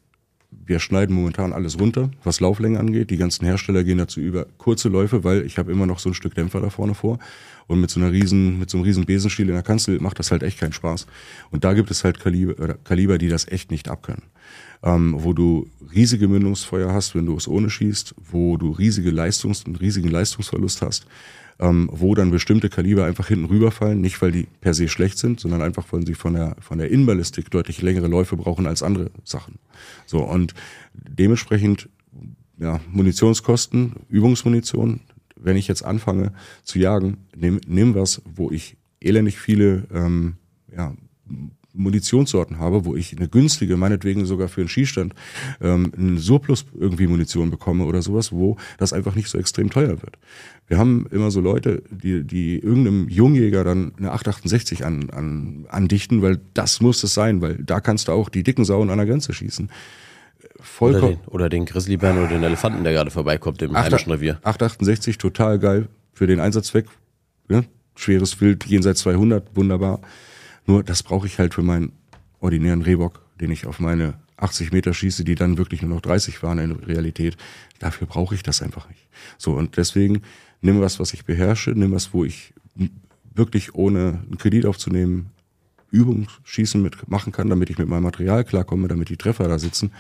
wir 0.51 0.79
schneiden 0.79 1.15
momentan 1.15 1.53
alles 1.53 1.79
runter, 1.79 2.11
was 2.25 2.41
Lauflänge 2.41 2.79
angeht. 2.79 3.11
Die 3.11 3.17
ganzen 3.17 3.45
Hersteller 3.45 3.85
gehen 3.85 3.99
dazu 3.99 4.21
über 4.21 4.47
kurze 4.59 4.89
Läufe, 4.89 5.25
weil 5.25 5.45
ich 5.45 5.59
habe 5.59 5.71
immer 5.71 5.87
noch 5.87 5.99
so 5.99 6.11
ein 6.11 6.15
Stück 6.15 6.35
Dämpfer 6.35 6.61
da 6.61 6.71
vorne 6.71 6.95
vor. 6.95 7.19
Und 7.67 7.81
mit 7.81 7.91
so 7.91 8.01
einer 8.01 8.13
riesen, 8.13 8.59
mit 8.59 8.71
so 8.71 8.79
einem 8.79 8.85
riesen 8.85 9.05
Besenstiel 9.05 9.49
in 9.49 9.55
der 9.55 9.63
Kanzel 9.63 10.01
macht 10.01 10.19
das 10.19 10.31
halt 10.31 10.43
echt 10.43 10.59
keinen 10.59 10.73
Spaß. 10.73 11.07
Und 11.51 11.65
da 11.65 11.75
gibt 11.75 11.91
es 11.91 12.05
halt 12.05 12.21
Kaliber, 12.21 12.75
Kaliber 12.85 13.19
die 13.19 13.29
das 13.29 13.49
echt 13.49 13.71
nicht 13.71 13.89
abkönnen. 13.89 14.23
Ähm, 14.83 15.15
wo 15.19 15.33
du 15.33 15.69
riesige 15.95 16.29
Mündungsfeuer 16.29 16.93
hast, 16.93 17.15
wenn 17.15 17.27
du 17.27 17.37
es 17.37 17.49
ohne 17.49 17.71
schießt, 17.71 18.15
wo 18.31 18.57
du 18.57 18.71
riesige 18.71 19.11
Leistungs, 19.11 19.65
einen 19.65 19.77
riesigen 19.77 20.09
Leistungsverlust 20.09 20.83
hast, 20.83 21.07
ähm, 21.59 21.89
wo 21.93 22.15
dann 22.15 22.31
bestimmte 22.31 22.69
Kaliber 22.69 23.07
einfach 23.07 23.29
hinten 23.29 23.47
rüberfallen, 23.47 24.01
nicht 24.01 24.21
weil 24.21 24.33
die 24.33 24.47
per 24.61 24.75
se 24.75 24.89
schlecht 24.89 25.19
sind, 25.19 25.41
sondern 25.41 25.63
einfach, 25.63 25.87
weil 25.91 26.07
sie 26.07 26.15
von 26.15 26.35
der, 26.35 26.57
von 26.61 26.79
der 26.79 26.91
Innenballistik 26.91 27.51
deutlich 27.51 27.81
längere 27.83 28.09
Läufe 28.09 28.37
brauchen 28.37 28.67
als 28.67 28.83
andere 28.83 29.11
Sachen. 29.25 29.59
So, 30.05 30.23
und 30.23 30.55
dementsprechend, 30.93 31.89
ja, 32.59 32.81
Munitionskosten, 32.91 33.95
Übungsmunition, 34.09 35.01
wenn 35.37 35.57
ich 35.57 35.69
jetzt 35.69 35.85
anfange 35.85 36.33
zu 36.65 36.79
jagen, 36.79 37.19
nimm, 37.35 37.61
nimm 37.67 37.95
was, 37.95 38.23
wo 38.25 38.51
ich 38.51 38.77
elendig 39.01 39.39
viele, 39.39 39.87
ähm, 39.93 40.35
ja, 40.75 40.95
Munitionssorten 41.77 42.59
habe, 42.59 42.85
wo 42.85 42.97
ich 42.97 43.17
eine 43.17 43.29
günstige, 43.29 43.77
meinetwegen 43.77 44.27
sogar 44.27 44.49
für 44.49 44.63
einen 44.63 44.69
Skistand, 44.69 45.15
ähm, 45.61 45.93
einen 45.97 46.19
Surplus 46.19 46.67
irgendwie 46.79 47.07
Munition 47.07 47.51
bekomme 47.51 47.85
oder 47.85 48.03
sowas, 48.03 48.33
wo 48.33 48.57
das 48.79 48.93
einfach 48.93 49.15
nicht 49.15 49.29
so 49.29 49.39
extrem 49.39 49.71
teuer 49.71 50.03
wird. 50.03 50.19
Wir 50.67 50.79
haben 50.79 51.07
immer 51.11 51.31
so 51.31 51.41
Leute, 51.41 51.83
die, 51.91 52.25
die 52.25 52.59
irgendeinem 52.59 53.09
Jungjäger 53.09 53.63
dann 53.63 53.93
eine 53.99 54.13
868 54.13 54.85
an, 54.85 55.11
an, 55.11 55.67
andichten, 55.69 56.23
weil 56.23 56.41
das 56.55 56.81
muss 56.81 57.03
es 57.05 57.15
sein, 57.15 57.41
weil 57.41 57.57
da 57.57 57.81
kannst 57.81 58.09
du 58.09 58.13
auch 58.13 58.29
die 58.29 58.43
dicken 58.43 58.65
Sauen 58.65 58.91
an 58.91 58.99
der 58.99 59.07
Grenze 59.07 59.33
schießen. 59.33 59.69
Oder 59.69 60.65
Vollkommen. 60.65 61.13
den, 61.17 61.29
oder 61.29 61.49
den 61.49 61.65
Grizzlybären 61.67 62.19
oder 62.19 62.29
den 62.29 62.43
Elefanten, 62.43 62.83
der 62.83 62.93
gerade 62.93 63.11
vorbeikommt 63.11 63.63
im 63.63 63.77
heimischen 63.77 64.11
Revier. 64.11 64.39
868, 64.43 65.19
total 65.19 65.59
geil 65.59 65.89
für 66.13 66.27
den 66.27 66.41
Einsatzzweck. 66.41 66.87
Ja? 67.49 67.63
Schweres 67.95 68.41
Wild, 68.41 68.65
jenseits 68.65 69.01
200, 69.01 69.55
wunderbar. 69.55 70.01
Nur 70.67 70.83
das 70.83 71.03
brauche 71.03 71.27
ich 71.27 71.39
halt 71.39 71.55
für 71.55 71.63
meinen 71.63 71.93
ordinären 72.41 72.83
Rehbock, 72.83 73.23
den 73.41 73.51
ich 73.51 73.67
auf 73.67 73.81
meine 73.81 74.15
80 74.37 74.73
Meter 74.73 74.93
schieße, 74.93 75.25
die 75.25 75.35
dann 75.35 75.59
wirklich 75.59 75.83
nur 75.83 75.95
noch 75.95 76.03
30 76.03 76.43
waren 76.43 76.59
in 76.59 76.73
Realität. 76.73 77.37
Dafür 77.79 78.07
brauche 78.07 78.35
ich 78.35 78.43
das 78.43 78.63
einfach 78.63 78.89
nicht. 78.89 79.09
So, 79.39 79.53
und 79.55 79.77
deswegen 79.77 80.23
nimm 80.61 80.81
was, 80.81 81.01
was 81.01 81.15
ich 81.15 81.25
beherrsche, 81.25 81.71
nimm 81.71 81.93
was, 81.93 82.13
wo 82.13 82.25
ich 82.25 82.53
wirklich 83.35 83.75
ohne 83.75 84.21
einen 84.27 84.39
Kredit 84.39 84.67
aufzunehmen 84.67 85.31
Übungsschießen 85.91 86.83
mit 86.83 87.09
machen 87.09 87.33
kann, 87.33 87.49
damit 87.49 87.71
ich 87.71 87.79
mit 87.79 87.89
meinem 87.89 88.03
Material 88.03 88.45
klarkomme, 88.45 88.89
damit 88.89 89.09
die 89.09 89.17
Treffer 89.17 89.49
da 89.49 89.59
sitzen. 89.59 89.93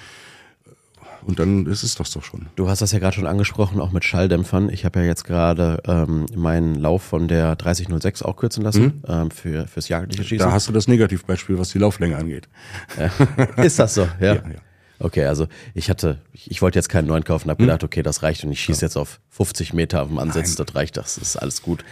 Und 1.26 1.40
dann 1.40 1.66
ist 1.66 1.82
es 1.82 1.96
das 1.96 2.12
doch 2.12 2.22
schon. 2.22 2.46
Du 2.54 2.68
hast 2.68 2.82
das 2.82 2.92
ja 2.92 3.00
gerade 3.00 3.16
schon 3.16 3.26
angesprochen, 3.26 3.80
auch 3.80 3.90
mit 3.90 4.04
Schalldämpfern. 4.04 4.68
Ich 4.68 4.84
habe 4.84 5.00
ja 5.00 5.06
jetzt 5.06 5.24
gerade 5.24 5.82
ähm, 5.84 6.26
meinen 6.36 6.76
Lauf 6.76 7.02
von 7.02 7.26
der 7.26 7.56
3006 7.56 8.22
auch 8.22 8.36
kürzen 8.36 8.62
lassen 8.62 8.84
mhm. 8.84 9.02
ähm, 9.08 9.30
für 9.32 9.66
fürs 9.66 9.88
jagdliche 9.88 10.22
Schießen. 10.22 10.46
Da 10.46 10.52
hast 10.52 10.68
du 10.68 10.72
das 10.72 10.86
Negativbeispiel, 10.86 11.58
was 11.58 11.70
die 11.70 11.78
Lauflänge 11.78 12.16
angeht. 12.16 12.48
Ja. 12.96 13.10
Ist 13.64 13.78
das 13.78 13.94
so? 13.94 14.06
Ja. 14.20 14.34
ja, 14.34 14.42
ja. 14.48 14.60
Okay, 14.98 15.24
also 15.24 15.46
ich 15.74 15.90
hatte, 15.90 16.20
ich 16.32 16.62
wollte 16.62 16.78
jetzt 16.78 16.88
keinen 16.88 17.06
neuen 17.08 17.24
kaufen, 17.24 17.50
habe 17.50 17.58
hm. 17.58 17.66
gedacht, 17.66 17.84
okay, 17.84 18.02
das 18.02 18.22
reicht 18.22 18.44
und 18.44 18.52
ich 18.52 18.60
schieße 18.60 18.84
jetzt 18.84 18.96
auf 18.96 19.20
50 19.30 19.74
Meter 19.74 20.02
auf 20.02 20.08
dem 20.08 20.18
Ansatz, 20.18 20.56
Nein. 20.56 20.66
das 20.66 20.74
reicht, 20.74 20.96
das 20.96 21.18
ist 21.18 21.36
alles 21.36 21.60
gut. 21.60 21.84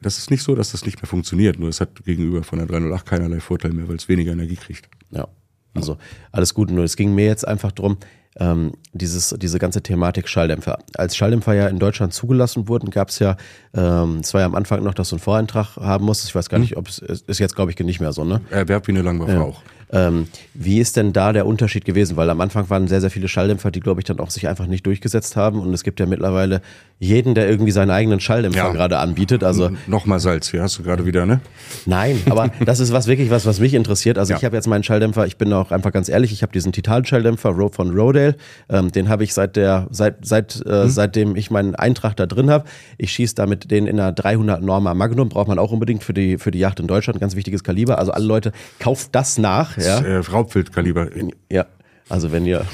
Das 0.00 0.18
ist 0.18 0.30
nicht 0.30 0.42
so, 0.42 0.54
dass 0.54 0.72
das 0.72 0.86
nicht 0.86 1.02
mehr 1.02 1.08
funktioniert, 1.08 1.58
nur 1.58 1.68
es 1.68 1.80
hat 1.80 2.04
gegenüber 2.04 2.42
von 2.42 2.58
der 2.58 2.68
308 2.68 3.04
keinerlei 3.04 3.40
Vorteil 3.40 3.72
mehr, 3.72 3.86
weil 3.88 3.96
es 3.96 4.08
weniger 4.08 4.32
Energie 4.32 4.56
kriegt. 4.56 4.88
Ja, 5.10 5.28
also 5.74 5.98
alles 6.30 6.54
gut, 6.54 6.70
nur 6.70 6.84
es 6.84 6.96
ging 6.96 7.14
mir 7.14 7.26
jetzt 7.26 7.46
einfach 7.46 7.72
drum, 7.72 7.98
ähm, 8.38 8.72
dieses, 8.92 9.34
diese 9.38 9.58
ganze 9.58 9.82
Thematik 9.82 10.28
Schalldämpfer. 10.28 10.78
Als 10.96 11.16
Schalldämpfer 11.16 11.54
ja 11.54 11.68
in 11.68 11.78
Deutschland 11.78 12.14
zugelassen 12.14 12.68
wurden, 12.68 12.90
gab 12.90 13.08
es 13.08 13.18
ja, 13.18 13.36
ähm, 13.74 14.18
es 14.20 14.32
war 14.32 14.40
ja 14.40 14.46
am 14.46 14.54
Anfang 14.54 14.82
noch, 14.82 14.94
dass 14.94 15.10
du 15.10 15.16
einen 15.16 15.20
Voreintrag 15.20 15.76
haben 15.76 16.04
musstest. 16.04 16.30
Ich 16.30 16.34
weiß 16.34 16.48
gar 16.48 16.58
hm. 16.58 16.62
nicht, 16.62 16.76
ob 16.76 16.88
es 16.88 16.98
ist 16.98 17.38
jetzt, 17.38 17.54
glaube 17.54 17.70
ich, 17.70 17.78
nicht 17.78 18.00
mehr 18.00 18.12
so, 18.12 18.24
ne? 18.24 18.40
Erwerb 18.50 18.86
wie 18.86 18.92
eine 18.92 19.02
Langwaffe 19.02 19.32
ja. 19.32 19.40
auch. 19.40 19.62
Ähm, 19.94 20.28
wie 20.54 20.80
ist 20.80 20.96
denn 20.96 21.12
da 21.12 21.34
der 21.34 21.46
Unterschied 21.46 21.84
gewesen? 21.84 22.16
Weil 22.16 22.30
am 22.30 22.40
Anfang 22.40 22.70
waren 22.70 22.88
sehr, 22.88 23.02
sehr 23.02 23.10
viele 23.10 23.28
Schalldämpfer, 23.28 23.70
die, 23.70 23.80
glaube 23.80 24.00
ich, 24.00 24.06
dann 24.06 24.20
auch 24.20 24.30
sich 24.30 24.48
einfach 24.48 24.66
nicht 24.66 24.86
durchgesetzt 24.86 25.36
haben. 25.36 25.60
Und 25.60 25.72
es 25.74 25.84
gibt 25.84 26.00
ja 26.00 26.06
mittlerweile 26.06 26.62
jeden, 27.02 27.34
der 27.34 27.50
irgendwie 27.50 27.72
seinen 27.72 27.90
eigenen 27.90 28.20
Schalldämpfer 28.20 28.58
ja. 28.58 28.72
gerade 28.72 28.98
anbietet. 28.98 29.42
Also 29.42 29.70
Nochmal 29.88 30.20
Salz, 30.20 30.50
hier 30.50 30.62
hast 30.62 30.78
du 30.78 30.84
gerade 30.84 31.04
wieder, 31.04 31.26
ne? 31.26 31.40
Nein, 31.84 32.22
aber 32.30 32.50
das 32.64 32.78
ist 32.78 32.92
was 32.92 33.08
wirklich 33.08 33.28
was, 33.28 33.44
was 33.44 33.58
mich 33.58 33.74
interessiert. 33.74 34.18
Also 34.18 34.32
ja. 34.32 34.38
ich 34.38 34.44
habe 34.44 34.54
jetzt 34.54 34.68
meinen 34.68 34.84
Schalldämpfer, 34.84 35.26
ich 35.26 35.36
bin 35.36 35.52
auch 35.52 35.72
einfach 35.72 35.90
ganz 35.90 36.08
ehrlich, 36.08 36.30
ich 36.30 36.42
habe 36.42 36.52
diesen 36.52 36.70
Titan-Schalldämpfer 36.70 37.56
von 37.72 37.90
Rodale. 37.90 38.36
Ähm, 38.68 38.92
den 38.92 39.08
habe 39.08 39.24
ich 39.24 39.34
seit 39.34 39.56
der, 39.56 39.88
seit, 39.90 40.24
seit, 40.24 40.62
äh, 40.64 40.84
mhm. 40.84 40.88
seitdem 40.90 41.34
ich 41.34 41.50
meinen 41.50 41.74
Eintrag 41.74 42.14
da 42.14 42.26
drin 42.26 42.50
habe. 42.50 42.66
Ich 42.98 43.10
schieße 43.10 43.34
damit 43.34 43.72
den 43.72 43.88
in 43.88 43.98
einer 43.98 44.12
300 44.12 44.62
Norma 44.62 44.94
Magnum, 44.94 45.28
braucht 45.28 45.48
man 45.48 45.58
auch 45.58 45.72
unbedingt 45.72 46.04
für 46.04 46.14
die, 46.14 46.38
für 46.38 46.52
die 46.52 46.60
Yacht 46.60 46.78
in 46.78 46.86
Deutschland, 46.86 47.18
ganz 47.18 47.34
wichtiges 47.34 47.64
Kaliber. 47.64 47.98
Also 47.98 48.12
alle 48.12 48.26
Leute, 48.26 48.52
kauft 48.78 49.08
das 49.12 49.38
nach. 49.38 49.76
Ja? 49.76 50.00
Das, 50.00 50.28
äh, 50.28 50.30
Raubwildkaliber. 50.30 51.08
Ja. 51.50 51.66
Also 52.12 52.30
wenn 52.30 52.44
ihr 52.44 52.66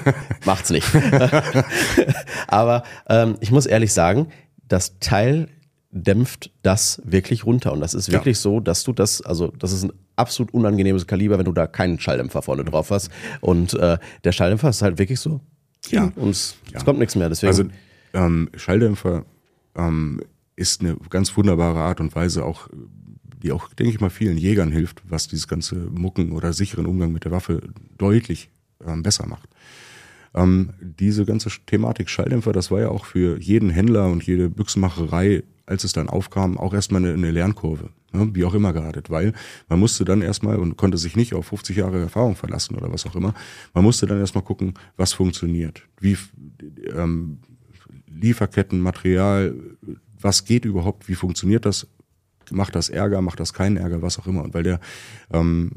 macht's 0.46 0.70
nicht. 0.70 0.88
Aber 2.46 2.82
ähm, 3.10 3.36
ich 3.40 3.50
muss 3.50 3.66
ehrlich 3.66 3.92
sagen, 3.92 4.28
das 4.68 4.98
Teil 5.00 5.48
dämpft 5.90 6.50
das 6.62 7.02
wirklich 7.04 7.44
runter. 7.44 7.74
Und 7.74 7.80
das 7.80 7.92
ist 7.92 8.10
wirklich 8.10 8.38
ja. 8.38 8.40
so, 8.40 8.58
dass 8.58 8.84
du 8.84 8.94
das, 8.94 9.20
also 9.20 9.48
das 9.58 9.72
ist 9.72 9.82
ein 9.84 9.92
absolut 10.16 10.54
unangenehmes 10.54 11.06
Kaliber, 11.06 11.36
wenn 11.36 11.44
du 11.44 11.52
da 11.52 11.66
keinen 11.66 12.00
Schalldämpfer 12.00 12.40
vorne 12.40 12.64
drauf 12.64 12.90
hast. 12.90 13.10
Und 13.42 13.74
äh, 13.74 13.98
der 14.24 14.32
Schalldämpfer 14.32 14.70
ist 14.70 14.80
halt 14.80 14.96
wirklich 14.96 15.20
so. 15.20 15.42
Ja. 15.90 16.10
Und 16.16 16.30
es, 16.30 16.56
ja. 16.72 16.82
kommt 16.82 16.98
nichts 16.98 17.16
mehr. 17.16 17.28
Deswegen. 17.28 17.48
Also 17.48 17.64
ähm, 18.14 18.48
Schalldämpfer 18.56 19.26
ähm, 19.76 20.22
ist 20.56 20.80
eine 20.80 20.96
ganz 21.10 21.36
wunderbare 21.36 21.80
Art 21.80 22.00
und 22.00 22.14
Weise 22.14 22.46
auch 22.46 22.70
die 23.42 23.52
auch, 23.52 23.68
denke 23.74 23.92
ich 23.92 24.00
mal, 24.00 24.08
vielen 24.08 24.38
Jägern 24.38 24.72
hilft, 24.72 25.02
was 25.06 25.28
dieses 25.28 25.46
ganze 25.46 25.74
Mucken 25.76 26.32
oder 26.32 26.54
sicheren 26.54 26.86
Umgang 26.86 27.12
mit 27.12 27.26
der 27.26 27.32
Waffe 27.32 27.60
deutlich 27.98 28.48
ähm, 28.84 29.02
besser 29.02 29.26
macht. 29.26 29.48
Ähm, 30.34 30.70
diese 30.80 31.24
ganze 31.24 31.50
Thematik 31.64 32.10
Schalldämpfer, 32.10 32.52
das 32.52 32.70
war 32.70 32.80
ja 32.80 32.88
auch 32.88 33.06
für 33.06 33.40
jeden 33.40 33.70
Händler 33.70 34.08
und 34.08 34.22
jede 34.24 34.50
Büchsenmacherei, 34.50 35.42
als 35.64 35.84
es 35.84 35.92
dann 35.92 36.08
aufkam, 36.08 36.58
auch 36.58 36.74
erstmal 36.74 37.02
eine, 37.02 37.14
eine 37.14 37.30
Lernkurve, 37.30 37.90
ne, 38.12 38.30
wie 38.34 38.44
auch 38.44 38.54
immer 38.54 38.72
geartet, 38.72 39.10
weil 39.10 39.32
man 39.68 39.80
musste 39.80 40.04
dann 40.04 40.22
erstmal 40.22 40.58
und 40.58 40.76
konnte 40.76 40.98
sich 40.98 41.16
nicht 41.16 41.34
auf 41.34 41.46
50 41.46 41.78
Jahre 41.78 42.00
Erfahrung 42.00 42.36
verlassen 42.36 42.76
oder 42.76 42.92
was 42.92 43.06
auch 43.06 43.16
immer, 43.16 43.34
man 43.72 43.82
musste 43.82 44.06
dann 44.06 44.18
erstmal 44.18 44.44
gucken, 44.44 44.74
was 44.96 45.14
funktioniert, 45.14 45.82
wie 46.00 46.18
ähm, 46.94 47.38
Lieferketten, 48.06 48.80
Material, 48.80 49.54
was 50.20 50.44
geht 50.44 50.64
überhaupt, 50.64 51.08
wie 51.08 51.14
funktioniert 51.14 51.64
das, 51.64 51.86
macht 52.50 52.74
das 52.74 52.88
Ärger, 52.88 53.22
macht 53.22 53.40
das 53.40 53.52
keinen 53.52 53.76
Ärger, 53.76 54.02
was 54.02 54.18
auch 54.18 54.26
immer. 54.26 54.42
Und 54.44 54.54
weil 54.54 54.62
der, 54.62 54.80
ähm, 55.32 55.70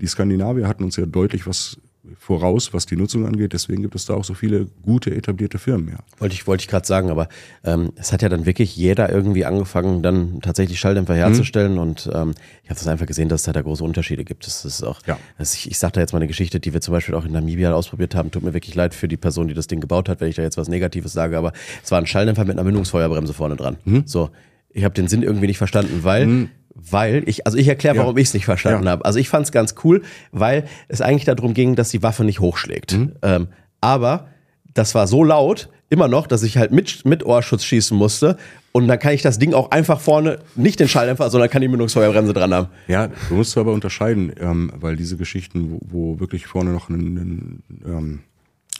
die 0.00 0.06
Skandinavier 0.06 0.66
hatten 0.66 0.84
uns 0.84 0.96
ja 0.96 1.06
deutlich 1.06 1.46
was 1.46 1.78
voraus, 2.18 2.72
was 2.72 2.86
die 2.86 2.96
Nutzung 2.96 3.26
angeht. 3.26 3.52
Deswegen 3.52 3.82
gibt 3.82 3.94
es 3.94 4.06
da 4.06 4.14
auch 4.14 4.24
so 4.24 4.34
viele 4.34 4.66
gute 4.82 5.14
etablierte 5.14 5.58
Firmen. 5.58 5.88
Ja. 5.88 5.98
Wollte 6.18 6.34
ich, 6.34 6.46
wollte 6.46 6.62
ich 6.62 6.68
gerade 6.68 6.86
sagen, 6.86 7.10
aber 7.10 7.28
ähm, 7.64 7.92
es 7.96 8.12
hat 8.12 8.22
ja 8.22 8.28
dann 8.28 8.46
wirklich 8.46 8.76
jeder 8.76 9.10
irgendwie 9.10 9.44
angefangen, 9.44 10.02
dann 10.02 10.40
tatsächlich 10.40 10.80
Schalldämpfer 10.80 11.14
herzustellen. 11.14 11.74
Mhm. 11.74 11.78
Und 11.78 12.10
ähm, 12.12 12.34
ich 12.62 12.70
habe 12.70 12.78
das 12.78 12.86
einfach 12.86 13.06
gesehen, 13.06 13.28
dass 13.28 13.40
es 13.40 13.44
da, 13.46 13.52
da 13.52 13.62
große 13.62 13.84
Unterschiede 13.84 14.24
gibt. 14.24 14.46
Das 14.46 14.64
ist 14.64 14.82
auch, 14.82 15.00
ja. 15.06 15.18
das, 15.38 15.54
ich, 15.54 15.70
ich 15.70 15.78
sage 15.78 15.92
da 15.92 16.00
jetzt 16.00 16.12
mal 16.12 16.18
eine 16.18 16.26
Geschichte, 16.26 16.60
die 16.60 16.72
wir 16.72 16.80
zum 16.80 16.92
Beispiel 16.92 17.14
auch 17.14 17.24
in 17.24 17.32
Namibia 17.32 17.72
ausprobiert 17.72 18.14
haben. 18.14 18.30
Tut 18.30 18.42
mir 18.42 18.54
wirklich 18.54 18.74
leid 18.74 18.94
für 18.94 19.08
die 19.08 19.16
Person, 19.16 19.48
die 19.48 19.54
das 19.54 19.66
Ding 19.66 19.80
gebaut 19.80 20.08
hat, 20.08 20.20
wenn 20.20 20.28
ich 20.28 20.36
da 20.36 20.42
jetzt 20.42 20.56
was 20.56 20.68
Negatives 20.68 21.12
sage, 21.12 21.38
aber 21.38 21.52
es 21.82 21.90
war 21.90 21.98
ein 21.98 22.06
Schalldämpfer 22.06 22.44
mit 22.44 22.52
einer 22.52 22.64
Mündungsfeuerbremse 22.64 23.32
vorne 23.32 23.56
dran. 23.56 23.76
Mhm. 23.84 24.02
So, 24.06 24.30
ich 24.70 24.84
habe 24.84 24.94
den 24.94 25.08
Sinn 25.08 25.22
irgendwie 25.22 25.46
nicht 25.46 25.58
verstanden, 25.58 26.00
weil 26.02 26.26
mhm 26.26 26.48
weil 26.76 27.22
ich, 27.26 27.46
also 27.46 27.58
ich 27.58 27.68
erkläre, 27.68 27.96
warum 27.96 28.16
ja. 28.16 28.22
ich 28.22 28.28
es 28.28 28.34
nicht 28.34 28.44
verstanden 28.44 28.84
ja. 28.84 28.92
habe. 28.92 29.04
Also 29.04 29.18
ich 29.18 29.28
fand 29.28 29.46
es 29.46 29.52
ganz 29.52 29.74
cool, 29.84 30.02
weil 30.30 30.66
es 30.88 31.00
eigentlich 31.00 31.24
darum 31.24 31.54
ging, 31.54 31.74
dass 31.74 31.88
die 31.88 32.02
Waffe 32.02 32.24
nicht 32.24 32.40
hochschlägt. 32.40 32.92
Mhm. 32.92 33.12
Ähm, 33.22 33.48
aber 33.80 34.28
das 34.74 34.94
war 34.94 35.06
so 35.06 35.24
laut, 35.24 35.70
immer 35.88 36.08
noch, 36.08 36.26
dass 36.26 36.42
ich 36.42 36.58
halt 36.58 36.72
mit, 36.72 37.04
mit 37.04 37.24
Ohrschutz 37.24 37.64
schießen 37.64 37.96
musste. 37.96 38.36
Und 38.72 38.88
dann 38.88 38.98
kann 38.98 39.14
ich 39.14 39.22
das 39.22 39.38
Ding 39.38 39.54
auch 39.54 39.70
einfach 39.70 40.00
vorne, 40.00 40.40
nicht 40.54 40.80
den 40.80 40.88
Schalldämpfer, 40.88 41.30
sondern 41.30 41.48
kann 41.48 41.62
die 41.62 41.68
Mündungsfeuerbremse 41.68 42.34
dran 42.34 42.52
haben. 42.52 42.68
Ja, 42.88 43.08
du 43.28 43.34
musst 43.34 43.56
aber 43.56 43.72
unterscheiden, 43.72 44.32
ähm, 44.38 44.70
weil 44.76 44.96
diese 44.96 45.16
Geschichten, 45.16 45.70
wo, 45.70 45.80
wo 45.80 46.20
wirklich 46.20 46.46
vorne 46.46 46.72
noch 46.72 46.90
ein, 46.90 47.16
ein 47.16 47.62
ähm, 47.86 48.20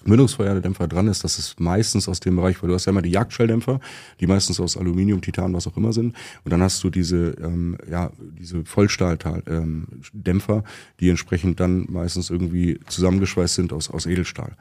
Mündungsfeuerdämpfer 0.07 0.89
dran 0.89 1.09
ist, 1.09 1.25
das 1.25 1.39
ist 1.39 1.61
meistens 1.61 2.09
aus 2.09 2.21
dem 2.21 2.37
Bereich, 2.37 2.63
weil 2.63 2.69
du 2.69 2.75
hast 2.75 2.87
ja 2.87 2.91
immer 2.91 3.03
die 3.03 3.11
Jagdschalldämpfer, 3.11 3.81
die 4.21 4.27
meistens 4.27 4.61
aus 4.61 4.77
Aluminium, 4.77 5.21
Titan, 5.21 5.55
was 5.55 5.67
auch 5.67 5.77
immer 5.77 5.93
sind. 5.93 6.15
Und 6.45 6.53
dann 6.53 6.63
hast 6.63 6.83
du 6.85 6.91
diese, 6.91 7.37
ähm, 7.43 7.77
ja, 7.91 8.11
diese 8.39 8.65
Vollstahldämpfer, 8.65 10.55
ähm, 10.57 10.63
die 11.01 11.09
entsprechend 11.09 11.61
dann 11.61 11.87
meistens 11.91 12.31
irgendwie 12.31 12.81
zusammengeschweißt 12.87 13.55
sind 13.55 13.73
aus, 13.73 13.91
aus 13.91 14.07
Edelstahl. 14.07 14.57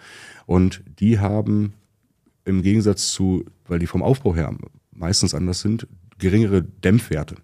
Und 0.45 0.83
die 0.99 1.19
haben 1.19 1.73
im 2.45 2.61
Gegensatz 2.61 3.09
zu, 3.09 3.45
weil 3.67 3.79
die 3.79 3.87
vom 3.87 4.03
Aufbau 4.03 4.35
her 4.35 4.55
meistens 4.91 5.33
anders 5.33 5.61
sind, 5.61 5.87
geringere 6.17 6.63
Dämpfwerte. 6.63 7.35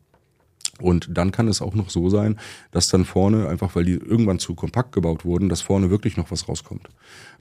Und 0.81 1.09
dann 1.11 1.31
kann 1.31 1.47
es 1.47 1.61
auch 1.61 1.73
noch 1.73 1.89
so 1.89 2.09
sein, 2.09 2.37
dass 2.71 2.89
dann 2.89 3.05
vorne, 3.05 3.47
einfach 3.47 3.75
weil 3.75 3.85
die 3.85 3.93
irgendwann 3.93 4.39
zu 4.39 4.55
kompakt 4.55 4.91
gebaut 4.91 5.25
wurden, 5.25 5.49
dass 5.49 5.61
vorne 5.61 5.89
wirklich 5.89 6.17
noch 6.17 6.31
was 6.31 6.47
rauskommt. 6.47 6.89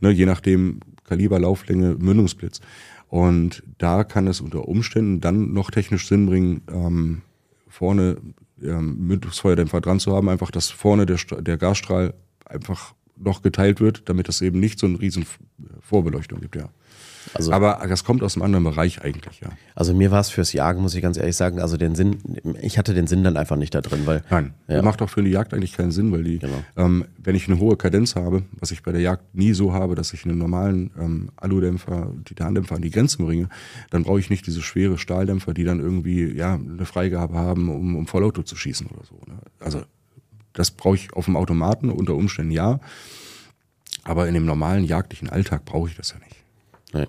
Ne, 0.01 0.11
je 0.11 0.27
nachdem 0.27 0.81
Kaliber, 1.05 1.39
Lauflänge, 1.39 1.97
Mündungsblitz. 1.99 2.61
Und 3.09 3.63
da 3.79 4.05
kann 4.05 4.29
es 4.29 4.41
unter 4.41 4.69
Umständen 4.69 5.21
dann 5.21 5.53
noch 5.53 5.71
technisch 5.71 6.07
Sinn 6.07 6.27
bringen, 6.27 6.63
ähm, 6.73 7.23
vorne 7.69 8.19
ähm, 8.63 9.07
Mündungsfeuerdämpfer 9.07 9.81
dran 9.81 10.01
zu 10.01 10.15
haben, 10.15 10.29
einfach, 10.29 10.51
dass 10.51 10.71
vorne 10.71 11.07
der, 11.07 11.19
der 11.41 11.57
Gasstrahl 11.57 12.15
einfach 12.45 12.95
noch 13.17 13.43
geteilt 13.43 13.81
wird, 13.81 14.09
damit 14.09 14.29
es 14.29 14.41
eben 14.41 14.61
nicht 14.61 14.79
so 14.79 14.87
eine 14.87 15.01
riesen 15.01 15.27
Vorbeleuchtung 15.81 16.41
gibt, 16.41 16.57
ja. 16.57 16.71
Also, 17.35 17.53
aber 17.53 17.85
das 17.89 18.05
kommt 18.05 18.23
aus 18.23 18.37
einem 18.37 18.43
anderen 18.43 18.65
Bereich 18.65 19.03
eigentlich, 19.03 19.41
ja. 19.41 19.49
Also 19.75 19.95
mir 19.95 20.11
war 20.11 20.21
es 20.21 20.31
fürs 20.31 20.53
Jagen, 20.53 20.83
muss 20.83 20.95
ich 20.95 21.03
ganz 21.03 21.17
ehrlich 21.17 21.37
sagen, 21.37 21.61
also 21.61 21.77
den 21.77 21.95
Sinn, 21.95 22.19
ich 22.61 22.79
hatte 22.79 22.95
den 22.95 23.07
Sinn 23.07 23.23
dann 23.23 23.37
einfach 23.37 23.57
nicht 23.57 23.75
da 23.75 23.81
drin, 23.81 24.03
weil. 24.05 24.23
Nein, 24.31 24.55
ja. 24.69 24.83
macht 24.83 25.03
auch 25.03 25.11
für 25.11 25.21
eine 25.21 25.29
Jagd 25.29 25.55
eigentlich 25.55 25.77
keinen 25.77 25.91
Sinn, 25.91 26.13
weil 26.13 26.25
die, 26.25 26.39
genau. 26.39 26.63
ähm, 26.77 27.05
wenn 27.19 27.35
ich 27.35 27.49
eine 27.49 27.59
hohe 27.59 27.77
Kadenz 27.77 28.17
habe, 28.17 28.43
was 28.59 28.71
ich 28.71 28.83
bei 28.83 28.93
der 28.93 29.01
Jagd 29.01 29.35
nie 29.35 29.53
so 29.53 29.73
habe, 29.73 29.95
dass 29.95 30.13
ich 30.13 30.25
einen 30.25 30.39
normalen 30.39 30.91
ähm, 30.99 31.31
Aludämpfer, 31.37 32.13
Titandämpfer 32.25 32.77
an 32.77 32.83
die 32.83 32.91
Grenzen 32.91 33.25
bringe, 33.27 33.49
dann 33.91 34.05
brauche 34.05 34.21
ich 34.21 34.31
nicht 34.31 34.47
diese 34.47 34.63
schwere 34.63 34.99
Stahldämpfer, 34.99 35.55
die 35.55 35.65
dann 35.65 35.81
irgendwie 35.81 36.33
ja 36.33 36.55
eine 36.55 36.87
Freigabe 36.87 37.35
haben, 37.35 37.69
um, 37.69 37.97
um 37.97 38.07
Vollauto 38.07 38.43
zu 38.43 38.57
schießen 38.57 38.87
oder 38.87 39.05
so. 39.05 39.15
Ne? 39.27 39.39
Also 39.61 39.83
das 40.53 40.71
brauche 40.71 40.97
ich 40.97 41.13
auf 41.13 41.27
dem 41.27 41.37
Automaten 41.37 41.91
unter 41.91 42.15
Umständen 42.15 42.53
ja. 42.53 42.81
Aber 44.05 44.27
in 44.27 44.35
dem 44.35 44.47
normalen 44.47 44.85
jagdlichen 44.85 45.29
Alltag 45.29 45.65
brauche 45.65 45.89
ich 45.89 45.97
das 45.97 46.11
ja 46.11 46.19
nicht. 46.19 46.37
Nee. 46.93 47.07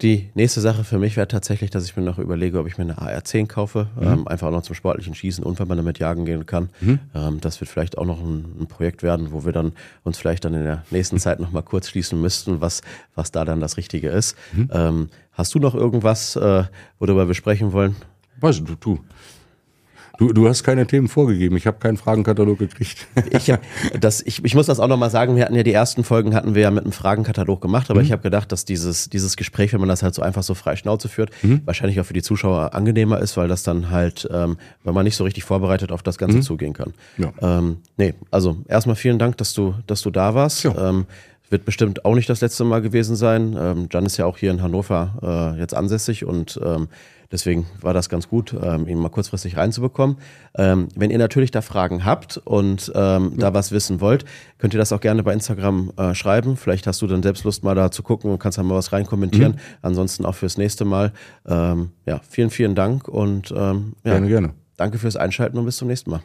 Die 0.00 0.30
nächste 0.34 0.60
Sache 0.60 0.84
für 0.84 0.98
mich 0.98 1.16
wäre 1.16 1.26
tatsächlich, 1.26 1.70
dass 1.70 1.84
ich 1.84 1.96
mir 1.96 2.04
noch 2.04 2.18
überlege, 2.18 2.60
ob 2.60 2.68
ich 2.68 2.78
mir 2.78 2.84
eine 2.84 2.98
AR-10 2.98 3.48
kaufe. 3.48 3.88
Mhm. 3.96 4.06
Ähm, 4.06 4.28
einfach 4.28 4.46
auch 4.46 4.52
noch 4.52 4.62
zum 4.62 4.76
sportlichen 4.76 5.16
Schießen 5.16 5.42
und 5.42 5.58
wenn 5.58 5.66
man 5.66 5.76
damit 5.76 5.98
jagen 5.98 6.24
gehen 6.24 6.46
kann. 6.46 6.70
Mhm. 6.80 7.00
Ähm, 7.16 7.40
das 7.40 7.60
wird 7.60 7.68
vielleicht 7.68 7.98
auch 7.98 8.04
noch 8.04 8.20
ein, 8.20 8.44
ein, 8.60 8.66
Projekt 8.68 9.02
werden, 9.02 9.32
wo 9.32 9.44
wir 9.44 9.52
dann 9.52 9.72
uns 10.04 10.18
vielleicht 10.18 10.44
dann 10.44 10.54
in 10.54 10.62
der 10.62 10.84
nächsten 10.92 11.18
Zeit 11.18 11.40
noch 11.40 11.50
mal 11.50 11.62
kurz 11.62 11.88
schließen 11.88 12.20
müssten, 12.20 12.60
was, 12.60 12.82
was 13.16 13.32
da 13.32 13.44
dann 13.44 13.58
das 13.58 13.76
Richtige 13.76 14.08
ist. 14.08 14.36
Mhm. 14.52 14.70
Ähm, 14.72 15.08
hast 15.32 15.52
du 15.52 15.58
noch 15.58 15.74
irgendwas, 15.74 16.36
äh, 16.36 16.62
worüber 17.00 17.26
wir 17.26 17.34
sprechen 17.34 17.72
wollen? 17.72 17.96
Weißt 18.40 18.60
du, 18.60 18.76
du. 18.78 19.00
Du, 20.18 20.32
du 20.32 20.48
hast 20.48 20.62
keine 20.62 20.86
Themen 20.86 21.08
vorgegeben. 21.08 21.56
Ich 21.56 21.66
habe 21.66 21.78
keinen 21.78 21.96
Fragenkatalog 21.96 22.58
gekriegt. 22.58 23.06
ich, 23.30 23.52
das, 23.98 24.20
ich, 24.20 24.44
ich 24.44 24.54
muss 24.54 24.66
das 24.66 24.78
auch 24.78 24.88
nochmal 24.88 25.10
sagen. 25.10 25.36
Wir 25.36 25.44
hatten 25.44 25.54
ja 25.54 25.62
die 25.62 25.72
ersten 25.72 26.04
Folgen 26.04 26.34
hatten 26.34 26.54
wir 26.54 26.62
ja 26.62 26.70
mit 26.70 26.84
einem 26.84 26.92
Fragenkatalog 26.92 27.60
gemacht, 27.60 27.90
aber 27.90 28.00
mhm. 28.00 28.06
ich 28.06 28.12
habe 28.12 28.22
gedacht, 28.22 28.52
dass 28.52 28.64
dieses, 28.64 29.08
dieses 29.08 29.36
Gespräch, 29.36 29.72
wenn 29.72 29.80
man 29.80 29.88
das 29.88 30.02
halt 30.02 30.14
so 30.14 30.22
einfach 30.22 30.42
so 30.42 30.54
frei 30.54 30.76
Schnauze 30.76 31.08
führt, 31.08 31.30
mhm. 31.42 31.62
wahrscheinlich 31.64 32.00
auch 32.00 32.04
für 32.04 32.14
die 32.14 32.22
Zuschauer 32.22 32.74
angenehmer 32.74 33.20
ist, 33.20 33.36
weil 33.36 33.48
das 33.48 33.62
dann 33.62 33.90
halt, 33.90 34.28
ähm, 34.30 34.58
wenn 34.84 34.94
man 34.94 35.04
nicht 35.04 35.16
so 35.16 35.24
richtig 35.24 35.44
vorbereitet 35.44 35.92
auf 35.92 36.02
das 36.02 36.18
Ganze 36.18 36.38
mhm. 36.38 36.42
zugehen 36.42 36.72
kann. 36.72 36.92
Ja. 37.16 37.32
Ähm, 37.40 37.78
nee, 37.96 38.14
also 38.30 38.58
erstmal 38.68 38.96
vielen 38.96 39.18
Dank, 39.18 39.38
dass 39.38 39.54
du, 39.54 39.74
dass 39.86 40.02
du 40.02 40.10
da 40.10 40.34
warst. 40.34 40.64
Ja. 40.64 40.90
Ähm, 40.90 41.06
wird 41.52 41.64
bestimmt 41.64 42.04
auch 42.04 42.14
nicht 42.14 42.28
das 42.28 42.40
letzte 42.40 42.64
Mal 42.64 42.80
gewesen 42.80 43.14
sein. 43.14 43.56
Ähm, 43.58 43.88
Jan 43.92 44.06
ist 44.06 44.16
ja 44.16 44.24
auch 44.24 44.38
hier 44.38 44.50
in 44.50 44.62
Hannover 44.62 45.54
äh, 45.56 45.60
jetzt 45.60 45.74
ansässig 45.74 46.24
und 46.24 46.58
ähm, 46.64 46.88
deswegen 47.32 47.66
war 47.80 47.94
das 47.94 48.08
ganz 48.08 48.28
gut, 48.28 48.54
ähm, 48.62 48.86
ihn 48.86 48.98
mal 48.98 49.08
kurzfristig 49.08 49.56
reinzubekommen. 49.56 50.18
Ähm, 50.56 50.88
wenn 50.94 51.10
ihr 51.10 51.18
natürlich 51.18 51.50
da 51.50 51.62
Fragen 51.62 52.04
habt 52.04 52.36
und 52.36 52.92
ähm, 52.94 53.32
ja. 53.32 53.36
da 53.38 53.54
was 53.54 53.72
wissen 53.72 54.00
wollt, 54.00 54.24
könnt 54.58 54.74
ihr 54.74 54.78
das 54.78 54.92
auch 54.92 55.00
gerne 55.00 55.22
bei 55.22 55.32
Instagram 55.32 55.92
äh, 55.96 56.14
schreiben. 56.14 56.56
Vielleicht 56.56 56.86
hast 56.86 57.02
du 57.02 57.06
dann 57.06 57.22
selbst 57.22 57.44
Lust 57.44 57.64
mal 57.64 57.74
da 57.74 57.90
zu 57.90 58.02
gucken 58.02 58.30
und 58.30 58.38
kannst 58.38 58.58
dann 58.58 58.66
mal 58.66 58.76
was 58.76 58.92
reinkommentieren. 58.92 59.52
Mhm. 59.52 59.58
Ansonsten 59.80 60.26
auch 60.26 60.34
fürs 60.34 60.58
nächste 60.58 60.84
Mal. 60.84 61.12
Ähm, 61.46 61.90
ja, 62.06 62.20
vielen, 62.28 62.50
vielen 62.50 62.74
Dank 62.74 63.08
und 63.08 63.50
ähm, 63.50 63.94
ja, 64.04 64.12
gerne, 64.12 64.28
gerne. 64.28 64.50
Danke 64.76 64.98
fürs 64.98 65.16
Einschalten 65.16 65.58
und 65.58 65.64
bis 65.64 65.76
zum 65.76 65.88
nächsten 65.88 66.10
Mal. 66.10 66.22